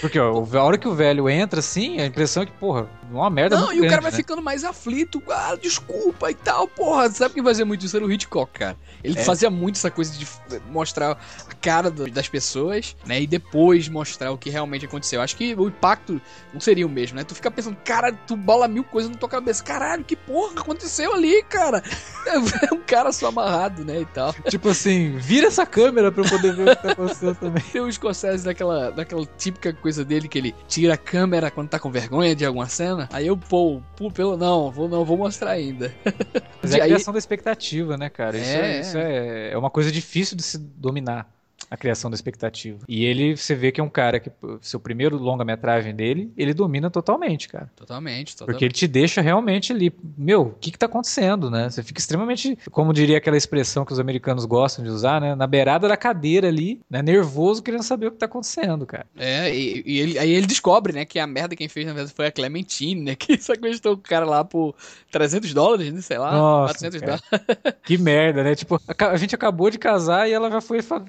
Porque 0.00 0.18
ó, 0.18 0.32
a 0.32 0.62
hora 0.64 0.78
que 0.78 0.88
o 0.88 0.94
velho 0.94 1.28
entra 1.28 1.60
assim, 1.60 2.00
a 2.00 2.06
impressão 2.06 2.42
é 2.42 2.46
que, 2.46 2.52
porra, 2.52 2.88
uma 3.10 3.28
merda 3.28 3.56
Não, 3.56 3.66
e 3.72 3.76
o 3.76 3.80
grande, 3.80 3.88
cara 3.88 4.02
vai 4.02 4.10
né? 4.12 4.16
ficando 4.16 4.40
mais 4.40 4.64
aflito. 4.64 5.22
Ah, 5.28 5.56
desculpa 5.60 6.30
e 6.30 6.34
tal, 6.34 6.66
porra. 6.68 7.10
Sabe 7.10 7.34
quem 7.34 7.42
fazia 7.42 7.66
muito 7.66 7.84
isso? 7.84 7.96
Era 7.96 8.06
o 8.06 8.10
Hitchcock, 8.12 8.50
cara. 8.58 8.76
Ele 9.02 9.18
É. 9.18 9.24
fazia 9.24 9.50
muito 9.50 9.76
essa 9.76 9.90
coisa 9.90 10.12
de 10.16 10.26
mostrar 10.70 11.12
a 11.48 11.54
cara 11.60 11.90
do- 11.90 12.10
das 12.10 12.28
pessoas, 12.28 12.96
né? 13.04 13.20
E 13.20 13.26
depois 13.26 13.88
mostrar 13.88 14.30
o 14.30 14.38
que 14.38 14.48
realmente 14.48 14.84
aconteceu. 14.86 15.20
Acho 15.20 15.36
que 15.36 15.54
o 15.54 15.68
impacto 15.68 16.20
não 16.52 16.60
seria 16.60 16.86
o 16.86 16.90
mesmo, 16.90 17.16
né? 17.16 17.24
Tu 17.24 17.34
fica 17.34 17.50
pensando, 17.50 17.76
cara, 17.84 18.12
tu 18.12 18.36
bola 18.36 18.68
mil 18.68 18.84
coisas 18.84 19.10
na 19.10 19.16
tua 19.18 19.28
cabeça. 19.28 19.62
Caralho, 19.64 20.04
que 20.04 20.16
porra 20.16 20.60
aconteceu 20.60 21.12
ali, 21.14 21.42
cara? 21.44 21.82
É 22.30 22.74
um 22.74 22.80
cara 22.86 23.12
só 23.12 23.28
amarrado, 23.28 23.84
né? 23.84 24.00
E 24.02 24.06
tal. 24.06 24.32
Tipo 24.48 24.68
assim, 24.68 25.16
vira 25.18 25.46
essa 25.48 25.64
câmera 25.66 26.12
pra 26.12 26.22
eu 26.22 26.28
poder 26.28 26.54
ver 26.54 26.68
o 26.68 26.76
que 26.76 26.82
tá 26.82 26.92
acontecendo 26.92 27.34
também. 27.34 27.62
Tem 27.72 27.80
o 27.80 27.90
Scorsese 27.90 28.44
daquela, 28.44 28.90
daquela 29.10 29.26
típica 29.36 29.72
coisa 29.72 30.04
dele 30.04 30.28
que 30.28 30.38
ele 30.38 30.54
tira 30.68 30.94
a 30.94 30.96
câmera 30.96 31.50
quando 31.50 31.68
tá 31.68 31.78
com 31.78 31.90
vergonha 31.90 32.34
de 32.34 32.44
alguma 32.46 32.68
cena. 32.68 33.08
Aí 33.12 33.26
eu, 33.26 33.36
pô, 33.36 33.80
pô, 33.96 34.10
pelo 34.10 34.36
não, 34.36 34.70
vou, 34.70 34.88
não 34.88 35.04
vou 35.04 35.16
mostrar 35.16 35.50
ainda. 35.52 35.92
Mas 36.62 36.74
é 36.74 36.80
a 36.80 36.84
Aí- 36.84 36.90
criação 36.90 37.12
da 37.12 37.18
expectativa, 37.18 37.96
né, 37.96 38.08
cara? 38.08 38.36
Isso, 38.38 38.50
é, 38.50 38.76
É. 38.76 38.80
isso 38.80 38.98
é, 38.98 39.50
é 39.52 39.58
uma 39.58 39.70
coisa 39.70 39.90
difícil 39.90 40.36
de 40.36 40.42
se 40.42 40.58
dominar. 40.58 41.28
A 41.68 41.76
criação 41.76 42.10
da 42.10 42.14
expectativa. 42.14 42.78
E 42.88 43.04
ele, 43.04 43.36
você 43.36 43.54
vê 43.54 43.70
que 43.70 43.80
é 43.80 43.84
um 43.84 43.88
cara 43.88 44.18
que, 44.18 44.30
seu 44.60 44.80
primeiro 44.80 45.16
longa-metragem 45.16 45.94
dele, 45.94 46.32
ele 46.36 46.52
domina 46.52 46.90
totalmente, 46.90 47.48
cara. 47.48 47.70
Totalmente, 47.76 48.34
totalmente. 48.34 48.52
Porque 48.54 48.64
ele 48.64 48.74
te 48.74 48.88
deixa 48.88 49.20
realmente 49.20 49.72
ali, 49.72 49.92
meu, 50.18 50.42
o 50.42 50.50
que 50.54 50.72
que 50.72 50.78
tá 50.78 50.86
acontecendo, 50.86 51.48
né? 51.50 51.70
Você 51.70 51.82
fica 51.82 52.00
extremamente, 52.00 52.58
como 52.72 52.92
diria 52.92 53.18
aquela 53.18 53.36
expressão 53.36 53.84
que 53.84 53.92
os 53.92 54.00
americanos 54.00 54.44
gostam 54.44 54.84
de 54.84 54.90
usar, 54.90 55.20
né? 55.20 55.34
Na 55.36 55.46
beirada 55.46 55.86
da 55.86 55.96
cadeira 55.96 56.48
ali, 56.48 56.80
né? 56.90 57.02
Nervoso, 57.02 57.62
querendo 57.62 57.82
saber 57.84 58.06
o 58.08 58.10
que 58.10 58.18
tá 58.18 58.26
acontecendo, 58.26 58.84
cara. 58.84 59.06
É, 59.16 59.54
e, 59.54 59.82
e 59.86 59.98
ele, 60.00 60.18
aí 60.18 60.30
ele 60.32 60.46
descobre, 60.46 60.92
né, 60.92 61.04
que 61.04 61.18
a 61.18 61.26
merda 61.26 61.54
quem 61.54 61.68
fez 61.68 61.86
na 61.86 61.92
verdade 61.92 62.14
foi 62.14 62.26
a 62.26 62.32
Clementine, 62.32 63.00
né, 63.00 63.14
que 63.16 63.36
sequestrou 63.38 63.94
o 63.94 63.98
cara 63.98 64.24
lá 64.24 64.44
por 64.44 64.74
300 65.12 65.54
dólares, 65.54 65.92
né, 65.92 66.00
sei 66.00 66.18
lá, 66.18 66.32
Nossa, 66.32 66.74
400 66.74 67.00
cara. 67.00 67.20
dólares. 67.30 67.80
Que 67.84 67.96
merda, 67.96 68.42
né? 68.42 68.54
Tipo, 68.56 68.80
a, 68.88 69.06
a 69.06 69.16
gente 69.16 69.34
acabou 69.34 69.70
de 69.70 69.78
casar 69.78 70.28
e 70.28 70.32
ela 70.32 70.50
já 70.50 70.60
foi 70.60 70.82
fa- 70.82 71.04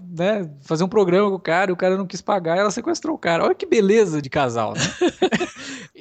fazer 0.62 0.84
um 0.84 0.88
programa 0.88 1.30
com 1.30 1.36
o 1.36 1.40
cara, 1.40 1.72
e 1.72 1.74
o 1.74 1.78
cara 1.78 1.98
não 1.98 2.06
quis 2.06 2.22
pagar 2.22 2.58
ela 2.58 2.72
sequestrou 2.72 3.16
o 3.16 3.20
cara. 3.20 3.44
Olha 3.44 3.56
que 3.56 3.66
beleza 3.66 4.22
de 4.22 4.30
casal, 4.30 4.74
né? 4.74 4.82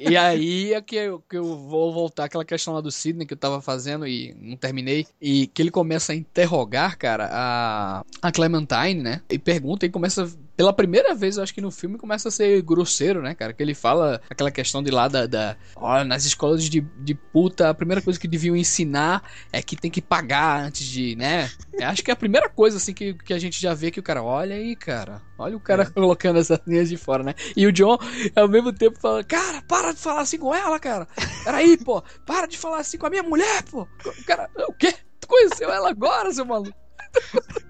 E 0.03 0.17
aí 0.17 0.73
é 0.73 0.81
que 0.81 0.95
eu, 0.95 1.23
que 1.29 1.37
eu 1.37 1.43
vou 1.43 1.93
voltar 1.93 2.25
àquela 2.25 2.43
questão 2.43 2.73
lá 2.73 2.81
do 2.81 2.91
Sidney 2.91 3.27
que 3.27 3.33
eu 3.33 3.37
tava 3.37 3.61
fazendo 3.61 4.07
e 4.07 4.35
não 4.41 4.57
terminei. 4.57 5.05
E 5.21 5.45
que 5.47 5.61
ele 5.61 5.69
começa 5.69 6.11
a 6.11 6.15
interrogar, 6.15 6.97
cara, 6.97 7.29
a, 7.31 8.03
a 8.19 8.31
Clementine, 8.31 8.95
né? 8.95 9.21
E 9.29 9.37
pergunta 9.37 9.85
e 9.85 9.89
começa. 9.89 10.27
Pela 10.55 10.73
primeira 10.73 11.15
vez, 11.15 11.37
eu 11.37 11.43
acho 11.43 11.53
que 11.53 11.61
no 11.61 11.71
filme 11.71 11.97
começa 11.97 12.27
a 12.27 12.31
ser 12.31 12.61
grosseiro, 12.61 13.21
né, 13.21 13.33
cara? 13.33 13.53
Que 13.53 13.63
ele 13.63 13.73
fala 13.73 14.21
aquela 14.29 14.51
questão 14.51 14.83
de 14.83 14.91
lá 14.91 15.07
da. 15.07 15.25
da 15.25 15.57
Olha, 15.75 16.03
nas 16.03 16.25
escolas 16.25 16.63
de, 16.63 16.81
de 16.81 17.15
puta, 17.15 17.69
a 17.69 17.73
primeira 17.73 18.01
coisa 18.01 18.19
que 18.19 18.27
deviam 18.27 18.55
ensinar 18.55 19.23
é 19.51 19.61
que 19.61 19.75
tem 19.75 19.89
que 19.89 20.01
pagar 20.01 20.61
antes 20.61 20.85
de, 20.85 21.15
né? 21.15 21.49
Eu 21.73 21.87
acho 21.87 22.03
que 22.03 22.11
é 22.11 22.13
a 22.13 22.17
primeira 22.17 22.49
coisa, 22.49 22.77
assim, 22.77 22.93
que, 22.93 23.13
que 23.13 23.33
a 23.33 23.39
gente 23.39 23.61
já 23.61 23.73
vê 23.73 23.89
que 23.89 23.99
o 23.99 24.03
cara, 24.03 24.21
olha 24.21 24.55
aí, 24.55 24.75
cara. 24.75 25.21
Olha 25.37 25.57
o 25.57 25.59
cara 25.59 25.89
colocando 25.89 26.37
essas 26.37 26.59
linhas 26.67 26.89
de 26.89 26.97
fora, 26.97 27.23
né? 27.23 27.33
E 27.55 27.65
o 27.65 27.71
John, 27.71 27.97
ao 28.35 28.47
mesmo 28.47 28.71
tempo, 28.71 28.99
fala, 28.99 29.23
cara, 29.23 29.61
para 29.63 29.93
de 29.93 29.99
falar 29.99 30.21
assim 30.21 30.37
com 30.37 30.53
ela, 30.53 30.79
cara. 30.79 31.07
Peraí, 31.43 31.77
pô, 31.77 32.03
para 32.25 32.47
de 32.47 32.57
falar 32.57 32.79
assim 32.79 32.97
com 32.97 33.07
a 33.07 33.09
minha 33.09 33.23
mulher, 33.23 33.63
pô. 33.63 33.87
O 34.05 34.25
cara, 34.25 34.49
o 34.67 34.73
quê? 34.73 34.93
Tu 35.19 35.27
conheceu 35.27 35.71
ela 35.71 35.89
agora, 35.89 36.31
seu 36.31 36.45
maluco? 36.45 36.77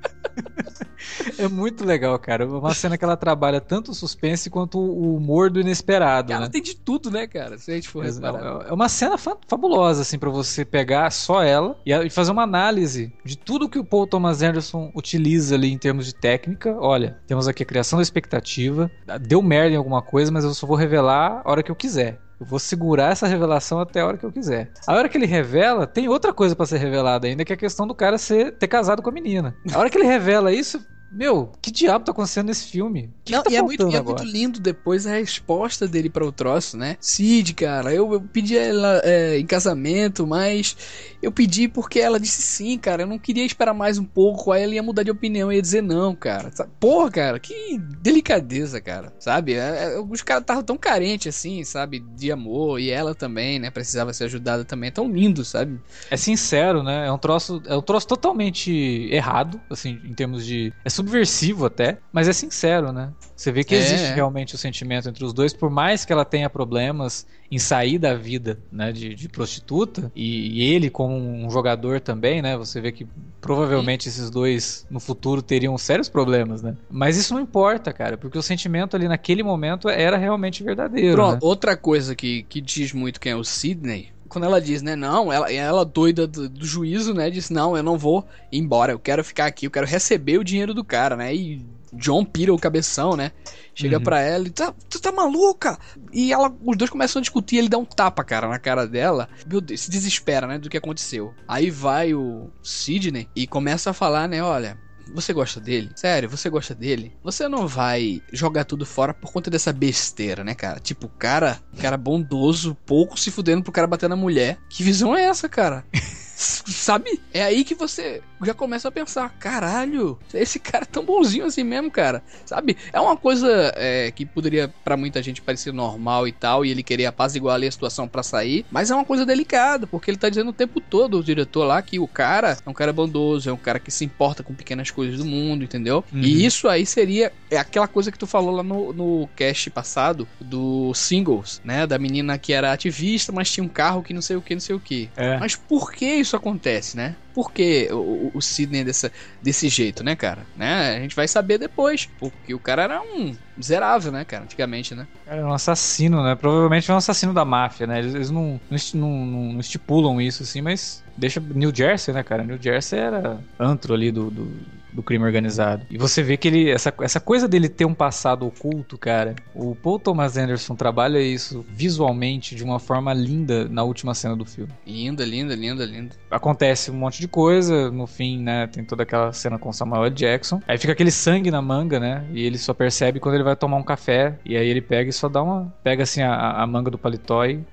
É 1.37 1.47
muito 1.47 1.83
legal, 1.85 2.17
cara. 2.19 2.47
Uma 2.47 2.73
cena 2.73 2.97
que 2.97 3.03
ela 3.03 3.17
trabalha 3.17 3.59
tanto 3.59 3.91
o 3.91 3.93
suspense 3.93 4.49
quanto 4.49 4.79
o 4.79 5.15
humor 5.15 5.49
do 5.49 5.59
inesperado, 5.59 6.31
Ela 6.31 6.41
né? 6.45 6.49
tem 6.49 6.61
de 6.61 6.75
tudo, 6.75 7.09
né, 7.09 7.25
cara? 7.27 7.57
Se 7.57 7.71
a 7.71 7.75
gente 7.75 7.87
for 7.89 8.05
reparar. 8.05 8.65
É 8.67 8.69
é 8.69 8.73
uma 8.73 8.87
cena 8.89 9.17
fa- 9.17 9.37
fabulosa, 9.47 10.01
assim, 10.03 10.19
pra 10.19 10.29
você 10.29 10.63
pegar 10.63 11.11
só 11.11 11.43
ela 11.43 11.75
e 11.85 11.91
e 11.91 12.09
fazer 12.09 12.31
uma 12.31 12.43
análise 12.43 13.11
de 13.25 13.37
tudo 13.37 13.67
que 13.69 13.77
o 13.79 13.83
Paul 13.83 14.07
Thomas 14.07 14.41
Anderson 14.41 14.91
utiliza 14.95 15.55
ali 15.55 15.71
em 15.71 15.77
termos 15.77 16.05
de 16.05 16.13
técnica. 16.15 16.75
Olha, 16.79 17.17
temos 17.27 17.47
aqui 17.47 17.63
a 17.63 17.65
criação 17.65 17.97
da 17.97 18.03
expectativa. 18.03 18.89
Deu 19.21 19.41
merda 19.41 19.73
em 19.73 19.77
alguma 19.77 20.01
coisa, 20.01 20.31
mas 20.31 20.43
eu 20.43 20.53
só 20.53 20.65
vou 20.67 20.77
revelar 20.77 21.41
a 21.43 21.49
hora 21.51 21.63
que 21.63 21.71
eu 21.71 21.75
quiser. 21.75 22.19
Eu 22.41 22.47
vou 22.47 22.57
segurar 22.57 23.11
essa 23.11 23.27
revelação 23.27 23.79
até 23.79 24.01
a 24.01 24.07
hora 24.07 24.17
que 24.17 24.25
eu 24.25 24.31
quiser. 24.31 24.71
A 24.87 24.95
hora 24.95 25.07
que 25.07 25.15
ele 25.15 25.27
revela, 25.27 25.85
tem 25.85 26.09
outra 26.09 26.33
coisa 26.33 26.55
pra 26.55 26.65
ser 26.65 26.79
revelada 26.79 27.27
ainda, 27.27 27.45
que 27.45 27.53
é 27.53 27.55
a 27.55 27.57
questão 27.57 27.85
do 27.85 27.93
cara 27.93 28.17
ser, 28.17 28.53
ter 28.53 28.67
casado 28.67 28.99
com 28.99 29.11
a 29.11 29.13
menina. 29.13 29.55
A 29.71 29.77
hora 29.77 29.91
que 29.91 29.97
ele 29.99 30.07
revela 30.07 30.51
isso, 30.51 30.83
meu, 31.11 31.51
que 31.61 31.71
diabo 31.71 32.05
tá 32.05 32.11
acontecendo 32.11 32.47
nesse 32.47 32.65
filme? 32.65 33.09
Que 33.23 33.33
Não, 33.33 33.43
que 33.43 33.49
tá 33.49 33.53
e 33.53 33.57
é, 33.57 33.61
muito, 33.61 33.89
e 33.89 33.95
é 33.95 33.97
agora? 33.97 34.23
muito 34.23 34.31
lindo 34.31 34.59
depois 34.59 35.05
a 35.05 35.11
resposta 35.11 35.87
dele 35.87 36.09
para 36.09 36.25
o 36.25 36.31
troço, 36.31 36.77
né? 36.77 36.97
Cid, 36.99 37.53
cara, 37.53 37.93
eu, 37.93 38.11
eu 38.13 38.21
pedi 38.21 38.57
ela 38.57 39.01
é, 39.03 39.37
em 39.37 39.45
casamento, 39.45 40.25
mas 40.25 40.75
eu 41.21 41.31
pedi 41.31 41.67
porque 41.67 41.99
ela 41.99 42.19
disse 42.19 42.41
sim, 42.41 42.77
cara. 42.77 43.03
Eu 43.03 43.07
não 43.07 43.19
queria 43.19 43.45
esperar 43.45 43.73
mais 43.73 43.97
um 43.97 44.03
pouco. 44.03 44.51
Aí 44.51 44.63
ela 44.63 44.73
ia 44.75 44.83
mudar 44.83 45.03
de 45.03 45.11
opinião 45.11 45.51
e 45.51 45.55
ia 45.55 45.61
dizer 45.61 45.81
não, 45.81 46.15
cara. 46.15 46.51
Porra, 46.79 47.11
cara, 47.11 47.39
que 47.39 47.77
delicadeza, 47.99 48.81
cara. 48.81 49.13
Sabe? 49.19 49.53
É, 49.53 49.95
é, 49.95 49.99
os 49.99 50.21
caras 50.21 50.41
estavam 50.41 50.63
tão 50.63 50.77
carentes 50.77 51.35
assim, 51.35 51.63
sabe? 51.63 51.99
De 52.15 52.31
amor. 52.31 52.79
E 52.79 52.89
ela 52.89 53.13
também, 53.13 53.59
né? 53.59 53.69
Precisava 53.69 54.13
ser 54.13 54.25
ajudada 54.25 54.65
também. 54.65 54.87
É 54.87 54.91
tão 54.91 55.11
lindo, 55.11 55.45
sabe? 55.45 55.79
É 56.09 56.17
sincero, 56.17 56.81
né? 56.83 57.07
É 57.07 57.11
um 57.11 57.17
troço, 57.17 57.61
é 57.65 57.75
um 57.75 57.81
troço 57.81 58.07
totalmente 58.07 58.71
errado, 59.11 59.61
assim, 59.69 59.99
em 60.03 60.13
termos 60.13 60.45
de. 60.45 60.73
É 60.83 60.89
subversivo 61.01 61.65
até, 61.65 61.97
mas 62.11 62.27
é 62.27 62.33
sincero, 62.33 62.91
né? 62.91 63.11
Você 63.35 63.51
vê 63.51 63.63
que 63.63 63.73
É, 63.73 63.79
existe 63.79 64.11
é. 64.11 64.13
realmente 64.13 64.55
o 64.55 64.57
sentimento 64.57 65.09
entre 65.09 65.25
os 65.25 65.33
dois, 65.33 65.53
por 65.53 65.69
mais 65.69 66.05
que 66.05 66.13
ela 66.13 66.23
tenha 66.23 66.49
problemas 66.49 67.25
em 67.51 67.57
sair 67.59 67.97
da 67.97 68.15
vida, 68.15 68.59
né, 68.71 68.91
de, 68.93 69.13
de 69.13 69.27
prostituta, 69.27 70.11
e, 70.15 70.61
e 70.61 70.73
ele 70.73 70.89
como 70.89 71.15
um 71.17 71.49
jogador 71.49 71.99
também, 71.99 72.41
né? 72.41 72.55
Você 72.55 72.79
vê 72.79 72.91
que 72.91 73.05
provavelmente 73.41 74.07
esses 74.07 74.29
dois 74.29 74.85
no 74.89 74.99
futuro 74.99 75.41
teriam 75.41 75.77
sérios 75.77 76.07
problemas, 76.07 76.61
né? 76.61 76.77
Mas 76.89 77.17
isso 77.17 77.33
não 77.33 77.41
importa, 77.41 77.91
cara, 77.91 78.17
porque 78.17 78.37
o 78.37 78.43
sentimento 78.43 78.95
ali 78.95 79.07
naquele 79.07 79.43
momento 79.43 79.89
era 79.89 80.17
realmente 80.17 80.63
verdadeiro. 80.63 81.15
Pronto, 81.15 81.33
né? 81.33 81.39
outra 81.41 81.75
coisa 81.75 82.15
que, 82.15 82.43
que 82.43 82.61
diz 82.61 82.93
muito 82.93 83.19
quem 83.19 83.33
é 83.33 83.35
o 83.35 83.43
Sidney. 83.43 84.09
Quando 84.31 84.45
ela 84.45 84.61
diz, 84.61 84.81
né, 84.81 84.95
não, 84.95 85.31
ela, 85.31 85.51
ela 85.51 85.83
doida 85.83 86.25
do, 86.25 86.47
do 86.47 86.65
juízo, 86.65 87.13
né, 87.13 87.29
disse, 87.29 87.51
não, 87.51 87.75
eu 87.75 87.83
não 87.83 87.97
vou 87.97 88.25
embora, 88.49 88.93
eu 88.93 88.99
quero 88.99 89.23
ficar 89.25 89.45
aqui, 89.45 89.65
eu 89.67 89.71
quero 89.71 89.85
receber 89.85 90.37
o 90.37 90.43
dinheiro 90.43 90.73
do 90.73 90.85
cara, 90.85 91.17
né, 91.17 91.35
e 91.35 91.65
John 91.91 92.23
pira 92.23 92.53
o 92.53 92.57
cabeção, 92.57 93.17
né, 93.17 93.33
chega 93.75 93.97
Uhum. 93.97 94.03
pra 94.03 94.21
ela 94.21 94.47
e, 94.47 94.49
tá, 94.49 94.73
tu 94.89 95.01
tá 95.01 95.11
maluca? 95.11 95.77
E 96.13 96.31
ela, 96.31 96.49
os 96.65 96.77
dois 96.77 96.89
começam 96.89 97.19
a 97.19 97.21
discutir, 97.21 97.57
ele 97.57 97.67
dá 97.67 97.77
um 97.77 97.83
tapa, 97.83 98.23
cara, 98.23 98.47
na 98.47 98.57
cara 98.57 98.87
dela, 98.87 99.27
meu 99.45 99.59
Deus, 99.59 99.81
se 99.81 99.91
desespera, 99.91 100.47
né, 100.47 100.57
do 100.57 100.69
que 100.69 100.77
aconteceu. 100.77 101.33
Aí 101.45 101.69
vai 101.69 102.13
o 102.13 102.49
Sidney 102.63 103.27
e 103.35 103.45
começa 103.45 103.89
a 103.89 103.93
falar, 103.93 104.29
né, 104.29 104.41
olha, 104.41 104.77
você 105.13 105.33
gosta 105.33 105.59
dele? 105.59 105.91
Sério, 105.95 106.29
você 106.29 106.49
gosta 106.49 106.73
dele? 106.73 107.13
Você 107.23 107.47
não 107.47 107.67
vai 107.67 108.21
jogar 108.31 108.65
tudo 108.65 108.85
fora 108.85 109.13
por 109.13 109.31
conta 109.31 109.49
dessa 109.49 109.71
besteira, 109.73 110.43
né, 110.43 110.55
cara? 110.55 110.79
Tipo, 110.79 111.07
cara, 111.07 111.59
cara 111.79 111.97
bondoso, 111.97 112.75
pouco 112.85 113.19
se 113.19 113.31
fudendo 113.31 113.63
pro 113.63 113.71
cara 113.71 113.87
bater 113.87 114.09
na 114.09 114.15
mulher. 114.15 114.57
Que 114.69 114.83
visão 114.83 115.15
é 115.15 115.25
essa, 115.25 115.47
cara? 115.49 115.85
Sabe? 116.41 117.21
É 117.33 117.43
aí 117.43 117.63
que 117.63 117.75
você 117.75 118.21
já 118.43 118.53
começa 118.53 118.87
a 118.87 118.91
pensar: 118.91 119.29
caralho, 119.39 120.17
esse 120.33 120.59
cara 120.59 120.83
é 120.83 120.87
tão 120.87 121.05
bonzinho 121.05 121.45
assim 121.45 121.63
mesmo, 121.63 121.91
cara. 121.91 122.23
Sabe? 122.45 122.75
É 122.91 122.99
uma 122.99 123.15
coisa 123.15 123.71
é, 123.75 124.11
que 124.11 124.25
poderia 124.25 124.73
pra 124.83 124.97
muita 124.97 125.21
gente 125.21 125.41
parecer 125.41 125.71
normal 125.71 126.27
e 126.27 126.31
tal, 126.31 126.65
e 126.65 126.71
ele 126.71 126.83
querer 126.83 127.05
apaziguar 127.05 127.55
ali 127.55 127.67
a 127.67 127.71
situação 127.71 128.07
pra 128.07 128.23
sair, 128.23 128.65
mas 128.71 128.89
é 128.89 128.95
uma 128.95 129.05
coisa 129.05 129.25
delicada, 129.25 129.85
porque 129.85 130.09
ele 130.09 130.17
tá 130.17 130.29
dizendo 130.29 130.49
o 130.49 130.53
tempo 130.53 130.81
todo, 130.81 131.19
o 131.19 131.23
diretor 131.23 131.65
lá, 131.65 131.81
que 131.81 131.99
o 131.99 132.07
cara 132.07 132.57
é 132.65 132.69
um 132.69 132.73
cara 132.73 132.91
bondoso, 132.91 133.49
é 133.49 133.53
um 133.53 133.57
cara 133.57 133.79
que 133.79 133.91
se 133.91 134.03
importa 134.03 134.43
com 134.43 134.53
pequenas 134.53 134.89
coisas 134.89 135.17
do 135.17 135.25
mundo, 135.25 135.63
entendeu? 135.63 136.03
Uhum. 136.11 136.21
E 136.21 136.45
isso 136.45 136.67
aí 136.67 136.85
seria 136.85 137.31
é 137.49 137.57
aquela 137.57 137.87
coisa 137.87 138.11
que 138.11 138.17
tu 138.17 138.25
falou 138.25 138.55
lá 138.55 138.63
no, 138.63 138.93
no 138.93 139.29
cast 139.35 139.69
passado 139.69 140.27
do 140.39 140.93
Singles, 140.93 141.61
né? 141.63 141.85
Da 141.85 141.99
menina 141.99 142.37
que 142.37 142.53
era 142.53 142.71
ativista, 142.71 143.31
mas 143.31 143.51
tinha 143.51 143.63
um 143.63 143.67
carro 143.67 144.01
que 144.01 144.13
não 144.13 144.21
sei 144.21 144.37
o 144.37 144.41
que, 144.41 144.53
não 144.53 144.61
sei 144.61 144.75
o 144.75 144.79
que. 144.79 145.09
É. 145.15 145.37
Mas 145.37 145.55
por 145.55 145.91
que 145.91 146.05
isso 146.05 146.30
acontece, 146.35 146.97
né? 146.97 147.17
Por 147.33 147.51
que 147.53 147.87
o, 147.91 148.31
o- 148.37 148.41
Sidney 148.41 148.81
é 148.81 148.83
dessa, 148.83 149.11
desse 149.41 149.69
jeito, 149.69 150.03
né, 150.03 150.15
cara? 150.15 150.47
Né? 150.55 150.95
A 150.97 150.99
gente 150.99 151.15
vai 151.15 151.27
saber 151.27 151.57
depois. 151.57 152.05
Porque 152.05 152.53
o 152.53 152.59
cara 152.59 152.83
era 152.83 153.01
um 153.01 153.37
miserável, 153.55 154.11
né, 154.11 154.25
cara? 154.25 154.43
Antigamente, 154.43 154.93
né? 154.95 155.07
Era 155.25 155.45
um 155.45 155.53
assassino, 155.53 156.23
né? 156.23 156.35
Provavelmente 156.35 156.89
é 156.89 156.93
um 156.93 156.97
assassino 156.97 157.33
da 157.33 157.45
máfia, 157.45 157.85
né? 157.87 157.99
Eles, 157.99 158.15
eles 158.15 158.31
não, 158.31 158.59
não- 158.69 158.77
não- 158.95 159.53
não 159.53 159.59
estipulam 159.59 160.19
isso, 160.19 160.43
assim, 160.43 160.61
mas 160.61 161.05
deixa. 161.15 161.39
New 161.39 161.71
Jersey, 161.73 162.13
né, 162.13 162.23
cara? 162.23 162.43
New 162.43 162.59
Jersey 162.61 162.99
era 162.99 163.45
antro 163.59 163.93
ali 163.93 164.11
do, 164.11 164.31
do, 164.31 164.80
do 164.93 165.01
crime 165.01 165.23
organizado. 165.23 165.85
E 165.89 165.97
você 165.97 166.21
vê 166.21 166.37
que 166.37 166.47
ele. 166.47 166.69
Essa, 166.69 166.93
essa 167.01 167.19
coisa 167.19 167.47
dele 167.47 167.69
ter 167.69 167.85
um 167.85 167.93
passado 167.93 168.45
oculto, 168.45 168.97
cara. 168.97 169.35
O 169.53 169.75
Paul 169.75 169.99
Thomas 169.99 170.37
Anderson 170.37 170.75
trabalha 170.75 171.19
isso 171.19 171.65
visualmente 171.69 172.55
de 172.55 172.63
uma 172.63 172.79
forma 172.79 173.13
linda 173.13 173.67
na 173.67 173.83
última 173.83 174.13
cena 174.13 174.35
do 174.35 174.45
filme. 174.45 174.71
Linda, 174.85 175.25
linda, 175.25 175.55
linda, 175.55 175.85
linda. 175.85 176.15
Acontece 176.29 176.91
um 176.91 176.95
monte 176.95 177.19
de 177.19 177.27
coisa. 177.27 177.91
No 177.91 178.07
fim, 178.07 178.41
né? 178.41 178.67
Tem 178.67 178.83
toda 178.83 179.03
aquela 179.03 179.31
cena 179.31 179.57
com 179.57 179.71
Samuel 179.71 180.09
Jackson. 180.09 180.61
Aí 180.67 180.77
fica 180.77 180.93
aquele 180.93 181.11
sangue 181.11 181.51
na 181.51 181.61
manga, 181.61 181.99
né? 181.99 182.25
E 182.31 182.43
ele 182.43 182.57
só 182.57 182.73
percebe 182.73 183.19
quando 183.19 183.35
ele 183.35 183.43
vai 183.43 183.55
tomar 183.55 183.77
um 183.77 183.83
café. 183.83 184.37
E 184.45 184.55
aí 184.55 184.67
ele 184.67 184.81
pega 184.81 185.09
e 185.09 185.13
só 185.13 185.29
dá 185.29 185.41
uma. 185.41 185.73
Pega 185.83 186.03
assim 186.03 186.21
a, 186.21 186.61
a 186.61 186.67
manga 186.67 186.91
do 186.91 186.97
paletó 186.97 187.45
e 187.45 187.63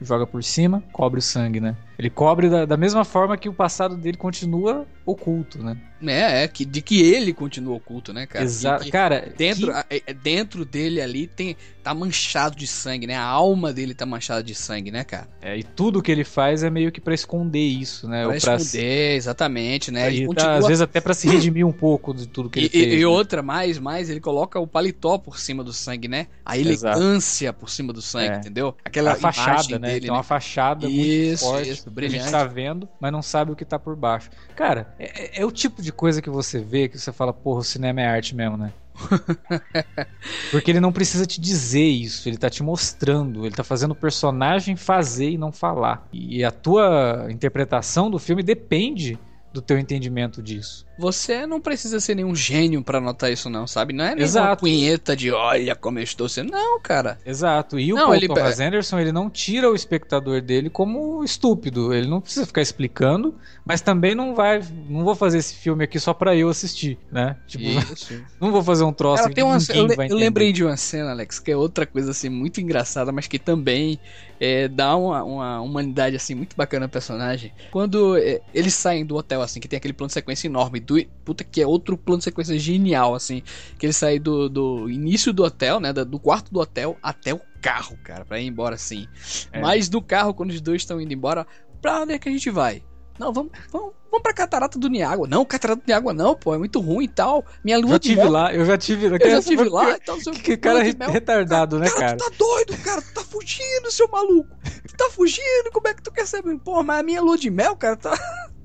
joga 0.00 0.26
por 0.26 0.42
cima, 0.42 0.82
cobre 0.92 1.18
o 1.18 1.22
sangue, 1.22 1.60
né? 1.60 1.76
Ele 1.98 2.10
cobre 2.10 2.48
da, 2.48 2.64
da 2.64 2.76
mesma 2.76 3.04
forma 3.04 3.36
que 3.36 3.48
o 3.48 3.54
passado 3.54 3.96
dele 3.96 4.16
continua 4.16 4.86
oculto, 5.06 5.62
né? 5.62 5.76
É, 6.02 6.44
é 6.44 6.48
que, 6.48 6.64
de 6.64 6.82
que 6.82 7.00
ele 7.02 7.32
continua 7.32 7.76
oculto, 7.76 8.12
né, 8.12 8.26
cara? 8.26 8.44
Exato. 8.44 8.90
Cara, 8.90 9.32
dentro, 9.36 9.72
que... 9.72 10.02
É, 10.06 10.12
dentro 10.12 10.64
dele 10.64 11.00
ali 11.00 11.26
tem 11.26 11.56
tá 11.82 11.94
manchado 11.94 12.56
de 12.56 12.66
sangue, 12.66 13.06
né? 13.06 13.14
A 13.14 13.24
alma 13.24 13.72
dele 13.72 13.94
tá 13.94 14.06
manchada 14.06 14.42
de 14.42 14.54
sangue, 14.54 14.90
né, 14.90 15.04
cara? 15.04 15.28
É, 15.40 15.56
e 15.56 15.62
tudo 15.62 16.02
que 16.02 16.10
ele 16.10 16.24
faz 16.24 16.62
é 16.62 16.70
meio 16.70 16.90
que 16.90 17.00
para 17.00 17.14
esconder 17.14 17.60
isso, 17.60 18.08
né? 18.08 18.24
Pra 18.24 18.36
esconder, 18.36 19.08
pra... 19.08 19.14
exatamente, 19.16 19.90
né? 19.90 20.06
Ele 20.06 20.26
continua... 20.26 20.54
Às 20.54 20.66
vezes 20.66 20.80
até 20.80 21.00
para 21.00 21.12
se 21.12 21.28
redimir 21.28 21.66
um 21.66 21.72
pouco 21.72 22.14
de 22.14 22.26
tudo 22.26 22.48
que 22.48 22.58
ele 22.58 22.66
e, 22.66 22.70
fez. 22.70 22.94
E, 22.94 22.96
né? 23.00 23.06
outra, 23.06 23.42
mais, 23.42 23.78
mais, 23.78 24.08
ele 24.08 24.20
coloca 24.20 24.58
o 24.58 24.66
paletó 24.66 25.18
por 25.18 25.38
cima 25.38 25.62
do 25.62 25.72
sangue, 25.72 26.08
né? 26.08 26.26
A 26.44 26.56
elegância 26.56 27.46
Exato. 27.46 27.58
por 27.58 27.68
cima 27.68 27.92
do 27.92 28.00
sangue, 28.00 28.34
é. 28.34 28.36
entendeu? 28.38 28.74
Aquela 28.82 29.12
a 29.12 29.16
fachada, 29.16 29.78
né? 29.78 29.88
Dele, 29.88 30.00
tem 30.00 30.10
né? 30.10 30.16
uma 30.16 30.22
fachada 30.22 30.88
isso, 30.88 31.44
muito 31.44 31.56
forte. 31.56 31.70
Isso, 31.70 31.83
brilhante. 31.90 32.16
A 32.16 32.22
gente 32.22 32.32
tá 32.32 32.44
vendo, 32.44 32.88
mas 33.00 33.12
não 33.12 33.22
sabe 33.22 33.52
o 33.52 33.56
que 33.56 33.64
tá 33.64 33.78
por 33.78 33.96
baixo. 33.96 34.30
Cara, 34.54 34.94
é, 34.98 35.40
é 35.40 35.44
o 35.44 35.50
tipo 35.50 35.82
de 35.82 35.92
coisa 35.92 36.22
que 36.22 36.30
você 36.30 36.60
vê 36.60 36.88
que 36.88 36.98
você 36.98 37.12
fala, 37.12 37.32
porra, 37.32 37.60
o 37.60 37.64
cinema 37.64 38.00
é 38.00 38.06
arte 38.06 38.34
mesmo, 38.34 38.56
né? 38.56 38.72
Porque 40.50 40.70
ele 40.70 40.80
não 40.80 40.92
precisa 40.92 41.26
te 41.26 41.40
dizer 41.40 41.84
isso, 41.84 42.28
ele 42.28 42.36
tá 42.36 42.48
te 42.48 42.62
mostrando, 42.62 43.44
ele 43.44 43.54
tá 43.54 43.64
fazendo 43.64 43.90
o 43.90 43.96
personagem 43.96 44.76
fazer 44.76 45.30
e 45.30 45.38
não 45.38 45.50
falar. 45.50 46.06
E 46.12 46.44
a 46.44 46.50
tua 46.50 47.26
interpretação 47.30 48.10
do 48.10 48.18
filme 48.18 48.42
depende 48.42 49.18
do 49.54 49.62
teu 49.62 49.78
entendimento 49.78 50.42
disso. 50.42 50.84
Você 50.98 51.46
não 51.46 51.60
precisa 51.60 52.00
ser 52.00 52.16
nenhum 52.16 52.34
gênio 52.34 52.82
para 52.82 53.00
notar 53.00 53.32
isso, 53.32 53.48
não, 53.48 53.68
sabe? 53.68 53.92
Não 53.92 54.04
é 54.04 54.14
nenhuma 54.16 54.56
punheta 54.56 55.16
de 55.16 55.30
olha 55.30 55.76
como 55.76 56.00
eu 56.00 56.02
estou 56.02 56.28
sendo. 56.28 56.50
Não, 56.50 56.80
cara. 56.80 57.18
Exato. 57.24 57.78
E 57.78 57.92
o 57.92 57.96
não, 57.96 58.06
Paul 58.06 58.16
ele... 58.16 58.26
Thomas 58.26 58.58
Anderson, 58.58 58.98
ele 58.98 59.12
não 59.12 59.30
tira 59.30 59.70
o 59.70 59.74
espectador 59.74 60.40
dele 60.40 60.68
como 60.68 61.22
estúpido. 61.22 61.94
Ele 61.94 62.08
não 62.08 62.20
precisa 62.20 62.44
ficar 62.44 62.62
explicando, 62.62 63.32
mas 63.64 63.80
também 63.80 64.12
não 64.12 64.34
vai. 64.34 64.60
Não 64.88 65.04
vou 65.04 65.14
fazer 65.14 65.38
esse 65.38 65.54
filme 65.54 65.84
aqui 65.84 66.00
só 66.00 66.12
para 66.12 66.34
eu 66.34 66.48
assistir, 66.48 66.98
né? 67.12 67.36
Tipo, 67.46 67.64
isso. 67.64 68.20
não 68.40 68.50
vou 68.50 68.62
fazer 68.62 68.82
um 68.82 68.92
troço 68.92 69.22
cara, 69.22 69.34
tem 69.34 69.44
uma, 69.44 69.58
eu, 69.68 69.88
eu 70.08 70.16
lembrei 70.16 70.52
de 70.52 70.64
uma 70.64 70.76
cena, 70.76 71.12
Alex, 71.12 71.38
que 71.38 71.52
é 71.52 71.56
outra 71.56 71.86
coisa 71.86 72.10
assim 72.10 72.28
muito 72.28 72.60
engraçada, 72.60 73.12
mas 73.12 73.28
que 73.28 73.38
também 73.38 74.00
é, 74.40 74.68
dá 74.68 74.96
uma, 74.96 75.22
uma 75.22 75.60
humanidade 75.60 76.16
assim 76.16 76.34
muito 76.34 76.56
bacana 76.56 76.86
ao 76.86 76.88
personagem. 76.88 77.52
Quando 77.70 78.16
é, 78.16 78.40
eles 78.52 78.74
saem 78.74 79.04
do 79.04 79.16
hotel, 79.16 79.42
assim, 79.44 79.60
que 79.60 79.68
tem 79.68 79.76
aquele 79.76 79.92
plano 79.92 80.08
de 80.08 80.14
sequência 80.14 80.46
enorme 80.46 80.80
do. 80.80 81.02
Puta 81.24 81.44
que 81.44 81.60
é 81.60 81.66
outro 81.66 81.96
plano 81.96 82.18
de 82.18 82.24
sequência 82.24 82.58
genial, 82.58 83.14
assim. 83.14 83.42
Que 83.78 83.86
ele 83.86 83.92
sai 83.92 84.18
do, 84.18 84.48
do 84.48 84.90
início 84.90 85.32
do 85.32 85.44
hotel, 85.44 85.80
né? 85.80 85.92
Do 85.92 86.18
quarto 86.18 86.52
do 86.52 86.60
hotel 86.60 86.96
até 87.02 87.34
o 87.34 87.40
carro, 87.60 87.96
cara, 88.04 88.24
pra 88.24 88.40
ir 88.40 88.46
embora 88.46 88.74
assim. 88.74 89.06
É. 89.52 89.60
Mas 89.60 89.88
no 89.88 90.02
carro, 90.02 90.34
quando 90.34 90.50
os 90.50 90.60
dois 90.60 90.82
estão 90.82 91.00
indo 91.00 91.12
embora, 91.12 91.46
pra 91.80 92.00
onde 92.02 92.14
é 92.14 92.18
que 92.18 92.28
a 92.28 92.32
gente 92.32 92.50
vai? 92.50 92.82
Não, 93.18 93.32
vamos, 93.32 93.52
vamos, 93.70 93.92
vamos 94.10 94.22
pra 94.22 94.34
Catarata 94.34 94.76
do 94.76 94.88
Niágua. 94.88 95.28
Não, 95.28 95.44
Catarata 95.44 95.80
do 95.80 95.86
Niágua 95.86 96.12
não, 96.12 96.34
pô, 96.34 96.52
é 96.54 96.58
muito 96.58 96.80
ruim 96.80 97.04
e 97.04 97.08
tal. 97.08 97.44
Minha 97.62 97.78
lua 97.78 97.90
já 97.90 97.98
tive 98.00 98.16
mel... 98.16 98.30
lá, 98.30 98.52
eu 98.52 98.64
já 98.64 98.76
tive 98.76 99.08
lá. 99.08 99.16
Eu 99.20 99.30
já 99.30 99.42
tive 99.42 99.64
lá, 99.64 99.90
então 99.92 100.20
seu 100.20 100.32
que 100.32 100.56
cara 100.56 100.82
retardado, 100.82 101.78
cara, 101.78 101.90
né, 101.90 101.96
cara? 101.96 102.16
Tu 102.16 102.24
tá 102.24 102.36
doido, 102.36 102.76
cara, 102.82 103.02
tu 103.02 103.14
tá 103.14 103.20
fugindo, 103.22 103.90
seu 103.90 104.08
maluco. 104.08 104.56
Tu 104.88 104.96
tá 104.96 105.10
fugindo, 105.10 105.70
como 105.72 105.86
é 105.86 105.94
que 105.94 106.02
tu 106.02 106.10
quer 106.10 106.26
saber? 106.26 106.58
Pô, 106.58 106.82
mas 106.82 107.00
a 107.00 107.02
minha 107.04 107.22
lua 107.22 107.38
de 107.38 107.50
mel, 107.50 107.76
cara, 107.76 107.96
tá... 107.96 108.18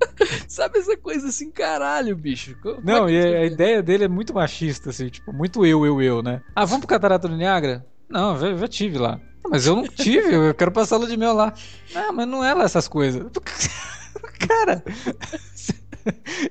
Sabe 0.47 0.79
essa 0.79 0.97
coisa 0.97 1.27
assim, 1.27 1.51
caralho, 1.51 2.15
bicho? 2.15 2.55
Como 2.61 2.81
não, 2.83 3.07
é 3.07 3.11
e 3.11 3.35
a, 3.35 3.39
a 3.39 3.45
ideia 3.45 3.83
dele 3.83 4.05
é 4.05 4.07
muito 4.07 4.33
machista, 4.33 4.89
assim, 4.89 5.07
tipo, 5.09 5.31
muito 5.31 5.65
eu, 5.65 5.85
eu, 5.85 6.01
eu, 6.01 6.21
né? 6.21 6.41
Ah, 6.55 6.65
vamos 6.65 6.79
pro 6.79 6.87
Catarata 6.87 7.27
do 7.27 7.35
Niágara? 7.35 7.85
Não, 8.09 8.33
eu 8.35 8.39
já, 8.39 8.57
já 8.57 8.67
tive 8.67 8.97
lá. 8.97 9.19
Mas 9.49 9.65
eu 9.65 9.75
não 9.75 9.87
tive, 9.87 10.33
eu 10.33 10.53
quero 10.53 10.71
passar 10.71 10.97
lua 10.97 11.07
de 11.07 11.17
mel 11.17 11.33
lá. 11.33 11.53
Ah, 11.95 12.11
mas 12.11 12.27
não 12.27 12.43
é 12.43 12.53
lá 12.53 12.63
essas 12.65 12.87
coisas. 12.87 13.23
Cara. 14.47 14.83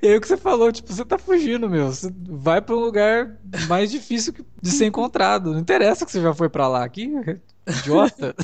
E 0.02 0.08
aí 0.08 0.16
o 0.16 0.20
que 0.20 0.28
você 0.28 0.36
falou, 0.36 0.72
tipo, 0.72 0.92
você 0.92 1.04
tá 1.04 1.18
fugindo, 1.18 1.68
meu. 1.68 1.86
Você 1.92 2.12
vai 2.28 2.60
pra 2.60 2.74
um 2.74 2.80
lugar 2.80 3.38
mais 3.68 3.90
difícil 3.90 4.34
de 4.60 4.70
ser 4.70 4.86
encontrado. 4.86 5.52
Não 5.52 5.60
interessa 5.60 6.04
que 6.04 6.12
você 6.12 6.20
já 6.20 6.34
foi 6.34 6.48
pra 6.48 6.68
lá. 6.68 6.84
aqui, 6.84 7.10
idiota. 7.66 8.34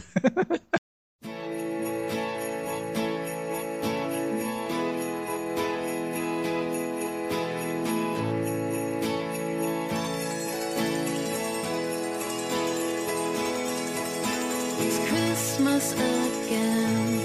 Christmas 15.75 15.93
again. 15.93 17.21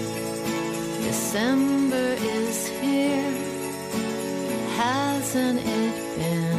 December 1.04 2.16
is 2.24 2.68
here. 2.82 3.34
Hasn't 4.76 5.60
it 5.60 5.94
been 6.18 6.58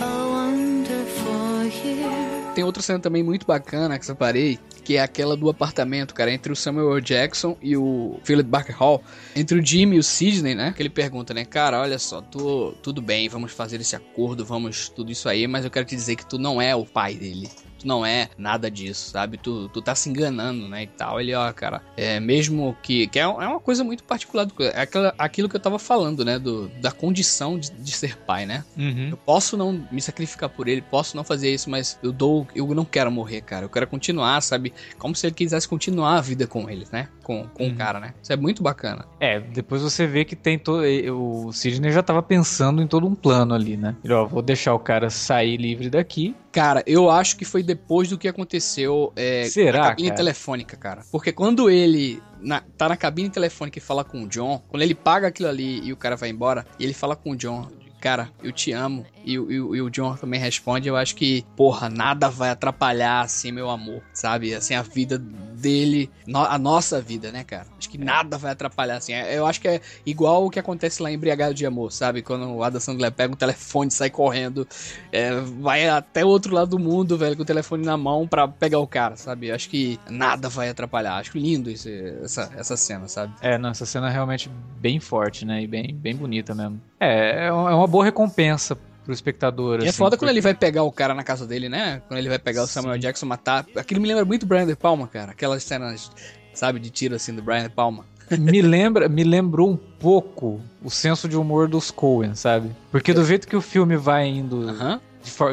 a 0.00 0.28
wonderful 0.30 1.64
year? 1.64 2.54
Tem 2.54 2.62
outra 2.62 2.82
cena 2.82 3.00
também 3.00 3.24
muito 3.24 3.44
bacana 3.44 3.98
que 3.98 4.06
separei, 4.06 4.60
que 4.84 4.96
é 4.96 5.00
aquela 5.00 5.36
do 5.36 5.48
apartamento, 5.48 6.14
cara, 6.14 6.30
entre 6.30 6.52
o 6.52 6.56
Samuel 6.56 7.00
Jackson 7.00 7.56
e 7.60 7.76
o 7.76 8.20
Philip 8.22 8.48
Barker 8.48 8.76
Hall, 8.76 9.02
entre 9.34 9.58
o 9.58 9.64
Jimmy 9.64 9.96
e 9.96 9.98
o 9.98 10.04
Sidney, 10.04 10.54
né? 10.54 10.72
Que 10.76 10.82
ele 10.82 10.90
pergunta, 10.90 11.34
né, 11.34 11.44
cara, 11.44 11.80
olha 11.80 11.98
só, 11.98 12.20
tu, 12.20 12.72
tudo 12.80 13.02
bem, 13.02 13.28
vamos 13.28 13.50
fazer 13.50 13.80
esse 13.80 13.96
acordo, 13.96 14.44
vamos 14.44 14.88
tudo 14.88 15.10
isso 15.10 15.28
aí, 15.28 15.48
mas 15.48 15.64
eu 15.64 15.70
quero 15.70 15.84
te 15.84 15.96
dizer 15.96 16.14
que 16.14 16.24
tu 16.24 16.38
não 16.38 16.62
é 16.62 16.76
o 16.76 16.84
pai 16.84 17.16
dele 17.16 17.50
tu 17.84 17.88
não 17.88 18.04
é 18.04 18.28
nada 18.36 18.70
disso, 18.70 19.10
sabe? 19.10 19.36
Tu, 19.36 19.68
tu 19.68 19.82
tá 19.82 19.94
se 19.94 20.08
enganando, 20.08 20.66
né? 20.68 20.84
E 20.84 20.86
tal. 20.86 21.20
Ele, 21.20 21.34
ó, 21.34 21.52
cara, 21.52 21.82
é 21.96 22.18
mesmo 22.18 22.76
que. 22.82 23.06
que 23.06 23.18
é, 23.18 23.22
é 23.22 23.26
uma 23.26 23.60
coisa 23.60 23.84
muito 23.84 24.02
particular. 24.02 24.46
Do, 24.46 24.54
é 24.62 24.80
aquela, 24.80 25.14
aquilo 25.18 25.48
que 25.48 25.54
eu 25.54 25.60
tava 25.60 25.78
falando, 25.78 26.24
né? 26.24 26.38
Do, 26.38 26.68
da 26.80 26.90
condição 26.90 27.58
de, 27.58 27.70
de 27.70 27.92
ser 27.92 28.16
pai, 28.16 28.46
né? 28.46 28.64
Uhum. 28.76 29.10
Eu 29.10 29.16
posso 29.16 29.56
não 29.56 29.86
me 29.92 30.00
sacrificar 30.00 30.48
por 30.48 30.66
ele, 30.66 30.80
posso 30.80 31.16
não 31.16 31.22
fazer 31.22 31.52
isso, 31.52 31.68
mas 31.70 31.98
eu 32.02 32.10
dou. 32.10 32.46
Eu 32.54 32.66
não 32.74 32.84
quero 32.84 33.10
morrer, 33.12 33.42
cara. 33.42 33.66
Eu 33.66 33.70
quero 33.70 33.86
continuar, 33.86 34.40
sabe? 34.40 34.72
Como 34.98 35.14
se 35.14 35.26
ele 35.26 35.34
quisesse 35.34 35.68
continuar 35.68 36.16
a 36.16 36.20
vida 36.20 36.46
com 36.46 36.68
ele, 36.68 36.86
né? 36.90 37.08
Com, 37.22 37.46
com 37.48 37.64
uhum. 37.64 37.72
o 37.72 37.76
cara, 37.76 38.00
né? 38.00 38.14
Isso 38.22 38.32
é 38.32 38.36
muito 38.36 38.62
bacana. 38.62 39.06
É, 39.20 39.40
depois 39.40 39.82
você 39.82 40.06
vê 40.06 40.24
que 40.24 40.34
tem 40.34 40.58
todo. 40.58 40.82
O 41.12 41.52
Sidney 41.52 41.92
já 41.92 42.02
tava 42.02 42.22
pensando 42.22 42.82
em 42.82 42.86
todo 42.86 43.06
um 43.06 43.14
plano 43.14 43.54
ali, 43.54 43.76
né? 43.76 43.96
Ele, 44.02 44.12
ó, 44.12 44.24
vou 44.26 44.42
deixar 44.42 44.74
o 44.74 44.78
cara 44.78 45.10
sair 45.10 45.56
livre 45.56 45.90
daqui. 45.90 46.34
Cara, 46.54 46.84
eu 46.86 47.10
acho 47.10 47.36
que 47.36 47.44
foi 47.44 47.64
depois 47.64 47.73
do 48.08 48.18
que 48.18 48.28
aconteceu 48.28 49.12
é, 49.16 49.44
Será, 49.44 49.78
na 49.78 49.88
cabine 49.88 50.08
cara? 50.08 50.16
telefônica, 50.16 50.76
cara. 50.76 51.02
Porque 51.10 51.32
quando 51.32 51.70
ele 51.70 52.22
na, 52.40 52.62
tá 52.76 52.88
na 52.88 52.96
cabine 52.96 53.30
telefônica 53.30 53.78
e 53.78 53.82
fala 53.82 54.04
com 54.04 54.22
o 54.22 54.28
John, 54.28 54.62
quando 54.68 54.82
ele 54.82 54.94
paga 54.94 55.28
aquilo 55.28 55.48
ali 55.48 55.80
e 55.84 55.92
o 55.92 55.96
cara 55.96 56.16
vai 56.16 56.28
embora, 56.28 56.66
e 56.78 56.84
ele 56.84 56.94
fala 56.94 57.16
com 57.16 57.30
o 57.30 57.36
John, 57.36 57.68
cara, 58.04 58.28
eu 58.42 58.52
te 58.52 58.70
amo. 58.70 59.06
E, 59.24 59.32
e, 59.32 59.36
e, 59.36 59.80
o 59.80 59.88
John 59.88 60.14
também 60.14 60.38
responde, 60.38 60.86
eu 60.86 60.94
acho 60.94 61.16
que, 61.16 61.42
porra, 61.56 61.88
nada 61.88 62.28
vai 62.28 62.50
atrapalhar, 62.50 63.22
assim, 63.22 63.50
meu 63.50 63.70
amor, 63.70 64.02
sabe? 64.12 64.54
Assim, 64.54 64.74
a 64.74 64.82
vida 64.82 65.16
dele, 65.16 66.10
a 66.34 66.58
nossa 66.58 67.00
vida, 67.00 67.32
né, 67.32 67.42
cara? 67.44 67.66
Acho 67.78 67.88
que 67.88 67.96
nada 67.96 68.36
vai 68.36 68.52
atrapalhar, 68.52 68.96
assim. 68.96 69.14
É, 69.14 69.38
eu 69.38 69.46
acho 69.46 69.58
que 69.58 69.68
é 69.68 69.80
igual 70.04 70.44
o 70.44 70.50
que 70.50 70.58
acontece 70.58 71.02
lá 71.02 71.10
em 71.10 71.14
Embriagado 71.14 71.54
de 71.54 71.64
Amor, 71.64 71.90
sabe? 71.90 72.20
Quando 72.20 72.46
o 72.46 72.62
Adam 72.62 72.78
Sandler 72.78 73.10
pega 73.10 73.32
um 73.32 73.36
telefone, 73.36 73.90
sai 73.90 74.10
correndo, 74.10 74.68
é, 75.10 75.40
vai 75.40 75.88
até 75.88 76.22
o 76.22 76.28
outro 76.28 76.54
lado 76.54 76.76
do 76.76 76.78
mundo, 76.78 77.16
velho, 77.16 77.36
com 77.36 77.42
o 77.42 77.46
telefone 77.46 77.86
na 77.86 77.96
mão 77.96 78.28
pra 78.28 78.46
pegar 78.46 78.80
o 78.80 78.86
cara, 78.86 79.16
sabe? 79.16 79.48
Eu 79.48 79.54
acho 79.54 79.70
que 79.70 79.98
nada 80.10 80.50
vai 80.50 80.68
atrapalhar. 80.68 81.16
Acho 81.16 81.38
lindo 81.38 81.70
esse, 81.70 81.90
essa, 82.22 82.52
essa 82.54 82.76
cena, 82.76 83.08
sabe? 83.08 83.32
É, 83.40 83.56
não, 83.56 83.70
essa 83.70 83.86
cena 83.86 84.10
é 84.10 84.12
realmente 84.12 84.50
bem 84.78 85.00
forte, 85.00 85.46
né? 85.46 85.62
E 85.62 85.66
bem, 85.66 85.94
bem 85.94 86.14
bonita 86.14 86.54
mesmo. 86.54 86.78
É, 87.04 87.46
é 87.46 87.52
uma 87.52 87.86
boa 87.86 88.04
recompensa 88.04 88.76
pro 89.04 89.12
espectador. 89.12 89.80
E 89.80 89.86
é 89.86 89.88
assim, 89.88 89.88
é 89.88 89.92
foda 89.92 90.10
porque... 90.10 90.24
quando 90.24 90.30
ele 90.30 90.40
vai 90.40 90.54
pegar 90.54 90.82
o 90.82 90.92
cara 90.92 91.14
na 91.14 91.22
casa 91.22 91.46
dele, 91.46 91.68
né? 91.68 92.02
Quando 92.08 92.18
ele 92.18 92.28
vai 92.28 92.38
pegar 92.38 92.60
Sim. 92.60 92.66
o 92.66 92.68
Samuel 92.68 92.98
Jackson 92.98 93.26
matar. 93.26 93.66
Aquilo 93.76 94.00
me 94.00 94.08
lembra 94.08 94.24
muito 94.24 94.46
Brian 94.46 94.66
De 94.66 94.76
Palma, 94.76 95.06
cara. 95.06 95.32
Aquelas 95.32 95.62
cenas, 95.62 96.10
sabe, 96.52 96.78
de 96.78 96.90
tiro 96.90 97.14
assim 97.14 97.34
do 97.34 97.42
Brian 97.42 97.62
De 97.62 97.68
Palma. 97.68 98.04
me 98.38 98.62
lembra, 98.62 99.08
me 99.08 99.22
lembrou 99.22 99.70
um 99.70 99.76
pouco 99.76 100.60
o 100.82 100.90
senso 100.90 101.28
de 101.28 101.36
humor 101.36 101.68
dos 101.68 101.90
Coen, 101.90 102.34
sabe? 102.34 102.70
Porque 102.90 103.12
do 103.12 103.24
jeito 103.24 103.46
que 103.46 103.56
o 103.56 103.60
filme 103.60 103.96
vai 103.96 104.26
indo. 104.26 104.56
Uh 104.56 104.72
-huh 104.72 105.00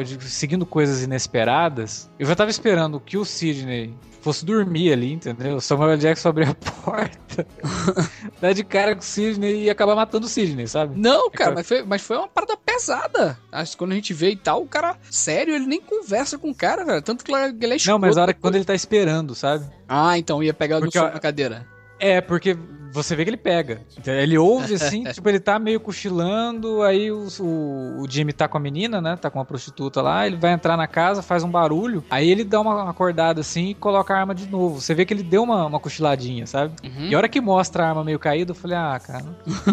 de, 0.04 0.16
de, 0.16 0.24
seguindo 0.30 0.66
coisas 0.66 1.02
inesperadas, 1.02 2.08
eu 2.18 2.26
já 2.26 2.36
tava 2.36 2.50
esperando 2.50 3.00
que 3.00 3.16
o 3.16 3.24
Sidney 3.24 3.94
fosse 4.22 4.44
dormir 4.44 4.92
ali, 4.92 5.12
entendeu? 5.12 5.56
O 5.56 5.60
Samuel 5.60 5.96
Jackson 5.96 6.28
abrir 6.28 6.48
a 6.48 6.54
porta, 6.54 7.46
dá 8.40 8.52
de 8.52 8.64
cara 8.64 8.94
com 8.94 9.00
o 9.00 9.04
Sidney 9.04 9.64
e 9.64 9.70
acabar 9.70 9.94
matando 9.94 10.26
o 10.26 10.28
Sidney, 10.28 10.66
sabe? 10.66 10.98
Não, 10.98 11.26
é 11.26 11.30
cara, 11.30 11.54
mas, 11.54 11.66
foi, 11.66 11.82
mas 11.82 12.02
foi 12.02 12.16
uma 12.16 12.28
parada 12.28 12.56
pesada. 12.56 13.38
Acho 13.50 13.72
que 13.72 13.78
quando 13.78 13.92
a 13.92 13.94
gente 13.94 14.14
vê 14.14 14.30
e 14.30 14.36
tal, 14.36 14.62
o 14.62 14.66
cara, 14.66 14.96
sério, 15.10 15.54
ele 15.54 15.66
nem 15.66 15.80
conversa 15.80 16.38
com 16.38 16.50
o 16.50 16.54
cara, 16.54 16.84
velho. 16.84 17.02
Tanto 17.02 17.24
que 17.24 17.32
ele 17.32 17.74
é. 17.74 17.76
Não, 17.86 17.98
mas 17.98 18.16
a 18.16 18.22
hora 18.22 18.32
que 18.32 18.40
quando 18.40 18.54
ele 18.54 18.64
tá 18.64 18.74
esperando, 18.74 19.34
sabe? 19.34 19.66
Ah, 19.88 20.16
então 20.16 20.42
ia 20.42 20.54
pegar 20.54 20.78
Porque, 20.78 20.98
no 20.98 21.04
na 21.04 21.18
cadeira. 21.18 21.66
É, 21.98 22.20
porque 22.20 22.56
você 22.92 23.16
vê 23.16 23.24
que 23.24 23.30
ele 23.30 23.36
pega. 23.36 23.80
Ele 24.06 24.36
ouve 24.36 24.74
assim, 24.74 25.04
tipo, 25.12 25.28
ele 25.28 25.40
tá 25.40 25.58
meio 25.58 25.80
cochilando, 25.80 26.82
aí 26.82 27.10
o, 27.10 27.26
o, 27.40 28.02
o, 28.02 28.06
Jimmy 28.08 28.32
tá 28.32 28.46
com 28.46 28.58
a 28.58 28.60
menina, 28.60 29.00
né? 29.00 29.16
Tá 29.16 29.30
com 29.30 29.38
uma 29.38 29.44
prostituta 29.44 30.02
lá, 30.02 30.26
ele 30.26 30.36
vai 30.36 30.52
entrar 30.52 30.76
na 30.76 30.86
casa, 30.86 31.22
faz 31.22 31.42
um 31.42 31.50
barulho, 31.50 32.04
aí 32.10 32.30
ele 32.30 32.44
dá 32.44 32.60
uma 32.60 32.90
acordada 32.90 33.40
assim 33.40 33.70
e 33.70 33.74
coloca 33.74 34.14
a 34.14 34.18
arma 34.18 34.34
de 34.34 34.46
novo. 34.46 34.80
Você 34.80 34.94
vê 34.94 35.04
que 35.04 35.14
ele 35.14 35.22
deu 35.22 35.42
uma, 35.42 35.66
uma 35.66 35.80
cochiladinha, 35.80 36.46
sabe? 36.46 36.74
Uhum. 36.84 37.08
E 37.08 37.14
a 37.14 37.18
hora 37.18 37.28
que 37.28 37.40
mostra 37.40 37.84
a 37.84 37.88
arma 37.88 38.04
meio 38.04 38.18
caída, 38.18 38.52
eu 38.52 38.54
falei, 38.54 38.76
ah, 38.76 39.00
cara, 39.00 39.24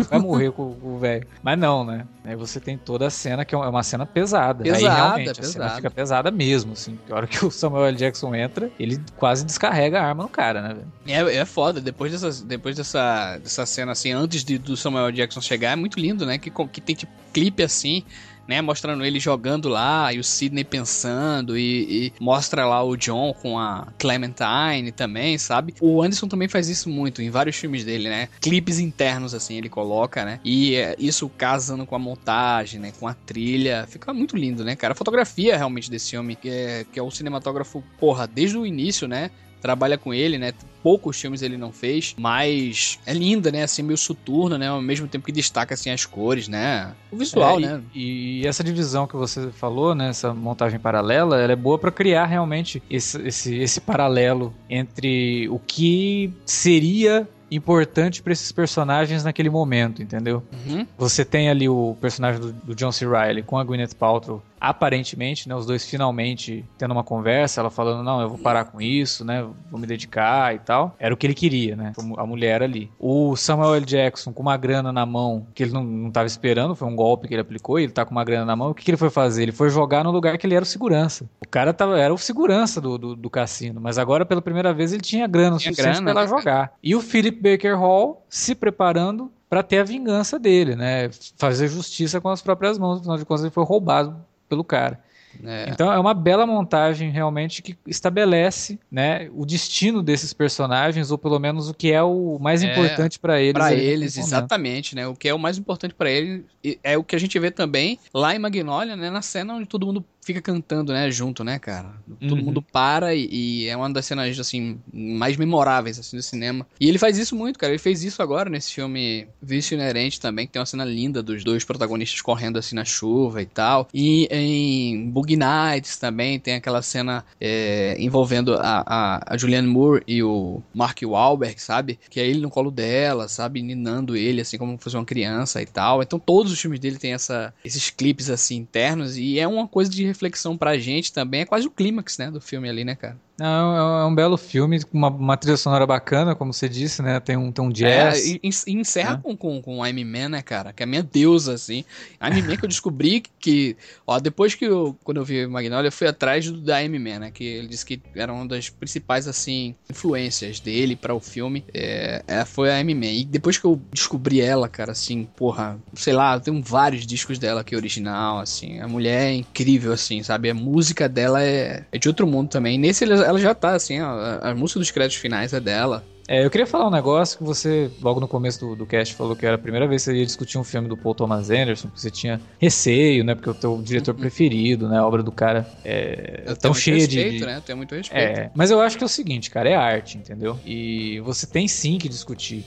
vai 0.10 0.20
morrer 0.20 0.52
com, 0.52 0.74
com 0.74 0.96
o 0.96 1.00
velho. 1.00 1.28
Mas 1.44 1.60
não, 1.60 1.84
né? 1.84 2.06
Aí 2.24 2.36
você 2.36 2.60
tem 2.60 2.78
toda 2.78 3.08
a 3.08 3.10
cena, 3.10 3.44
que 3.44 3.56
é 3.56 3.58
uma 3.58 3.84
cena 3.84 4.06
pesada. 4.06 4.64
Pesada, 4.64 4.94
aí 4.94 4.96
realmente 4.96 5.42
pesada. 5.42 5.42
a 5.42 5.52
cena 5.52 5.70
fica 5.76 5.90
pesada 5.90 6.32
mesmo, 6.32 6.74
assim. 6.74 6.98
A 7.10 7.16
hora 7.16 7.28
que 7.28 7.44
o 7.44 7.50
Samuel 7.50 7.88
L. 7.88 7.98
Jackson 7.98 8.36
entra, 8.36 8.70
ele 8.80 9.02
quase 9.18 9.44
descarrega 9.44 10.00
a 10.00 10.06
arma 10.06 10.24
no 10.24 10.30
cara, 10.30 10.62
né, 10.62 10.76
velho? 10.76 11.30
É, 11.30 11.38
é 11.38 11.46
foda, 11.46 11.82
depois, 11.82 12.12
dessas, 12.12 12.42
depois 12.42 12.76
dessa, 12.76 13.09
dessa 13.38 13.66
cena, 13.66 13.92
assim, 13.92 14.12
antes 14.12 14.44
de, 14.44 14.58
do 14.58 14.76
Samuel 14.76 15.12
Jackson 15.12 15.42
chegar, 15.42 15.72
é 15.72 15.76
muito 15.76 16.00
lindo, 16.00 16.26
né? 16.26 16.38
Que, 16.38 16.52
que 16.72 16.82
tem 16.82 16.96
tipo 16.96 17.12
clipe 17.32 17.64
assim 17.64 18.04
né? 18.50 18.64
Mostrando 18.64 19.06
ele 19.06 19.20
jogando 19.20 19.70
lá 19.70 20.12
e 20.12 20.18
o 20.18 20.24
Sidney 20.24 20.64
pensando 20.64 21.56
e, 21.56 22.08
e, 22.08 22.14
mostra 22.20 22.66
lá 22.66 22.84
o 22.84 22.98
John 22.98 23.32
com 23.32 23.60
a 23.60 23.88
Clementine 24.00 24.92
também, 24.92 25.38
sabe? 25.38 25.76
O 25.80 26.02
Anderson 26.02 26.28
também 26.28 26.48
faz 26.48 26.68
isso 26.68 26.90
muito 26.90 27.22
em 27.22 27.30
vários 27.30 27.56
filmes 27.56 27.86
dele, 27.86 28.10
né? 28.10 28.28
Clipes 28.42 28.80
internos, 28.80 29.36
assim, 29.36 29.56
ele 29.56 29.70
coloca, 29.70 30.26
né? 30.26 30.40
E 30.44 30.74
é, 30.74 30.96
isso 30.98 31.30
casando 31.30 31.86
com 31.86 31.96
a 31.96 32.00
montagem, 32.00 32.80
né? 32.80 32.92
Com 33.00 33.08
a 33.08 33.14
trilha. 33.14 33.86
Fica 33.88 34.12
muito 34.12 34.36
lindo, 34.36 34.66
né, 34.66 34.76
cara? 34.76 34.94
A 34.94 34.96
fotografia 34.96 35.56
realmente 35.56 35.92
desse 35.92 36.10
filme, 36.10 36.36
que 36.36 36.50
é, 36.50 36.86
que 36.92 36.98
é 36.98 37.04
o 37.04 37.12
cinematógrafo, 37.12 37.84
porra, 38.00 38.26
desde 38.26 38.58
o 38.58 38.66
início, 38.66 39.08
né? 39.08 39.30
Trabalha 39.62 39.98
com 39.98 40.14
ele, 40.14 40.38
né? 40.38 40.54
Poucos 40.82 41.20
filmes 41.20 41.42
ele 41.42 41.58
não 41.58 41.72
fez, 41.72 42.16
mas 42.18 43.00
é 43.06 43.14
linda, 43.14 43.52
né? 43.52 43.64
Assim, 43.64 43.84
meio 43.84 43.98
soturna, 43.98 44.58
né? 44.58 44.68
Ao 44.68 44.82
mesmo 44.82 45.08
tempo 45.08 45.26
que 45.26 45.32
destaca, 45.32 45.74
assim, 45.74 45.90
as 45.90 46.06
cores, 46.06 46.48
né? 46.48 46.94
O 47.12 47.18
visual, 47.18 47.58
é, 47.58 47.62
né? 47.62 47.82
E, 47.94 48.42
e, 48.42 48.48
essa 48.48 48.64
divisão 48.64 49.06
que 49.06 49.16
você 49.16 49.50
falou, 49.52 49.94
né? 49.94 50.10
Essa 50.10 50.34
montagem 50.34 50.80
paralela, 50.80 51.40
ela 51.40 51.52
é 51.52 51.56
boa 51.56 51.78
para 51.78 51.92
criar 51.92 52.26
realmente 52.26 52.82
esse, 52.90 53.22
esse, 53.28 53.56
esse 53.56 53.82
paralelo 53.82 54.54
entre 54.70 55.50
o 55.50 55.60
que 55.60 56.34
seria 56.46 57.28
importante 57.52 58.22
para 58.22 58.34
esses 58.34 58.52
personagens 58.52 59.24
naquele 59.24 59.50
momento, 59.50 60.02
entendeu? 60.02 60.44
Uhum. 60.68 60.86
Você 60.98 61.26
tem 61.26 61.50
ali 61.50 61.68
o 61.68 61.96
personagem 62.00 62.40
do, 62.40 62.54
do 62.54 62.76
John 62.76 62.92
C. 62.92 63.08
Reilly 63.08 63.44
com 63.44 63.58
a 63.58 63.64
Gwyneth 63.64 63.96
Paltrow 63.98 64.42
aparentemente, 64.60 65.48
né, 65.48 65.56
os 65.56 65.66
dois 65.66 65.86
finalmente 65.86 66.66
tendo 66.78 66.92
uma 66.92 67.04
conversa, 67.04 67.62
ela 67.62 67.70
falando, 67.70 68.04
não, 68.04 68.22
eu 68.22 68.30
vou 68.30 68.38
parar 68.38 68.66
com 68.66 68.82
isso, 68.82 69.24
né, 69.24 69.46
vou 69.70 69.80
me 69.80 69.88
dedicar 69.88 70.54
e 70.54 70.60
tal. 70.60 70.96
Era 71.00 71.14
o 71.14 71.18
que 71.18 71.26
ele 71.26 71.34
queria, 71.34 71.76
né, 71.76 71.94
a 72.18 72.26
mulher 72.26 72.62
ali. 72.62 72.92
O 73.00 73.36
Samuel 73.36 73.76
L. 73.76 73.86
Jackson 73.86 74.34
com 74.34 74.42
uma 74.42 74.58
grana 74.58 74.92
na 74.92 75.06
mão, 75.06 75.48
que 75.54 75.64
ele 75.64 75.72
não, 75.72 75.84
não 75.84 76.12
tava 76.12 76.28
esperando, 76.28 76.76
foi 76.76 76.88
um 76.88 76.96
golpe 76.96 77.28
que 77.28 77.34
ele 77.34 77.42
aplicou, 77.42 77.80
e 77.80 77.84
ele 77.84 77.92
tá 77.92 78.06
com 78.06 78.12
uma 78.12 78.24
grana 78.24 78.46
na 78.46 78.56
mão, 78.56 78.72
o 78.72 78.74
que, 78.74 78.84
que 78.84 78.92
ele 78.92 78.98
foi 78.98 79.10
fazer? 79.10 79.44
Ele 79.44 79.52
foi 79.52 79.70
jogar 79.70 80.04
no 80.04 80.12
lugar 80.12 80.38
que 80.38 80.46
ele 80.46 80.56
era 80.56 80.64
o 80.64 80.68
segurança. 80.68 81.26
O 81.42 81.48
cara 81.48 81.74
tava, 81.74 82.00
era 82.00 82.14
o 82.14 82.18
segurança 82.18 82.82
do, 82.82 82.98
do, 82.98 83.16
do 83.16 83.30
cassino, 83.30 83.80
mas 83.80 83.98
agora 83.98 84.26
pela 84.26 84.42
primeira 84.42 84.74
vez 84.74 84.92
ele 84.92 85.02
tinha 85.02 85.28
grana 85.28 85.56
o 85.56 85.60
suficiente 85.60 86.02
pra 86.02 86.12
ela 86.12 86.22
né, 86.22 86.28
jogar. 86.28 86.74
E 86.84 86.96
o 86.96 87.02
Philip 87.02 87.40
Baker 87.42 87.78
Hall 87.78 88.26
se 88.30 88.54
preparando 88.54 89.32
para 89.50 89.64
ter 89.64 89.80
a 89.80 89.84
vingança 89.84 90.38
dele, 90.38 90.76
né? 90.76 91.10
Fazer 91.38 91.68
justiça 91.68 92.22
com 92.22 92.30
as 92.30 92.42
próprias 92.42 92.78
mãos, 92.78 93.00
afinal 93.00 93.18
de 93.18 93.26
contas 93.26 93.44
ele 93.44 93.52
foi 93.52 93.64
roubado 93.64 94.16
pelo 94.50 94.64
cara. 94.64 95.00
É. 95.44 95.70
Então 95.70 95.92
é 95.92 96.00
uma 96.00 96.14
bela 96.14 96.46
montagem 96.46 97.12
realmente 97.12 97.62
que 97.62 97.78
estabelece 97.86 98.80
né, 98.92 99.30
o 99.34 99.46
destino 99.46 100.02
desses 100.02 100.34
personagens, 100.34 101.12
ou 101.12 101.18
pelo 101.18 101.40
menos 101.40 101.70
o 101.70 101.74
que 101.74 101.92
é 101.92 102.02
o 102.02 102.38
mais 102.40 102.64
é, 102.64 102.72
importante 102.72 103.20
para 103.20 103.40
eles. 103.40 103.54
Para 103.54 103.74
eles, 103.74 104.18
exatamente, 104.18 104.96
né? 104.96 105.08
O 105.08 105.16
que 105.16 105.30
é 105.30 105.34
o 105.34 105.40
mais 105.40 105.58
importante 105.58 105.94
para 105.94 106.10
eles 106.10 106.44
é 106.84 106.98
o 106.98 107.04
que 107.04 107.16
a 107.16 107.20
gente 107.20 107.38
vê 107.38 107.52
também 107.52 108.00
lá 108.14 108.36
em 108.36 108.40
Magnolia, 108.40 108.96
né? 108.96 109.10
Na 109.10 109.22
cena 109.22 109.54
onde 109.54 109.68
todo 109.68 109.86
mundo 109.86 110.04
fica 110.30 110.42
cantando, 110.42 110.94
né, 110.94 111.10
junto, 111.10 111.44
né, 111.44 111.58
cara? 111.58 111.92
Todo 112.20 112.36
uhum. 112.36 112.46
mundo 112.46 112.62
para 112.62 113.16
e, 113.16 113.28
e, 113.32 113.68
é 113.68 113.76
uma 113.76 113.90
das 113.90 114.06
cenas, 114.06 114.40
assim, 114.40 114.80
mais 114.94 115.36
memoráveis, 115.36 115.98
assim, 115.98 116.18
do 116.18 116.22
cinema. 116.22 116.68
E 116.80 116.88
ele 116.88 117.00
faz 117.00 117.18
isso 117.18 117.36
muito, 117.36 117.58
cara. 117.58 117.72
Ele 117.74 117.80
fez 117.80 118.04
isso 118.04 118.22
agora 118.22 118.50
nesse 118.50 118.72
filme 118.72 119.28
Vício 119.42 119.74
Inerente 119.74 120.20
também, 120.20 120.46
que 120.46 120.54
tem 120.54 120.60
uma 120.60 120.68
cena 120.68 120.86
linda 120.86 121.24
dos 121.24 121.44
dois 121.44 121.64
protagonistas 121.64 122.22
correndo, 122.22 122.60
assim, 122.60 122.76
na 122.76 122.86
chuva 122.86 123.42
e 123.42 123.46
tal. 123.48 123.88
E 123.92 124.28
em 124.30 125.10
Boogie 125.10 125.36
Nights 125.36 125.98
também 125.98 126.40
tem 126.40 126.56
aquela 126.56 126.84
cena 126.84 127.26
é, 127.42 127.96
envolvendo 128.00 128.54
a, 128.54 128.84
a, 128.86 129.34
a, 129.34 129.38
Julianne 129.38 129.68
Moore 129.68 130.04
e 130.08 130.22
o 130.22 130.62
Mark 130.74 131.00
Wahlberg, 131.02 131.60
sabe? 131.60 132.00
Que 132.08 132.20
é 132.20 132.28
ele 132.28 132.40
no 132.40 132.52
colo 132.52 132.70
dela, 132.70 133.28
sabe? 133.28 133.64
Ninando 133.64 134.16
ele, 134.16 134.42
assim, 134.42 134.60
como 134.60 134.78
se 134.78 134.84
fosse 134.84 134.96
uma 134.96 135.06
criança 135.06 135.60
e 135.60 135.66
tal. 135.66 136.04
Então 136.04 136.20
todos 136.20 136.52
os 136.52 136.60
filmes 136.60 136.80
dele 136.80 136.98
têm 136.98 137.14
essa, 137.14 137.52
esses 137.66 137.90
clipes, 137.90 138.30
assim, 138.30 138.58
internos 138.58 139.18
e 139.18 139.40
é 139.40 139.48
uma 139.48 139.68
coisa 139.68 139.90
de 139.90 140.06
reflexão 140.20 140.58
pra 140.58 140.78
gente 140.78 141.14
também. 141.14 141.42
É 141.42 141.46
quase 141.46 141.66
o 141.66 141.72
clímax, 141.72 142.18
né, 142.18 142.30
do 142.30 142.42
filme 142.42 142.68
ali, 142.68 142.84
né, 142.84 142.96
cara? 142.96 143.18
Não, 143.40 144.00
é 144.02 144.06
um 144.06 144.14
belo 144.14 144.38
filme, 144.38 144.84
com 144.84 144.98
uma, 144.98 145.10
uma, 145.10 145.38
trilha 145.38 145.56
sonora 145.56 145.88
bacana, 145.88 146.36
como 146.36 146.52
você 146.52 146.68
disse, 146.68 147.02
né? 147.02 147.20
Tem 147.20 147.38
um, 147.38 147.52
tem 147.52 147.64
um 147.64 147.70
jazz. 147.70 148.26
É, 148.26 148.40
e, 148.44 148.52
e 148.68 148.74
encerra 148.74 149.14
é. 149.14 149.18
com, 149.18 149.36
com, 149.36 149.62
com 149.62 149.82
a 149.82 149.90
M-Man, 149.90 150.30
né, 150.30 150.42
cara? 150.42 150.74
Que 150.74 150.84
é 150.84 150.86
a 150.86 150.88
minha 150.88 151.02
deusa, 151.02 151.54
assim. 151.54 151.86
A 152.20 152.30
M-Man 152.30 152.58
que 152.58 152.66
eu 152.66 152.70
descobri 152.70 153.24
que, 153.40 153.78
ó, 154.06 154.20
depois 154.20 154.56
que 154.56 154.66
eu, 154.66 154.96
quando 155.06 155.18
eu 155.18 155.26
vi 155.26 155.48
Magnolia, 155.48 155.88
eu 155.88 155.92
fui 155.92 156.08
atrás 156.08 156.50
do, 156.52 156.60
da 156.60 156.84
M-Man, 156.84 157.20
né? 157.20 157.32
Que 157.32 157.44
ele 157.44 157.68
disse 157.68 157.86
que 157.86 158.02
era 158.14 158.34
uma 158.34 158.46
das 158.46 158.70
principais, 158.70 159.28
assim, 159.28 159.74
influências 159.90 160.60
dele 160.60 160.96
para 160.96 161.14
o 161.14 161.20
filme. 161.22 161.64
É, 161.74 162.22
é, 162.28 162.44
foi 162.44 162.70
a 162.70 162.80
M-Man. 162.82 163.06
E 163.06 163.24
depois 163.24 163.58
que 163.58 163.66
eu 163.66 163.82
descobri 163.94 164.42
ela, 164.42 164.68
cara, 164.68 164.92
assim, 164.92 165.28
porra, 165.38 165.80
sei 165.94 166.14
lá, 166.14 166.38
tenho 166.40 166.62
vários 166.62 167.06
discos 167.06 167.40
dela 167.40 167.62
aqui 167.62 167.76
original, 167.76 168.40
assim. 168.40 168.80
A 168.82 168.88
mulher 168.88 169.28
é 169.28 169.34
incrível, 169.34 169.94
assim, 169.94 170.22
sabe? 170.24 170.50
A 170.50 170.54
música 170.54 171.08
dela 171.08 171.42
é, 171.42 171.86
é 171.90 171.98
de 171.98 172.10
outro 172.10 172.28
mundo 172.28 172.50
também. 172.50 172.78
Nesse 172.78 173.06
ela 173.06 173.29
já 173.38 173.54
tá, 173.54 173.74
assim, 173.74 174.02
ó, 174.02 174.40
a, 174.42 174.56
música 174.56 174.80
dos 174.80 174.92
créditos 174.92 175.22
finais 175.22 175.54
é 175.54 175.60
dela. 175.60 176.04
É, 176.28 176.46
eu 176.46 176.50
queria 176.52 176.68
falar 176.68 176.88
um 176.88 176.92
negócio 176.92 177.40
que 177.40 177.44
você, 177.44 177.90
logo 178.02 178.20
no 178.20 178.28
começo 178.28 178.60
do, 178.60 178.76
do 178.76 178.86
cast, 178.86 179.16
falou 179.16 179.36
que 179.36 179.46
era 179.46 179.56
a 179.56 179.60
primeira 179.60 179.88
vez 179.88 180.04
que 180.04 180.12
você 180.12 180.18
ia 180.18 180.26
discutir 180.26 180.60
um 180.60 180.64
filme 180.64 180.88
do 180.88 180.96
Paul 180.96 181.16
Thomas 181.16 181.50
Anderson, 181.50 181.90
que 181.90 182.00
você 182.00 182.12
tinha 182.12 182.40
receio, 182.60 183.24
né? 183.24 183.34
Porque 183.34 183.50
é 183.50 183.52
o 183.52 183.56
teu 183.56 183.82
diretor 183.82 184.14
uhum. 184.14 184.22
preferido, 184.22 184.88
né? 184.88 185.00
A 185.00 185.08
obra 185.08 185.24
do 185.24 185.32
cara 185.32 185.68
é 185.84 186.44
eu 186.46 186.56
tão 186.56 186.72
cheia 186.72 186.98
respeito, 186.98 187.40
de. 187.40 187.46
Né? 187.48 187.58
Eu 187.58 187.62
tenho 187.62 187.78
muito 187.78 187.96
respeito. 187.96 188.40
É, 188.40 188.52
mas 188.54 188.70
eu 188.70 188.80
acho 188.80 188.96
que 188.96 189.04
é 189.04 189.08
o 189.08 189.10
seguinte, 189.10 189.50
cara, 189.50 189.70
é 189.70 189.76
arte, 189.76 190.20
entendeu? 190.20 190.60
E 190.64 191.20
você 191.22 191.48
tem 191.48 191.68
sim 191.68 191.98
que 191.98 192.08
discutir. 192.08 192.64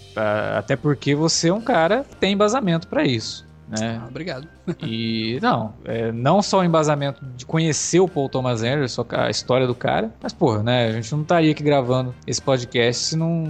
Até 0.57 0.75
porque 0.75 1.15
você 1.15 1.49
é 1.49 1.55
um 1.55 1.61
cara 1.61 2.03
que 2.03 2.17
tem 2.17 2.33
embasamento 2.33 2.89
para 2.89 3.05
isso. 3.05 3.47
Né? 3.69 4.01
Ah, 4.03 4.07
obrigado. 4.09 4.47
e 4.83 5.39
não, 5.41 5.75
é, 5.85 6.13
não 6.13 6.43
só 6.43 6.61
o 6.61 6.65
embasamento 6.65 7.25
de 7.37 7.47
conhecer 7.47 8.01
o 8.01 8.09
Paul 8.09 8.29
Thomas 8.29 8.63
Anderson, 8.63 9.07
a 9.11 9.31
história 9.31 9.67
do 9.67 9.75
cara, 9.75 10.13
mas 10.23 10.33
porra, 10.33 10.63
né? 10.63 10.89
A 10.89 10.93
gente 10.93 11.11
não 11.13 11.23
estaria 11.23 11.53
aqui 11.53 11.63
gravando 11.63 12.15
esse 12.27 12.41
podcast 12.41 13.03
se 13.05 13.17
não 13.17 13.45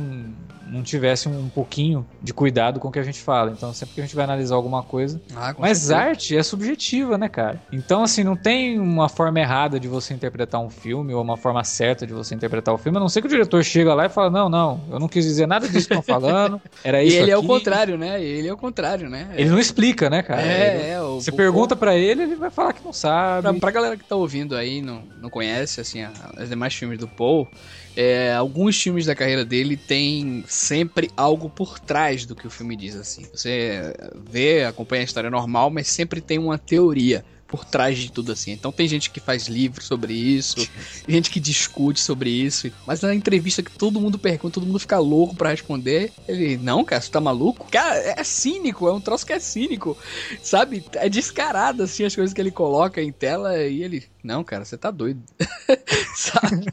não 0.73 0.83
tivesse 0.83 1.29
um 1.29 1.49
pouquinho 1.51 2.07
de 2.23 2.33
cuidado 2.33 2.81
com 2.81 2.89
o 2.89 2.91
que 2.91 2.99
a 2.99 3.03
gente 3.03 3.21
fala. 3.21 3.51
Então, 3.51 3.75
sempre 3.75 3.95
que 3.95 4.01
a 4.01 4.05
gente 4.05 4.17
vai 4.17 4.25
analisar 4.25 4.55
alguma 4.55 4.83
coisa. 4.83 5.21
Ah, 5.37 5.55
mas 5.59 5.79
certeza. 5.79 5.97
arte 5.99 6.37
é 6.37 6.43
subjetiva, 6.43 7.19
né, 7.19 7.29
cara? 7.29 7.61
Então, 7.71 8.03
assim, 8.03 8.25
não 8.25 8.35
tem 8.35 8.81
uma 8.81 9.09
forma 9.09 9.39
errada 9.39 9.79
de 9.79 9.87
você 9.87 10.15
interpretar 10.15 10.61
um 10.61 10.71
filme 10.71 11.13
ou 11.13 11.21
uma 11.23 11.37
forma 11.37 11.63
certa 11.63 12.07
de 12.07 12.15
você 12.15 12.35
interpretar 12.35 12.73
o 12.75 12.79
filme. 12.79 12.97
A 12.97 13.01
não 13.01 13.09
ser 13.09 13.21
que 13.21 13.27
o 13.27 13.31
diretor 13.31 13.63
chega 13.63 13.93
lá 13.93 14.07
e 14.07 14.09
fala: 14.09 14.31
Não, 14.31 14.49
não, 14.49 14.81
eu 14.91 14.99
não 14.99 15.09
quis 15.09 15.25
dizer 15.25 15.47
nada 15.47 15.69
disso 15.69 15.87
que 15.87 15.95
estão 15.95 16.03
falando. 16.03 16.61
Era 16.83 17.05
isso. 17.05 17.17
e 17.17 17.19
ele 17.19 17.25
aqui. 17.25 17.33
é 17.33 17.39
o 17.39 17.47
contrário, 17.47 17.99
né? 17.99 18.23
Ele 18.23 18.49
é 18.49 18.53
o 18.53 18.57
contrário, 18.57 19.11
né? 19.11 19.29
Ele 19.35 19.51
não 19.51 19.59
explica, 19.59 20.09
né, 20.09 20.23
cara? 20.23 20.41
É, 20.41 20.75
ele, 20.75 20.91
é. 20.91 21.03
O, 21.03 21.21
você 21.21 21.31
o, 21.31 21.35
pergunta 21.35 21.77
para 21.77 21.95
ele, 21.95 22.23
ele 22.23 22.35
vai 22.35 22.51
falar 22.51 22.73
que 22.73 22.83
não 22.83 22.93
sabe. 22.93 23.43
Pra, 23.43 23.55
pra 23.55 23.71
galera 23.71 23.97
que 23.97 24.05
tá 24.05 24.17
ouvindo 24.17 24.57
aí, 24.57 24.81
não, 24.81 25.03
não 25.21 25.29
conhece, 25.29 25.81
assim, 25.81 26.03
as 26.37 26.49
demais 26.49 26.75
filmes 26.75 26.99
do 26.99 27.07
Paul. 27.07 27.47
É, 27.95 28.35
alguns 28.35 28.81
filmes 28.81 29.05
da 29.05 29.15
carreira 29.15 29.45
dele 29.45 29.77
tem 29.77 30.43
sempre 30.63 31.11
algo 31.17 31.51
por 31.51 31.81
trás 31.81 32.25
do 32.25 32.37
que 32.37 32.47
o 32.47 32.51
filme 32.51 32.77
diz, 32.77 32.95
assim. 32.95 33.27
Você 33.35 33.95
vê, 34.31 34.65
acompanha 34.65 35.03
a 35.03 35.05
história 35.05 35.29
normal, 35.29 35.71
mas 35.71 35.89
sempre 35.89 36.21
tem 36.21 36.39
uma 36.39 36.57
teoria 36.57 37.25
por 37.49 37.67
trás 37.67 37.99
de 37.99 38.11
tudo 38.11 38.33
assim. 38.33 38.53
Então 38.53 38.73
tem 38.73 38.89
gente 38.89 39.11
que 39.11 39.21
faz 39.21 39.47
livro 39.47 39.85
sobre 39.85 40.15
isso, 40.15 40.67
gente 41.07 41.31
que 41.31 41.39
discute 41.39 42.01
sobre 42.01 42.31
isso, 42.31 42.73
mas 42.87 43.03
na 43.03 43.15
entrevista 43.15 43.63
que 43.63 43.71
todo 43.71 44.01
mundo 44.01 44.19
pergunta, 44.19 44.55
todo 44.55 44.67
mundo 44.67 44.79
fica 44.79 44.99
louco 44.99 45.37
para 45.37 45.51
responder, 45.51 46.11
ele, 46.27 46.57
não, 46.57 46.83
cara, 46.83 47.03
você 47.03 47.11
tá 47.11 47.21
maluco? 47.21 47.67
Cara, 47.71 47.97
é 48.19 48.25
cínico, 48.25 48.89
é 48.89 48.93
um 48.93 49.01
troço 49.01 49.27
que 49.27 49.35
é 49.35 49.39
cínico, 49.39 49.99
sabe? 50.43 50.83
É 50.95 51.11
descarado 51.11 51.83
assim 51.83 52.05
as 52.05 52.15
coisas 52.15 52.33
que 52.33 52.41
ele 52.41 52.51
coloca 52.51 53.03
em 53.03 53.13
tela 53.13 53.63
e 53.63 53.83
ele, 53.83 54.05
não, 54.23 54.45
cara, 54.45 54.65
você 54.65 54.77
tá 54.77 54.91
doido. 54.91 55.23
sabe? 56.15 56.67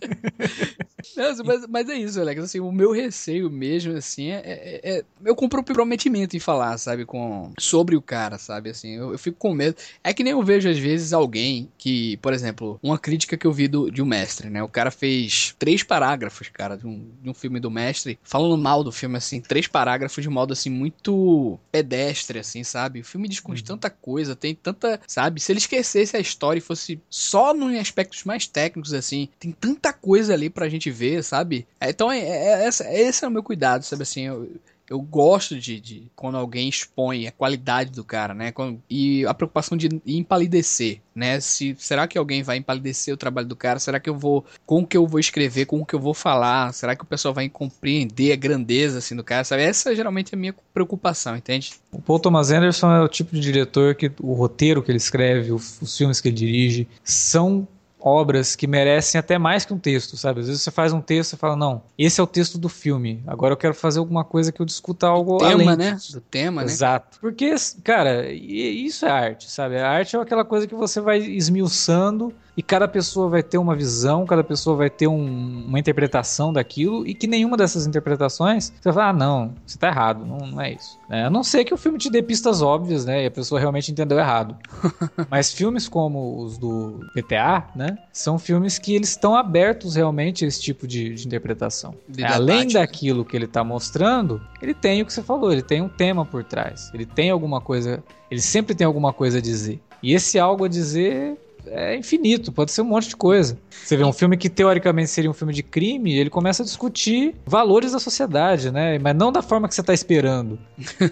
Não, 1.16 1.46
mas, 1.46 1.68
mas, 1.68 1.90
é 1.90 1.96
isso, 1.96 2.20
Alex. 2.20 2.44
Assim, 2.44 2.60
o 2.60 2.72
meu 2.72 2.92
receio 2.92 3.50
mesmo, 3.50 3.96
assim, 3.96 4.30
é, 4.30 4.42
é, 4.46 4.98
é 4.98 5.06
eu 5.26 5.36
comprometimento 5.36 6.36
em 6.36 6.40
falar, 6.40 6.78
sabe, 6.78 7.06
com 7.06 7.52
sobre 7.58 7.96
o 7.96 8.02
cara, 8.02 8.38
sabe, 8.38 8.70
assim, 8.70 8.96
eu, 8.96 9.12
eu, 9.12 9.18
fico 9.18 9.38
com 9.38 9.54
medo. 9.54 9.76
É 10.04 10.14
que 10.14 10.24
nem 10.24 10.32
eu 10.32 10.44
vejo 10.44 10.70
às 10.70 10.78
vezes 10.78 11.14
alguém 11.14 11.70
que, 11.78 12.18
por 12.18 12.34
exemplo, 12.34 12.80
uma 12.84 12.98
crítica 12.98 13.38
que 13.38 13.48
eu 13.48 13.52
vi 13.52 13.68
do, 13.68 13.90
de 13.90 14.02
um 14.02 14.06
mestre, 14.06 14.50
né? 14.50 14.62
O 14.62 14.68
cara 14.68 14.92
fez 14.92 15.56
três 15.58 15.84
parágrafos, 15.84 16.50
cara, 16.50 16.78
de 16.78 16.86
um, 16.86 17.10
de 17.22 17.30
um 17.30 17.34
filme 17.34 17.60
do 17.60 17.72
mestre, 17.72 18.20
falando 18.24 18.58
mal 18.58 18.84
do 18.84 18.92
filme, 18.92 19.18
assim, 19.18 19.42
três 19.42 19.68
parágrafos 19.68 20.22
de 20.22 20.30
modo 20.30 20.54
assim 20.54 20.70
muito 20.70 21.60
pedestre, 21.72 22.40
assim, 22.40 22.64
sabe? 22.64 23.00
O 23.02 23.06
filme 23.06 23.28
discute 23.28 23.62
uhum. 23.62 23.68
tanta 23.68 23.90
coisa, 23.90 24.36
tem 24.36 24.54
tanta, 24.54 25.00
sabe? 25.08 25.40
Se 25.40 25.52
ele 25.52 25.60
esquecesse 25.60 26.16
a 26.16 26.20
história 26.20 26.60
e 26.60 26.62
fosse 26.62 27.00
só 27.10 27.39
nos 27.54 27.76
aspectos 27.78 28.24
mais 28.24 28.48
técnicos, 28.48 28.94
assim, 28.94 29.30
tem 29.40 29.52
tanta 29.52 29.94
coisa 29.94 30.34
ali 30.34 30.50
pra 30.50 30.70
gente 30.70 30.90
ver, 30.92 31.24
sabe? 31.24 31.68
É, 31.80 31.90
então, 31.90 32.12
é, 32.12 32.20
é, 32.20 32.66
é, 32.66 33.02
esse 33.02 33.24
é 33.24 33.28
o 33.28 33.32
meu 33.32 33.44
cuidado, 33.44 33.84
sabe 33.84 34.04
assim? 34.04 34.28
Eu, 34.28 34.50
eu 34.90 35.00
gosto 35.00 35.60
de, 35.60 35.80
de, 35.80 36.12
quando 36.16 36.38
alguém 36.38 36.68
expõe 36.68 37.28
a 37.28 37.32
qualidade 37.32 37.92
do 37.92 38.04
cara, 38.04 38.34
né? 38.34 38.52
Quando, 38.52 38.82
e 38.90 39.24
a 39.26 39.34
preocupação 39.34 39.78
de 39.78 39.88
empalidecer, 40.06 41.02
né? 41.14 41.40
Se, 41.40 41.76
será 41.78 42.08
que 42.08 42.18
alguém 42.18 42.42
vai 42.42 42.58
empalidecer 42.58 43.14
o 43.14 43.18
trabalho 43.18 43.48
do 43.48 43.56
cara? 43.56 43.78
Será 43.78 44.00
que 44.00 44.10
eu 44.10 44.18
vou. 44.18 44.44
Com 44.66 44.82
o 44.82 44.88
que 44.88 44.98
eu 44.98 45.06
vou 45.06 45.20
escrever, 45.20 45.66
com 45.66 45.80
o 45.80 45.86
que 45.86 45.94
eu 45.94 46.00
vou 46.00 46.14
falar? 46.14 46.74
Será 46.74 46.96
que 46.96 47.04
o 47.04 47.08
pessoal 47.08 47.34
vai 47.34 47.48
compreender 47.48 48.32
a 48.32 48.36
grandeza 48.36 48.98
assim, 48.98 49.16
do 49.16 49.24
cara? 49.24 49.44
Sabe? 49.44 49.62
Essa 49.62 49.96
geralmente 49.96 50.34
é 50.34 50.36
a 50.36 50.40
minha 50.40 50.56
preocupação, 50.74 51.38
entende? 51.38 51.74
O 51.92 52.02
Paul 52.02 52.20
Thomas 52.20 52.50
Anderson 52.50 52.92
é 52.92 53.04
o 53.04 53.08
tipo 53.08 53.36
de 53.36 53.42
diretor 53.42 53.94
que 53.94 54.12
o 54.20 54.34
roteiro 54.34 54.82
que 54.82 54.90
ele 54.90 54.98
escreve, 54.98 55.52
os, 55.52 55.80
os 55.82 55.96
filmes 55.96 56.20
que 56.20 56.30
ele 56.30 56.36
dirige, 56.36 56.88
são 57.04 57.68
obras 58.00 58.56
que 58.56 58.68
merecem 58.68 59.20
até 59.20 59.38
mais 59.38 59.66
que 59.66 59.74
um 59.74 59.78
texto, 59.78 60.16
sabe? 60.18 60.40
Às 60.42 60.48
vezes 60.48 60.62
você 60.62 60.72
faz 60.72 60.94
um 60.94 61.02
texto 61.02 61.34
e 61.34 61.38
fala, 61.38 61.56
não, 61.56 61.84
esse 61.98 62.20
é 62.20 62.24
o 62.24 62.28
texto 62.28 62.58
do 62.58 62.70
filme, 62.70 63.22
agora 63.28 63.54
eu 63.54 63.58
quero 63.58 63.74
fazer 63.74 64.00
alguma 64.00 64.24
coisa 64.24 64.52
que 64.52 64.62
eu 64.62 64.66
discuta 64.66 65.08
algo 65.08 65.38
tema, 65.38 65.52
além 65.52 65.76
né? 65.76 65.98
Do 66.12 66.22
tema, 66.22 66.62
né? 66.62 66.68
Exato. 66.68 67.20
Porque, 67.20 67.54
cara, 67.84 68.32
isso 68.32 69.06
é 69.06 69.10
arte, 69.10 69.50
sabe? 69.50 69.78
A 69.78 69.90
arte 69.90 70.16
é 70.16 70.20
aquela 70.20 70.46
coisa 70.46 70.68
que 70.68 70.76
você 70.76 71.02
vai 71.02 71.20
esmiuçando 71.20 72.34
e 72.60 72.62
cada 72.62 72.90
pessoa 72.90 73.30
vai 73.30 73.42
ter 73.42 73.58
uma 73.58 73.74
visão, 73.74 74.26
cada 74.26 74.44
pessoa 74.44 74.76
vai 74.76 74.90
ter 74.90 75.08
um, 75.08 75.64
uma 75.66 75.80
interpretação 75.80 76.52
daquilo 76.52 77.08
e 77.08 77.14
que 77.14 77.26
nenhuma 77.26 77.56
dessas 77.56 77.88
interpretações 77.88 78.66
você 78.66 78.90
vai 78.90 78.94
falar, 78.94 79.10
ah, 79.12 79.14
não, 79.14 79.54
você 79.66 79.80
tá 79.80 79.88
errado, 79.88 80.26
não, 80.26 80.40
não 80.40 80.60
é 80.60 80.74
isso. 80.74 81.00
É, 81.10 81.24
a 81.24 81.30
não 81.30 81.42
ser 81.42 81.64
que 81.64 81.74
o 81.74 81.78
filme 81.78 81.98
te 81.98 82.10
dê 82.10 82.22
pistas 82.22 82.62
óbvias, 82.62 83.06
né, 83.06 83.24
e 83.24 83.28
a 83.28 83.32
pessoa 83.32 83.62
realmente 83.62 83.94
entendeu 83.94 84.20
errado. 84.20 84.58
Mas 85.32 85.54
filmes 85.54 85.88
como 85.88 86.44
os 86.44 86.58
do 86.58 87.00
PTA, 87.14 87.66
né, 87.74 87.98
são 88.12 88.38
filmes 88.38 88.78
que 88.78 88.94
eles 88.94 89.12
estão 89.12 89.38
abertos 89.38 89.96
realmente 89.96 90.44
a 90.44 90.48
esse 90.50 90.62
tipo 90.62 90.86
de, 90.86 91.14
de 91.14 91.26
interpretação. 91.26 91.96
É, 92.18 92.26
além 92.26 92.68
daquilo 92.68 93.24
que 93.24 93.38
ele 93.38 93.48
tá 93.48 93.64
mostrando, 93.64 94.42
ele 94.62 94.74
tem 94.74 95.02
o 95.02 95.06
que 95.06 95.14
você 95.14 95.24
falou, 95.24 95.54
ele 95.54 95.62
tem 95.62 95.82
um 95.82 95.88
tema 95.88 96.26
por 96.26 96.44
trás, 96.44 96.92
ele 96.94 97.06
tem 97.06 97.30
alguma 97.30 97.62
coisa, 97.62 98.04
ele 98.30 98.42
sempre 98.42 98.76
tem 98.76 98.86
alguma 98.86 99.14
coisa 99.14 99.38
a 99.38 99.42
dizer. 99.42 99.80
E 100.04 100.14
esse 100.14 100.38
algo 100.38 100.66
a 100.66 100.68
dizer 100.68 101.38
é 101.68 101.96
infinito, 101.96 102.52
pode 102.52 102.72
ser 102.72 102.82
um 102.82 102.86
monte 102.86 103.10
de 103.10 103.16
coisa. 103.16 103.58
Você 103.70 103.96
vê 103.98 104.04
um 104.04 104.14
filme 104.14 104.38
que 104.38 104.50
teoricamente 104.50 105.10
seria 105.10 105.30
um 105.30 105.34
filme 105.34 105.54
de 105.54 105.64
crime, 105.64 106.18
ele 106.18 106.30
começa 106.30 106.64
a 106.64 106.66
discutir 106.66 107.36
valores 107.46 107.92
da 107.92 108.00
sociedade, 108.00 108.72
né? 108.72 108.98
Mas 109.00 109.16
não 109.16 109.32
da 109.32 109.42
forma 109.42 109.68
que 109.68 109.76
você 109.76 109.82
está 109.82 109.94
esperando. 109.94 110.60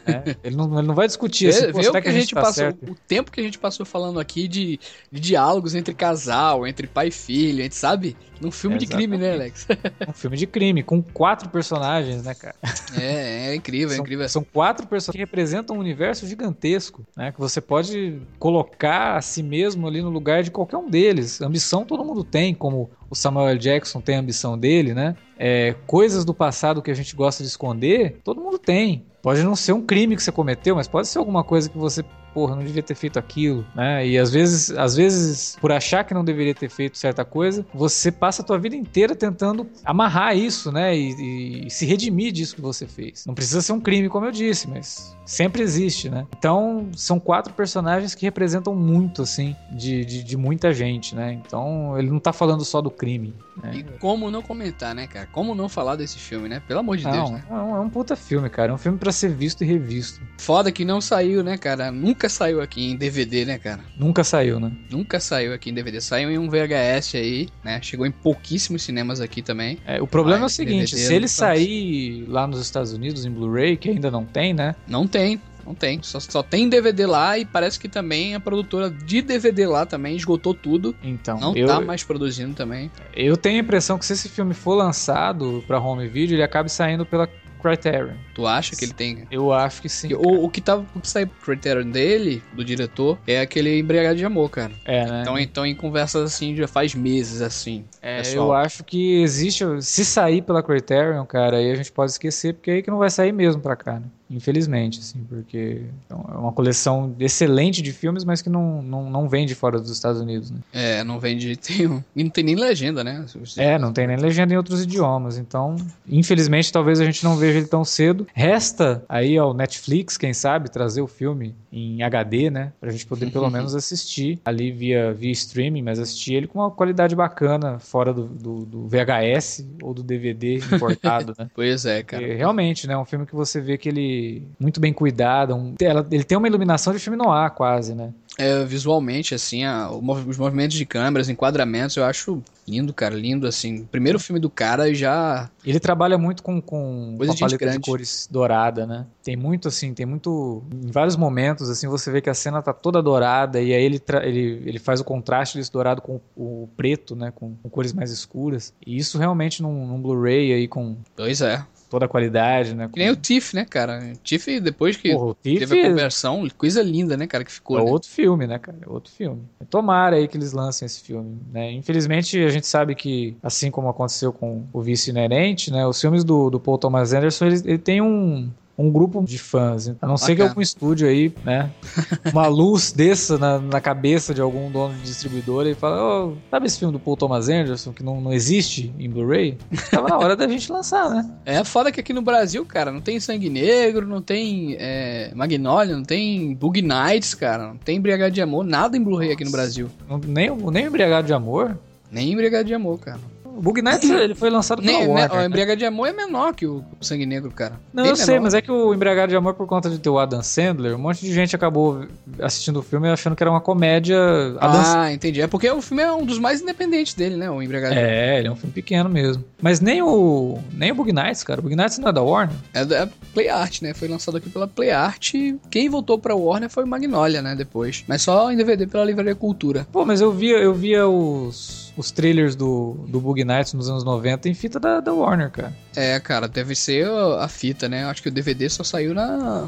Né? 0.06 0.36
Ele, 0.44 0.56
não, 0.56 0.78
ele 0.78 0.88
não 0.88 0.96
vai 0.96 1.08
discutir 1.08 1.50
assim, 1.50 1.68
o 1.68 1.74
que, 1.74 2.08
a 2.08 2.12
gente, 2.12 2.34
tá 2.34 2.42
passou, 2.42 2.54
certo? 2.54 2.92
o 2.92 2.96
tempo 3.08 3.32
que 3.32 3.40
a 3.40 3.44
gente 3.44 3.58
passou 3.58 3.86
falando 3.86 4.20
aqui 4.20 4.48
de, 4.48 4.80
de 5.12 5.20
diálogos 5.20 5.76
entre 5.76 5.94
casal, 5.94 6.66
entre 6.66 6.88
pai 6.88 7.08
e 7.08 7.12
filho, 7.12 7.60
a 7.60 7.64
gente 7.64 7.76
sabe? 7.76 8.16
Num 8.40 8.52
filme 8.52 8.76
é, 8.76 8.80
de 8.80 8.88
crime, 8.88 9.18
né, 9.18 9.34
Alex? 9.34 9.68
um 10.08 10.14
filme 10.14 10.38
de 10.38 10.48
crime, 10.48 10.84
com 10.84 11.02
quatro 11.02 11.50
personagens, 11.50 12.24
né, 12.24 12.34
cara? 12.34 12.56
É, 12.98 13.50
é 13.50 13.56
incrível, 13.56 13.90
são, 13.90 13.98
é 13.98 14.02
incrível. 14.02 14.30
São 14.30 14.44
quatro 14.44 14.88
personagens 14.88 15.14
que 15.14 15.20
representam 15.20 15.76
um 15.76 15.80
universo 15.80 16.28
gigantesco, 16.28 17.06
né? 17.16 17.32
Que 17.32 17.40
você 17.40 17.60
pode 17.60 18.22
colocar 18.40 19.18
a 19.18 19.22
si 19.22 19.42
mesmo 19.42 19.88
ali 19.88 20.02
no 20.02 20.10
lugar 20.10 20.44
de 20.44 20.52
qualquer 20.52 20.78
um 20.78 20.90
deles. 20.90 21.42
Ambição 21.42 21.86
todo 21.86 22.04
mundo 22.04 22.24
tem, 22.24 22.54
como 22.54 22.90
o 23.10 23.16
Samuel. 23.16 23.58
Jackson 23.58 24.02
tem 24.02 24.16
a 24.16 24.20
ambição 24.20 24.58
dele, 24.58 24.94
né? 24.94 25.16
É, 25.38 25.76
coisas 25.86 26.26
do 26.26 26.34
passado 26.34 26.82
que 26.82 26.92
a 26.92 26.94
gente 26.94 27.16
gosta 27.16 27.44
de 27.44 27.50
esconder, 27.50 28.20
todo 28.24 28.42
mundo 28.42 28.60
tem. 28.60 29.06
Pode 29.22 29.44
não 29.44 29.56
ser 29.56 29.74
um 29.74 29.82
crime 29.82 30.16
que 30.16 30.24
você 30.24 30.32
cometeu, 30.32 30.76
mas 30.76 30.88
pode 30.88 31.08
ser 31.08 31.20
alguma 31.20 31.44
coisa 31.44 31.70
que 31.70 31.78
você 31.78 32.04
porra, 32.38 32.56
não 32.56 32.64
devia 32.64 32.84
ter 32.84 32.94
feito 32.94 33.18
aquilo, 33.18 33.66
né? 33.74 34.06
E 34.06 34.16
às 34.16 34.32
vezes, 34.32 34.70
às 34.78 34.96
vezes, 34.96 35.58
por 35.60 35.72
achar 35.72 36.04
que 36.04 36.14
não 36.14 36.24
deveria 36.24 36.54
ter 36.54 36.70
feito 36.70 36.96
certa 36.96 37.26
coisa, 37.26 37.66
você 37.74 38.12
passa 38.12 38.44
a 38.44 38.46
tua 38.46 38.60
vida 38.60 38.76
inteira 38.76 39.16
tentando 39.16 39.66
amarrar 39.84 40.38
isso, 40.38 40.72
né? 40.72 40.96
E, 40.96 41.66
e, 41.66 41.72
se 41.72 41.84
redimir 41.88 42.32
disso 42.32 42.54
que 42.54 42.62
você 42.62 42.86
fez. 42.86 43.26
Não 43.26 43.34
precisa 43.34 43.60
ser 43.60 43.74
um 43.74 43.80
crime, 43.80 44.08
como 44.08 44.28
eu 44.28 44.32
disse, 44.32 44.70
mas 44.70 45.18
sempre 45.26 45.64
existe, 45.64 46.12
né? 46.12 46.28
Então, 46.38 46.90
são 46.96 47.20
quatro 47.20 47.52
personagens 47.56 48.14
que 48.14 48.24
representam 48.24 48.76
muito, 48.76 49.24
assim, 49.24 49.56
de, 49.72 50.06
de, 50.06 50.24
de 50.24 50.38
muita 50.38 50.72
gente, 50.72 51.16
né? 51.16 51.34
Então, 51.34 51.98
ele 51.98 52.12
não 52.12 52.20
tá 52.20 52.32
falando 52.32 52.64
só 52.64 52.84
do 52.84 52.92
crime. 52.92 53.34
Né? 53.64 53.78
E 53.78 53.84
como 53.98 54.30
não 54.30 54.44
comentar, 54.44 54.94
né, 54.94 55.08
cara? 55.08 55.28
Como 55.32 55.56
não 55.56 55.68
falar 55.68 55.96
desse 55.96 56.20
filme, 56.20 56.48
né? 56.48 56.62
Pelo 56.68 56.82
amor 56.82 56.98
de 56.98 57.04
não, 57.06 57.12
Deus, 57.12 57.32
né? 57.32 57.44
É 57.50 57.54
um, 57.54 57.76
é 57.76 57.80
um 57.80 57.90
puta 57.90 58.16
filme, 58.16 58.48
cara. 58.48 58.72
É 58.72 58.76
um 58.76 58.78
filme 58.78 59.00
para 59.00 59.12
ser 59.12 59.30
visto 59.34 59.64
e 59.64 59.68
revisto. 59.68 60.22
Foda 60.38 60.72
que 60.72 60.86
não 60.86 61.02
saiu, 61.02 61.44
né, 61.44 61.58
cara? 61.58 61.92
Nunca 61.92 62.27
nunca 62.28 62.30
saiu 62.30 62.62
aqui 62.62 62.92
em 62.92 62.96
DVD, 62.96 63.46
né, 63.46 63.58
cara? 63.58 63.80
Nunca 63.98 64.24
saiu, 64.24 64.60
né? 64.60 64.72
Nunca 64.90 65.20
saiu 65.20 65.54
aqui 65.54 65.70
em 65.70 65.74
DVD. 65.74 66.02
Saiu 66.02 66.30
em 66.30 66.38
um 66.38 66.50
VHS 66.50 67.16
aí, 67.16 67.50
né? 67.64 67.80
Chegou 67.82 68.06
em 68.06 68.12
pouquíssimos 68.12 68.84
cinemas 68.84 69.22
aqui 69.22 69.42
também. 69.42 69.78
É, 69.86 70.02
o 70.02 70.08
problema 70.08 70.42
ah, 70.42 70.44
é 70.44 70.46
o 70.48 70.50
seguinte, 70.50 70.92
DVD 70.92 71.08
se 71.08 71.14
ele 71.14 71.28
sair 71.28 72.26
lá 72.28 72.46
nos 72.46 72.60
Estados 72.60 72.92
Unidos 72.92 73.26
em 73.26 73.32
Blu-ray, 73.32 73.78
que 73.78 73.90
ainda 73.90 74.12
não 74.12 74.26
tem, 74.26 74.54
né? 74.54 74.76
Não 74.88 75.08
tem. 75.08 75.42
Não 75.66 75.74
tem. 75.74 76.02
Só, 76.02 76.20
só 76.20 76.44
tem 76.44 76.68
DVD 76.68 77.06
lá 77.06 77.38
e 77.38 77.46
parece 77.46 77.80
que 77.80 77.90
também 77.90 78.36
a 78.36 78.40
produtora 78.40 78.90
de 78.90 79.22
DVD 79.22 79.66
lá 79.68 79.86
também 79.86 80.16
esgotou 80.16 80.54
tudo. 80.54 80.96
Então. 81.02 81.40
Não 81.40 81.56
eu, 81.56 81.68
tá 81.68 81.80
mais 81.80 82.04
produzindo 82.04 82.54
também. 82.54 82.92
Eu 83.14 83.38
tenho 83.38 83.58
a 83.58 83.62
impressão 83.62 83.98
que 83.98 84.06
se 84.06 84.14
esse 84.14 84.30
filme 84.30 84.54
for 84.54 84.76
lançado 84.76 85.64
pra 85.66 85.80
home 85.80 86.08
video, 86.08 86.36
ele 86.36 86.44
acabe 86.44 86.70
saindo 86.70 87.06
pela 87.06 87.28
Criterion. 87.62 88.16
Tu 88.34 88.46
acha 88.46 88.76
que 88.76 88.86
ele 88.86 88.94
tem? 88.94 89.28
Eu 89.32 89.52
acho 89.52 89.82
que 89.82 89.90
sim. 89.90 90.14
O, 90.14 90.46
o 90.46 90.50
que 90.50 90.62
tava 90.62 90.86
o 90.96 91.00
que 91.00 91.10
saiu 91.10 91.28
Criterion 91.44 91.90
dele, 91.90 92.44
do 92.54 92.64
diretor, 92.64 93.18
é 93.28 93.42
aquele 93.42 93.80
embriagado 93.80 94.16
de 94.16 94.26
amor, 94.26 94.50
cara. 94.50 94.72
É, 94.86 95.06
né? 95.06 95.22
Então, 95.22 95.40
então 95.40 95.66
em 95.66 95.76
conversas 95.76 96.22
assim 96.24 96.56
já 96.56 96.68
faz 96.68 96.94
meses 96.94 97.42
assim. 97.42 97.86
É, 98.02 98.18
pessoal. 98.18 98.48
eu 98.48 98.54
acho 98.54 98.84
que 98.84 99.22
existe. 99.22 99.64
Se 99.82 100.06
sair 100.06 100.42
pela 100.42 100.64
Criterion, 100.64 101.26
cara, 101.26 101.58
aí 101.58 101.72
a 101.72 101.76
gente 101.76 101.92
pode 101.92 102.12
esquecer, 102.12 102.54
porque 102.54 102.72
aí 102.72 102.84
que 102.84 102.92
não 102.92 102.98
vai 102.98 103.10
sair 103.10 103.32
mesmo 103.32 103.62
pra 103.62 103.76
cá, 103.76 104.00
né? 104.00 104.08
Infelizmente, 104.30 105.00
assim, 105.00 105.26
porque 105.28 105.84
é 106.10 106.14
uma 106.14 106.52
coleção 106.52 107.16
excelente 107.20 107.82
de 107.82 107.94
filmes, 107.94 108.26
mas 108.26 108.42
que 108.42 108.50
não, 108.50 108.82
não, 108.82 109.10
não 109.10 109.30
vende 109.30 109.56
fora 109.56 109.80
dos 109.80 109.90
Estados 109.90 110.20
Unidos, 110.20 110.52
né? 110.52 110.60
É, 110.74 111.04
não 111.04 111.20
vende. 111.20 111.56
Tem, 111.56 112.04
e 112.16 112.24
não 112.24 112.30
tem 112.30 112.44
nem 112.44 112.56
legenda, 112.56 113.04
né? 113.04 113.26
É, 113.56 113.80
não 113.80 113.94
tem 113.94 114.06
nem 114.06 114.18
legenda 114.18 114.54
em 114.54 114.58
outros 114.58 114.84
idiomas. 114.84 115.38
Então, 115.38 115.78
infelizmente, 116.08 116.72
talvez 116.72 117.00
a 117.00 117.06
gente 117.06 117.24
não 117.24 117.38
veja 117.38 117.60
ele 117.60 117.68
tão 117.68 117.86
cedo. 117.86 118.28
Resta 118.34 119.04
aí 119.08 119.38
ao 119.38 119.54
Netflix, 119.54 120.18
quem 120.18 120.34
sabe, 120.34 120.70
trazer 120.70 121.02
o 121.02 121.08
filme 121.08 121.56
em 121.72 122.04
HD, 122.04 122.50
né? 122.50 122.74
Pra 122.80 122.92
gente 122.92 123.06
poder 123.06 123.32
pelo 123.32 123.50
menos 123.50 123.76
assistir 123.76 124.40
ali 124.44 124.72
via, 124.72 125.14
via 125.14 125.32
streaming, 125.32 125.84
mas 125.84 126.00
assistir 126.00 126.34
ele 126.34 126.48
com 126.48 126.60
uma 126.60 126.72
qualidade 126.72 127.16
bacana, 127.16 127.80
fora 127.80 128.14
do, 128.14 128.26
do, 128.26 128.66
do 128.66 128.88
VHS 128.88 129.66
ou 129.82 129.94
do 129.94 130.04
DVD 130.04 130.56
importado, 130.56 131.34
né? 131.38 131.50
pois 131.56 131.86
é, 131.86 132.04
cara. 132.04 132.24
Porque, 132.24 132.36
realmente, 132.36 132.88
né? 132.88 132.94
É 132.94 132.98
um 132.98 133.06
filme 133.06 133.26
que 133.26 133.36
você 133.36 133.62
vê 133.62 133.78
que 133.78 133.88
ele 133.88 134.17
muito 134.60 134.80
bem 134.80 134.94
cuidado. 134.94 135.56
Um, 135.56 135.76
ele 136.12 136.24
tem 136.24 136.38
uma 136.38 136.48
iluminação 136.48 136.94
de 136.94 137.00
filme 137.00 137.18
no 137.18 137.32
ar, 137.32 137.52
quase, 137.52 137.94
né? 137.96 138.14
É, 138.38 138.64
visualmente, 138.64 139.34
assim, 139.34 139.64
a, 139.64 139.90
os 139.90 140.38
movimentos 140.38 140.78
de 140.78 140.86
câmeras, 140.86 141.28
enquadramentos, 141.28 141.98
eu 141.98 142.06
acho 142.06 142.44
lindo, 142.68 142.94
cara, 142.94 143.16
lindo, 143.16 143.48
assim. 143.48 143.84
Primeiro 143.86 144.20
filme 144.20 144.40
do 144.40 144.48
cara 144.48 144.94
já... 144.94 145.50
Ele 145.66 145.80
trabalha 145.80 146.20
muito 146.20 146.44
com, 146.44 146.62
com, 146.62 147.16
Coisa 147.18 147.34
com 147.34 147.38
a 147.38 147.40
paleta 147.40 147.66
de, 147.66 147.72
de 147.72 147.80
cores 147.80 148.28
dourada, 148.30 148.86
né? 148.86 149.08
Tem 149.24 149.36
muito, 149.36 149.68
assim, 149.68 149.92
tem 149.92 150.06
muito... 150.06 150.64
Em 150.72 150.92
vários 150.92 151.16
momentos, 151.16 151.68
assim, 151.68 151.88
você 151.88 152.12
vê 152.12 152.22
que 152.22 152.30
a 152.30 152.34
cena 152.36 152.62
tá 152.62 152.74
toda 152.74 153.02
dourada 153.02 153.60
e 153.60 153.74
aí 153.74 153.84
ele, 153.84 154.00
ele, 154.22 154.62
ele 154.68 154.80
faz 154.80 155.00
o 155.00 155.04
contraste 155.04 155.58
desse 155.58 155.72
dourado 155.72 156.02
com 156.02 156.22
o, 156.36 156.64
o 156.64 156.70
preto, 156.78 157.16
né? 157.16 157.32
Com, 157.34 157.56
com, 157.56 157.70
cores 157.70 157.92
mais 157.92 158.12
escuras. 158.12 158.72
E 158.86 158.98
isso 158.98 159.18
realmente 159.18 159.64
num, 159.64 159.88
num 159.88 160.00
Blu-ray 160.00 160.54
aí 160.54 160.68
com... 160.68 160.96
Pois 161.16 161.42
é 161.42 161.66
toda 161.90 162.06
a 162.06 162.08
qualidade, 162.08 162.76
né? 162.76 162.90
Que 162.92 163.00
nem 163.00 163.10
o 163.10 163.16
Tiff, 163.16 163.56
né, 163.56 163.66
cara? 163.66 164.00
O 164.14 164.18
Tiff, 164.24 164.60
depois 164.60 164.98
que 164.98 165.14
Porra, 165.14 165.36
Tiff 165.42 165.60
teve 165.60 165.82
a 165.82 165.90
conversão, 165.90 166.48
coisa 166.58 166.82
linda, 166.82 167.16
né, 167.16 167.28
cara, 167.28 167.44
que 167.44 167.52
ficou. 167.52 167.80
É 167.80 167.84
né? 167.84 167.92
outro 167.92 168.10
filme, 168.10 168.48
né, 168.48 168.60
cara? 168.60 168.78
É 168.82 168.90
outro 168.90 169.12
filme. 169.12 169.42
Tomara 169.70 170.16
aí 170.16 170.28
que 170.28 170.38
eles 170.38 170.54
lancem 170.54 170.86
esse 170.86 171.02
filme, 171.02 171.38
né? 171.52 171.72
Infelizmente, 171.72 172.38
a 172.44 172.50
gente 172.50 172.68
sabe 172.68 172.96
que, 172.96 173.36
assim 173.42 173.72
como 173.72 173.90
aconteceu 173.90 174.32
com 174.32 174.64
o 174.74 174.82
Vice 174.82 175.10
Inerente, 175.10 175.72
né, 175.72 175.86
os 175.86 176.00
filmes 176.00 176.24
do, 176.24 176.50
do 176.50 176.60
Paul 176.60 176.78
Thomas 176.78 177.14
Anderson, 177.14 177.46
ele, 177.46 177.62
ele 177.66 177.78
tem 177.78 178.02
um 178.02 178.50
um 178.78 178.92
grupo 178.92 179.24
de 179.24 179.40
fãs. 179.40 179.90
A 180.02 180.08
não 180.08 180.18
ser 180.18 180.36
que 180.36 180.42
algum 180.42 180.62
estúdio 180.62 181.08
aí, 181.08 181.34
né? 181.44 181.72
Uma 182.32 182.48
luz 182.48 182.92
dessa 182.92 183.38
na, 183.38 183.58
na 183.60 183.82
cabeça 183.82 184.34
de 184.34 184.42
algum 184.42 184.70
dono 184.70 184.94
de 184.96 185.02
distribuidora 185.02 185.70
e 185.70 185.74
fala: 185.74 186.28
oh, 186.28 186.34
sabe 186.52 186.68
esse 186.68 186.78
filme 186.78 186.92
do 186.92 187.00
Paul 187.00 187.18
Thomas 187.18 187.50
Anderson 187.50 187.92
que 187.92 188.04
não, 188.04 188.22
não 188.22 188.32
existe 188.32 188.94
em 189.00 189.10
Blu-ray? 189.10 189.58
Tava 189.90 190.08
na 190.10 190.18
hora 190.18 190.36
da 190.36 190.48
gente 190.48 190.72
lançar, 190.72 191.10
né? 191.10 191.30
É 191.46 191.64
foda 191.64 191.92
que 191.92 192.00
aqui 192.00 192.14
no 192.14 192.22
Brasil, 192.22 192.66
cara, 192.66 192.92
não 192.92 193.02
tem 193.02 193.20
Sangue 193.20 193.50
Negro, 193.50 194.06
não 194.06 194.22
tem 194.22 194.76
é, 194.80 195.32
Magnolia, 195.34 195.96
não 195.96 196.04
tem 196.04 196.54
Bug 196.54 196.82
Nights, 196.82 197.34
cara, 197.34 197.70
não 197.70 197.78
tem 197.78 197.98
Embriagado 197.98 198.34
de 198.34 198.42
Amor, 198.42 198.66
nada 198.66 198.98
em 198.98 199.02
Blu-ray 199.02 199.32
aqui 199.32 199.46
no 199.46 199.52
Brasil. 199.52 199.90
nem, 200.28 200.56
nem 200.56 200.86
Embriagado 200.86 201.26
de 201.26 201.34
Amor? 201.34 201.78
Nem 202.12 202.34
Embriagado 202.34 202.66
de 202.66 202.74
Amor, 202.74 203.00
cara. 203.00 203.20
O 203.58 203.62
Bug 203.62 203.82
Nights 203.82 204.08
ele 204.08 204.36
foi 204.36 204.52
lançado 204.52 204.84
pela 204.84 205.00
Nem, 205.00 205.08
Warner. 205.08 205.34
O 205.34 205.44
Embriagado 205.44 205.80
de 205.80 205.86
Amor 205.86 206.08
é 206.08 206.14
menor 206.14 206.54
que 206.54 206.68
o 206.68 206.86
Sangue 207.02 207.26
Negro, 207.26 207.50
cara. 207.50 207.80
Não, 207.92 208.04
Bem 208.04 208.12
eu 208.12 208.16
menor. 208.16 208.26
sei, 208.26 208.40
mas 208.40 208.54
é 208.54 208.62
que 208.62 208.72
o 208.72 208.94
Embriagado 208.94 209.32
de 209.32 209.36
Amor, 209.36 209.56
por 209.56 209.66
conta 209.66 209.90
de 209.90 209.98
ter 209.98 210.10
o 210.10 210.20
Adam 210.20 210.44
Sandler, 210.44 210.96
um 210.96 211.00
monte 211.00 211.22
de 211.22 211.34
gente 211.34 211.56
acabou 211.56 212.06
assistindo 212.40 212.78
o 212.78 212.84
filme 212.84 213.10
achando 213.10 213.36
que 213.36 213.42
era 213.42 213.50
uma 213.50 213.60
comédia. 213.60 214.16
Ah, 214.60 215.12
entendi. 215.12 215.42
É 215.42 215.48
porque 215.48 215.68
o 215.72 215.82
filme 215.82 216.04
é 216.04 216.12
um 216.12 216.24
dos 216.24 216.38
mais 216.38 216.62
independentes 216.62 217.16
dele, 217.16 217.36
né? 217.36 217.50
O 217.50 217.60
Embriagado 217.60 217.96
de 217.96 218.00
Amor. 218.00 218.12
É, 218.12 218.38
ele 218.38 218.48
é 218.48 218.52
um 218.52 218.56
filme 218.56 218.74
pequeno 218.74 219.10
mesmo. 219.10 219.44
Mas 219.60 219.80
nem 219.80 220.04
o. 220.04 220.60
Nem 220.72 220.92
o 220.92 220.96
Bug 220.96 221.12
Nights, 221.12 221.44
cara. 221.44 221.60
O 221.60 221.64
Bug 221.64 221.76
Nights 221.76 221.98
não 221.98 222.10
é 222.10 222.14
da 222.14 222.22
Warner. 222.22 222.56
É 222.76 222.86
da 222.86 223.10
Play 223.34 223.50
Art, 223.50 223.82
né? 223.82 223.96
Foi 223.96 224.08
lançado 224.08 224.38
aqui 224.38 224.52
pela 224.52 224.68
Play 224.68 224.92
Art. 224.92 225.34
Quem 225.72 225.90
voltou 225.90 226.20
pra 226.20 226.36
Warner 226.36 226.70
foi 226.70 226.84
o 226.84 226.88
Magnolia, 226.88 227.42
né? 227.42 227.56
Depois. 227.56 228.04
Mas 228.08 228.22
só 228.22 228.52
em 228.52 228.56
DVD 228.56 228.86
pela 228.86 229.04
Livraria 229.04 229.34
Cultura. 229.34 229.88
Pô, 229.92 230.06
mas 230.06 230.22
eu 230.22 230.32
via, 230.32 230.58
eu 230.58 230.76
via 230.76 231.08
os 231.08 231.87
os 231.98 232.12
trailers 232.12 232.56
do, 232.56 233.06
do 233.08 233.20
Bug 233.20 233.44
Nights 233.44 233.74
nos 233.74 233.90
anos 233.90 234.04
90 234.04 234.48
em 234.48 234.54
fita 234.54 234.80
da, 234.80 235.00
da 235.00 235.12
Warner, 235.12 235.50
cara. 235.50 235.74
É, 235.96 236.20
cara, 236.20 236.48
deve 236.48 236.76
ser 236.76 237.08
a 237.40 237.48
fita, 237.48 237.90
né? 237.90 238.06
Acho 238.06 238.22
que 238.22 238.30
o 238.30 238.32
DVD 238.32 238.70
só 238.70 238.84
saiu 238.84 239.16
na. 239.16 239.68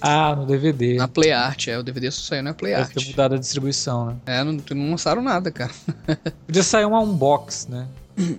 Ah, 0.00 0.36
no 0.36 0.44
DVD. 0.44 0.96
Na 0.96 1.08
Play 1.08 1.32
Art, 1.32 1.68
é. 1.68 1.78
O 1.78 1.82
DVD 1.82 2.10
só 2.10 2.20
saiu 2.20 2.42
na 2.42 2.52
Play 2.52 2.74
Art. 2.74 2.88
Deve 2.88 3.00
ter 3.00 3.10
mudado 3.10 3.34
a 3.34 3.38
distribuição, 3.38 4.06
né? 4.06 4.16
É, 4.26 4.44
não, 4.44 4.52
não 4.52 4.90
lançaram 4.90 5.22
nada, 5.22 5.50
cara. 5.50 5.72
Podia 6.46 6.62
sair 6.62 6.84
um 6.84 6.94
unbox, 6.94 7.66
né? 7.66 7.88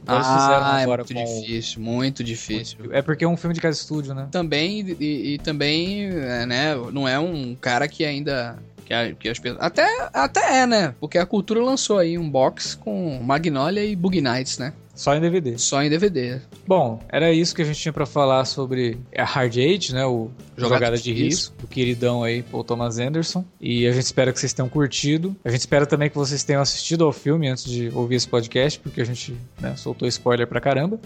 ah, 0.05 0.81
é 0.81 0.85
muito 0.85 1.13
difícil, 1.13 1.81
muito 1.81 2.23
difícil. 2.23 2.77
É 2.91 3.01
porque 3.01 3.23
é 3.25 3.27
um 3.27 3.37
filme 3.37 3.53
de 3.53 3.61
cada 3.61 3.73
estúdio, 3.73 4.13
né? 4.13 4.27
Também, 4.31 4.95
e, 4.99 5.33
e 5.33 5.37
também, 5.39 6.05
é, 6.05 6.45
né, 6.45 6.75
não 6.91 7.07
é 7.07 7.19
um 7.19 7.55
cara 7.55 7.87
que 7.87 8.05
ainda 8.05 8.59
que, 8.91 8.93
a, 8.93 9.13
que 9.13 9.29
as 9.29 9.39
pessoas. 9.39 9.63
Até, 9.63 10.09
até 10.13 10.61
é, 10.61 10.67
né? 10.67 10.93
Porque 10.99 11.17
a 11.17 11.25
cultura 11.25 11.63
lançou 11.63 11.97
aí 11.97 12.17
um 12.17 12.29
box 12.29 12.75
com 12.75 13.19
Magnolia 13.23 13.85
e 13.85 13.95
Bug 13.95 14.19
Nights, 14.19 14.57
né? 14.57 14.73
Só 14.93 15.15
em 15.15 15.21
DVD. 15.21 15.57
Só 15.57 15.81
em 15.81 15.89
DVD. 15.89 16.41
Bom, 16.67 17.01
era 17.09 17.31
isso 17.31 17.55
que 17.55 17.61
a 17.61 17.65
gente 17.65 17.79
tinha 17.79 17.93
para 17.93 18.05
falar 18.05 18.43
sobre 18.43 18.99
a 19.17 19.23
Hard 19.23 19.55
Eight, 19.55 19.93
né? 19.93 20.05
O 20.05 20.29
Jogada, 20.57 20.75
Jogada 20.75 20.97
de, 20.97 21.03
de 21.03 21.13
Risco, 21.13 21.55
o 21.63 21.67
queridão 21.67 22.23
aí, 22.23 22.43
Paul 22.43 22.63
Thomas 22.63 22.99
Anderson. 22.99 23.45
E 23.59 23.87
a 23.87 23.93
gente 23.93 24.03
espera 24.03 24.33
que 24.33 24.39
vocês 24.39 24.51
tenham 24.51 24.67
curtido. 24.67 25.35
A 25.45 25.49
gente 25.49 25.61
espera 25.61 25.85
também 25.85 26.09
que 26.09 26.17
vocês 26.17 26.43
tenham 26.43 26.61
assistido 26.61 27.05
ao 27.05 27.13
filme 27.13 27.47
antes 27.47 27.63
de 27.63 27.89
ouvir 27.95 28.15
esse 28.15 28.27
podcast, 28.27 28.77
porque 28.79 28.99
a 29.01 29.05
gente 29.05 29.35
né, 29.59 29.75
soltou 29.77 30.07
spoiler 30.09 30.45
pra 30.45 30.59
caramba. 30.59 30.99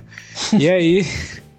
e 0.60 0.68
aí, 0.68 1.06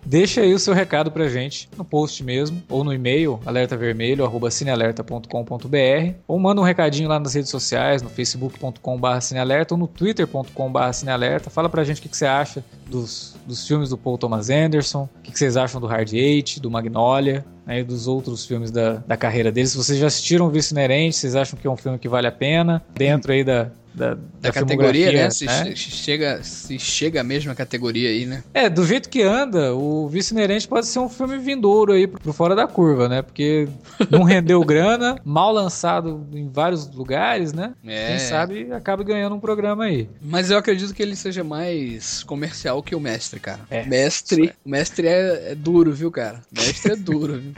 Deixa 0.05 0.41
aí 0.41 0.53
o 0.53 0.59
seu 0.59 0.73
recado 0.73 1.11
pra 1.11 1.27
gente 1.29 1.69
no 1.77 1.85
post 1.85 2.23
mesmo, 2.23 2.61
ou 2.69 2.83
no 2.83 2.93
e-mail, 2.93 3.39
alertavermelho, 3.45 4.25
arroba 4.25 4.51
cinealerta.com.br, 4.51 6.13
ou 6.27 6.39
manda 6.39 6.59
um 6.59 6.63
recadinho 6.63 7.07
lá 7.07 7.19
nas 7.19 7.33
redes 7.33 7.49
sociais, 7.49 8.01
no 8.01 8.09
facebook.com.br 8.09 9.19
cinealerta 9.21 9.73
ou 9.73 9.77
no 9.77 9.87
twitter.com.br 9.87 10.91
cinealerta. 10.93 11.49
Fala 11.49 11.69
pra 11.69 11.83
gente 11.83 11.99
o 11.99 12.01
que, 12.01 12.09
que 12.09 12.17
você 12.17 12.25
acha 12.25 12.63
dos, 12.87 13.35
dos 13.45 13.65
filmes 13.67 13.89
do 13.89 13.97
Paul 13.97 14.17
Thomas 14.17 14.49
Anderson, 14.49 15.07
o 15.19 15.21
que, 15.21 15.31
que 15.31 15.39
vocês 15.39 15.55
acham 15.55 15.79
do 15.79 15.87
Hard 15.87 16.11
Eight, 16.13 16.59
do 16.59 16.69
Magnolia, 16.69 17.45
né, 17.65 17.79
e 17.79 17.83
dos 17.83 18.07
outros 18.07 18.45
filmes 18.45 18.71
da, 18.71 18.95
da 19.07 19.15
carreira 19.15 19.51
dele. 19.51 19.67
Se 19.67 19.77
vocês 19.77 19.97
já 19.97 20.07
assistiram 20.07 20.47
o 20.47 20.49
Vice 20.49 20.73
Inerente, 20.73 21.15
vocês 21.15 21.35
acham 21.35 21.57
que 21.57 21.65
é 21.65 21.69
um 21.69 21.77
filme 21.77 21.97
que 21.97 22.09
vale 22.09 22.27
a 22.27 22.31
pena, 22.31 22.83
dentro 22.93 23.31
aí 23.31 23.43
da, 23.43 23.71
da, 23.93 24.15
da, 24.15 24.19
da 24.41 24.51
categoria, 24.51 25.11
né? 25.11 25.29
Se, 25.29 25.45
né? 25.45 25.75
chega, 25.75 26.43
se 26.43 26.79
chega 26.79 27.21
a 27.21 27.23
mesma 27.23 27.53
categoria 27.53 28.09
aí, 28.09 28.25
né? 28.25 28.43
É, 28.53 28.69
do 28.69 28.85
jeito 28.85 29.09
que 29.09 29.21
anda, 29.21 29.73
o 29.73 30.07
Vice 30.09 30.33
Inerente 30.33 30.67
pode 30.67 30.87
ser 30.87 30.99
um 30.99 31.09
filme 31.09 31.37
vindouro 31.37 31.93
aí 31.93 32.07
pro 32.07 32.33
fora 32.33 32.55
da 32.55 32.67
curva, 32.67 33.07
né? 33.07 33.21
Porque 33.21 33.67
não 34.09 34.23
rendeu 34.23 34.59
grana, 34.65 35.17
mal 35.23 35.51
lançado 35.51 36.25
em 36.33 36.49
vários 36.49 36.89
lugares, 36.89 37.53
né? 37.53 37.73
É. 37.85 38.09
Quem 38.09 38.19
sabe 38.19 38.71
acaba 38.71 39.03
ganhando 39.03 39.35
um 39.35 39.39
programa 39.39 39.85
aí. 39.85 40.09
Mas 40.21 40.49
eu 40.49 40.57
acredito 40.57 40.93
que 40.93 41.03
ele 41.03 41.15
seja 41.15 41.43
mais 41.43 42.23
comercial 42.23 42.81
que 42.81 42.95
o 42.95 42.99
Mestre, 42.99 43.39
cara. 43.39 43.61
É. 43.69 43.85
Mestre, 43.85 44.47
é. 44.47 44.53
Mestre 44.65 45.07
é, 45.07 45.51
é, 45.51 45.55
duro, 45.55 45.93
viu, 45.93 46.09
cara? 46.09 46.41
Mestre 46.51 46.93
é 46.93 46.95
duro, 46.95 47.39
viu? 47.39 47.53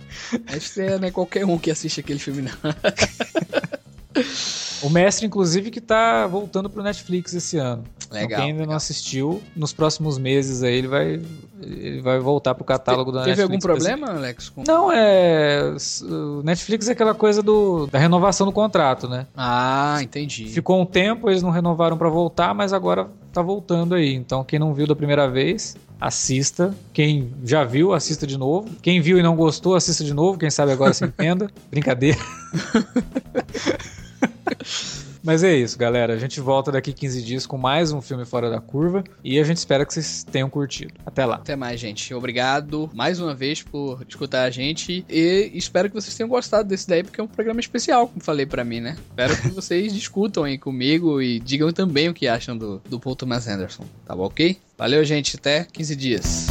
Mestre 0.52 0.84
é, 0.84 1.00
não 1.00 1.08
é 1.08 1.12
qualquer 1.12 1.46
um 1.46 1.58
que 1.58 1.72
assiste 1.72 2.00
aquele 2.00 2.20
filme, 2.20 2.42
não. 2.42 2.52
O 4.86 4.90
mestre, 4.90 5.26
inclusive, 5.26 5.72
que 5.72 5.82
tá 5.82 6.28
voltando 6.28 6.70
pro 6.70 6.84
Netflix 6.84 7.34
esse 7.34 7.58
ano. 7.58 7.84
Legal. 8.12 8.26
Então, 8.26 8.38
quem 8.38 8.46
ainda 8.46 8.60
legal. 8.60 8.68
não 8.68 8.76
assistiu, 8.76 9.42
nos 9.56 9.74
próximos 9.74 10.18
meses 10.18 10.62
aí 10.62 10.76
ele 10.76 10.88
vai, 10.88 11.22
ele 11.62 12.02
vai 12.02 12.20
voltar 12.20 12.54
pro 12.54 12.64
catálogo 12.64 13.12
Te, 13.12 13.16
da 13.16 13.26
Netflix. 13.26 13.38
Teve 13.38 13.54
algum 13.54 13.60
problema, 13.60 14.18
Alex? 14.18 14.50
Com... 14.50 14.64
Não, 14.66 14.92
é. 14.92 15.76
O 16.04 16.44
Netflix 16.44 16.88
é 16.88 16.92
aquela 16.92 17.16
coisa 17.16 17.42
do, 17.42 17.88
da 17.88 17.98
renovação 17.98 18.46
do 18.46 18.54
contrato, 18.54 19.10
né? 19.10 19.26
Ah, 19.36 19.98
entendi. 20.02 20.50
Ficou 20.50 20.80
um 20.80 20.86
tempo, 20.86 21.30
eles 21.30 21.42
não 21.42 21.50
renovaram 21.50 21.98
para 21.98 22.10
voltar, 22.10 22.54
mas 22.54 22.72
agora 22.72 23.10
tá 23.34 23.42
voltando 23.42 23.96
aí. 23.96 24.14
Então, 24.14 24.44
quem 24.44 24.60
não 24.60 24.74
viu 24.74 24.86
da 24.86 24.96
primeira 24.96 25.28
vez, 25.28 25.76
assista. 26.00 26.76
Quem 26.94 27.32
já 27.44 27.64
viu, 27.64 27.94
assista 27.94 28.28
de 28.28 28.38
novo. 28.38 28.70
Quem 28.82 29.02
viu 29.02 29.18
e 29.18 29.24
não 29.24 29.36
gostou, 29.36 29.76
assista 29.76 30.04
de 30.04 30.14
novo. 30.14 30.38
Quem 30.38 30.50
sabe 30.50 30.72
agora 30.72 30.94
se 30.94 31.04
entenda. 31.06 31.50
Brincadeira. 31.72 32.20
Mas 35.26 35.44
é 35.44 35.56
isso, 35.56 35.76
galera. 35.76 36.14
A 36.14 36.18
gente 36.20 36.40
volta 36.40 36.72
daqui 36.72 36.94
15 36.94 37.24
dias 37.24 37.46
com 37.48 37.58
mais 37.58 37.92
um 37.92 38.00
filme 38.00 38.24
fora 38.26 38.48
da 38.48 38.62
curva 38.62 39.04
e 39.24 39.40
a 39.40 39.44
gente 39.44 39.58
espera 39.58 39.84
que 39.84 39.92
vocês 39.92 40.24
tenham 40.24 40.48
curtido. 40.48 40.94
Até 41.04 41.26
lá. 41.26 41.38
Até 41.38 41.56
mais, 41.56 41.80
gente. 41.80 42.14
Obrigado 42.14 42.92
mais 42.94 43.20
uma 43.20 43.34
vez 43.34 43.64
por 43.64 44.06
escutar 44.08 44.44
a 44.44 44.52
gente 44.52 45.04
e 45.10 45.52
espero 45.56 45.90
que 45.90 45.96
vocês 45.96 46.16
tenham 46.16 46.30
gostado 46.30 46.70
desse 46.70 46.88
daí 46.88 47.04
porque 47.04 47.20
é 47.20 47.24
um 47.24 47.28
programa 47.28 47.60
especial, 47.60 48.08
como 48.08 48.24
falei 48.24 48.46
para 48.46 48.64
mim, 48.64 48.82
né? 48.82 48.96
Espero 49.10 49.36
que 49.42 49.48
vocês 49.50 49.92
discutam 49.96 50.44
aí 50.44 50.60
comigo 50.60 51.20
e 51.20 51.40
digam 51.40 51.74
também 51.74 52.08
o 52.08 52.14
que 52.14 52.28
acham 52.28 52.56
do, 52.56 52.80
do 52.88 53.00
Paul 53.00 53.16
Thomas 53.16 53.48
Anderson. 53.48 53.84
Tá 54.06 54.16
bom, 54.16 54.26
ok? 54.26 54.60
Valeu, 54.78 55.04
gente. 55.04 55.38
Até 55.38 55.64
15 55.64 55.96
dias. 55.96 56.48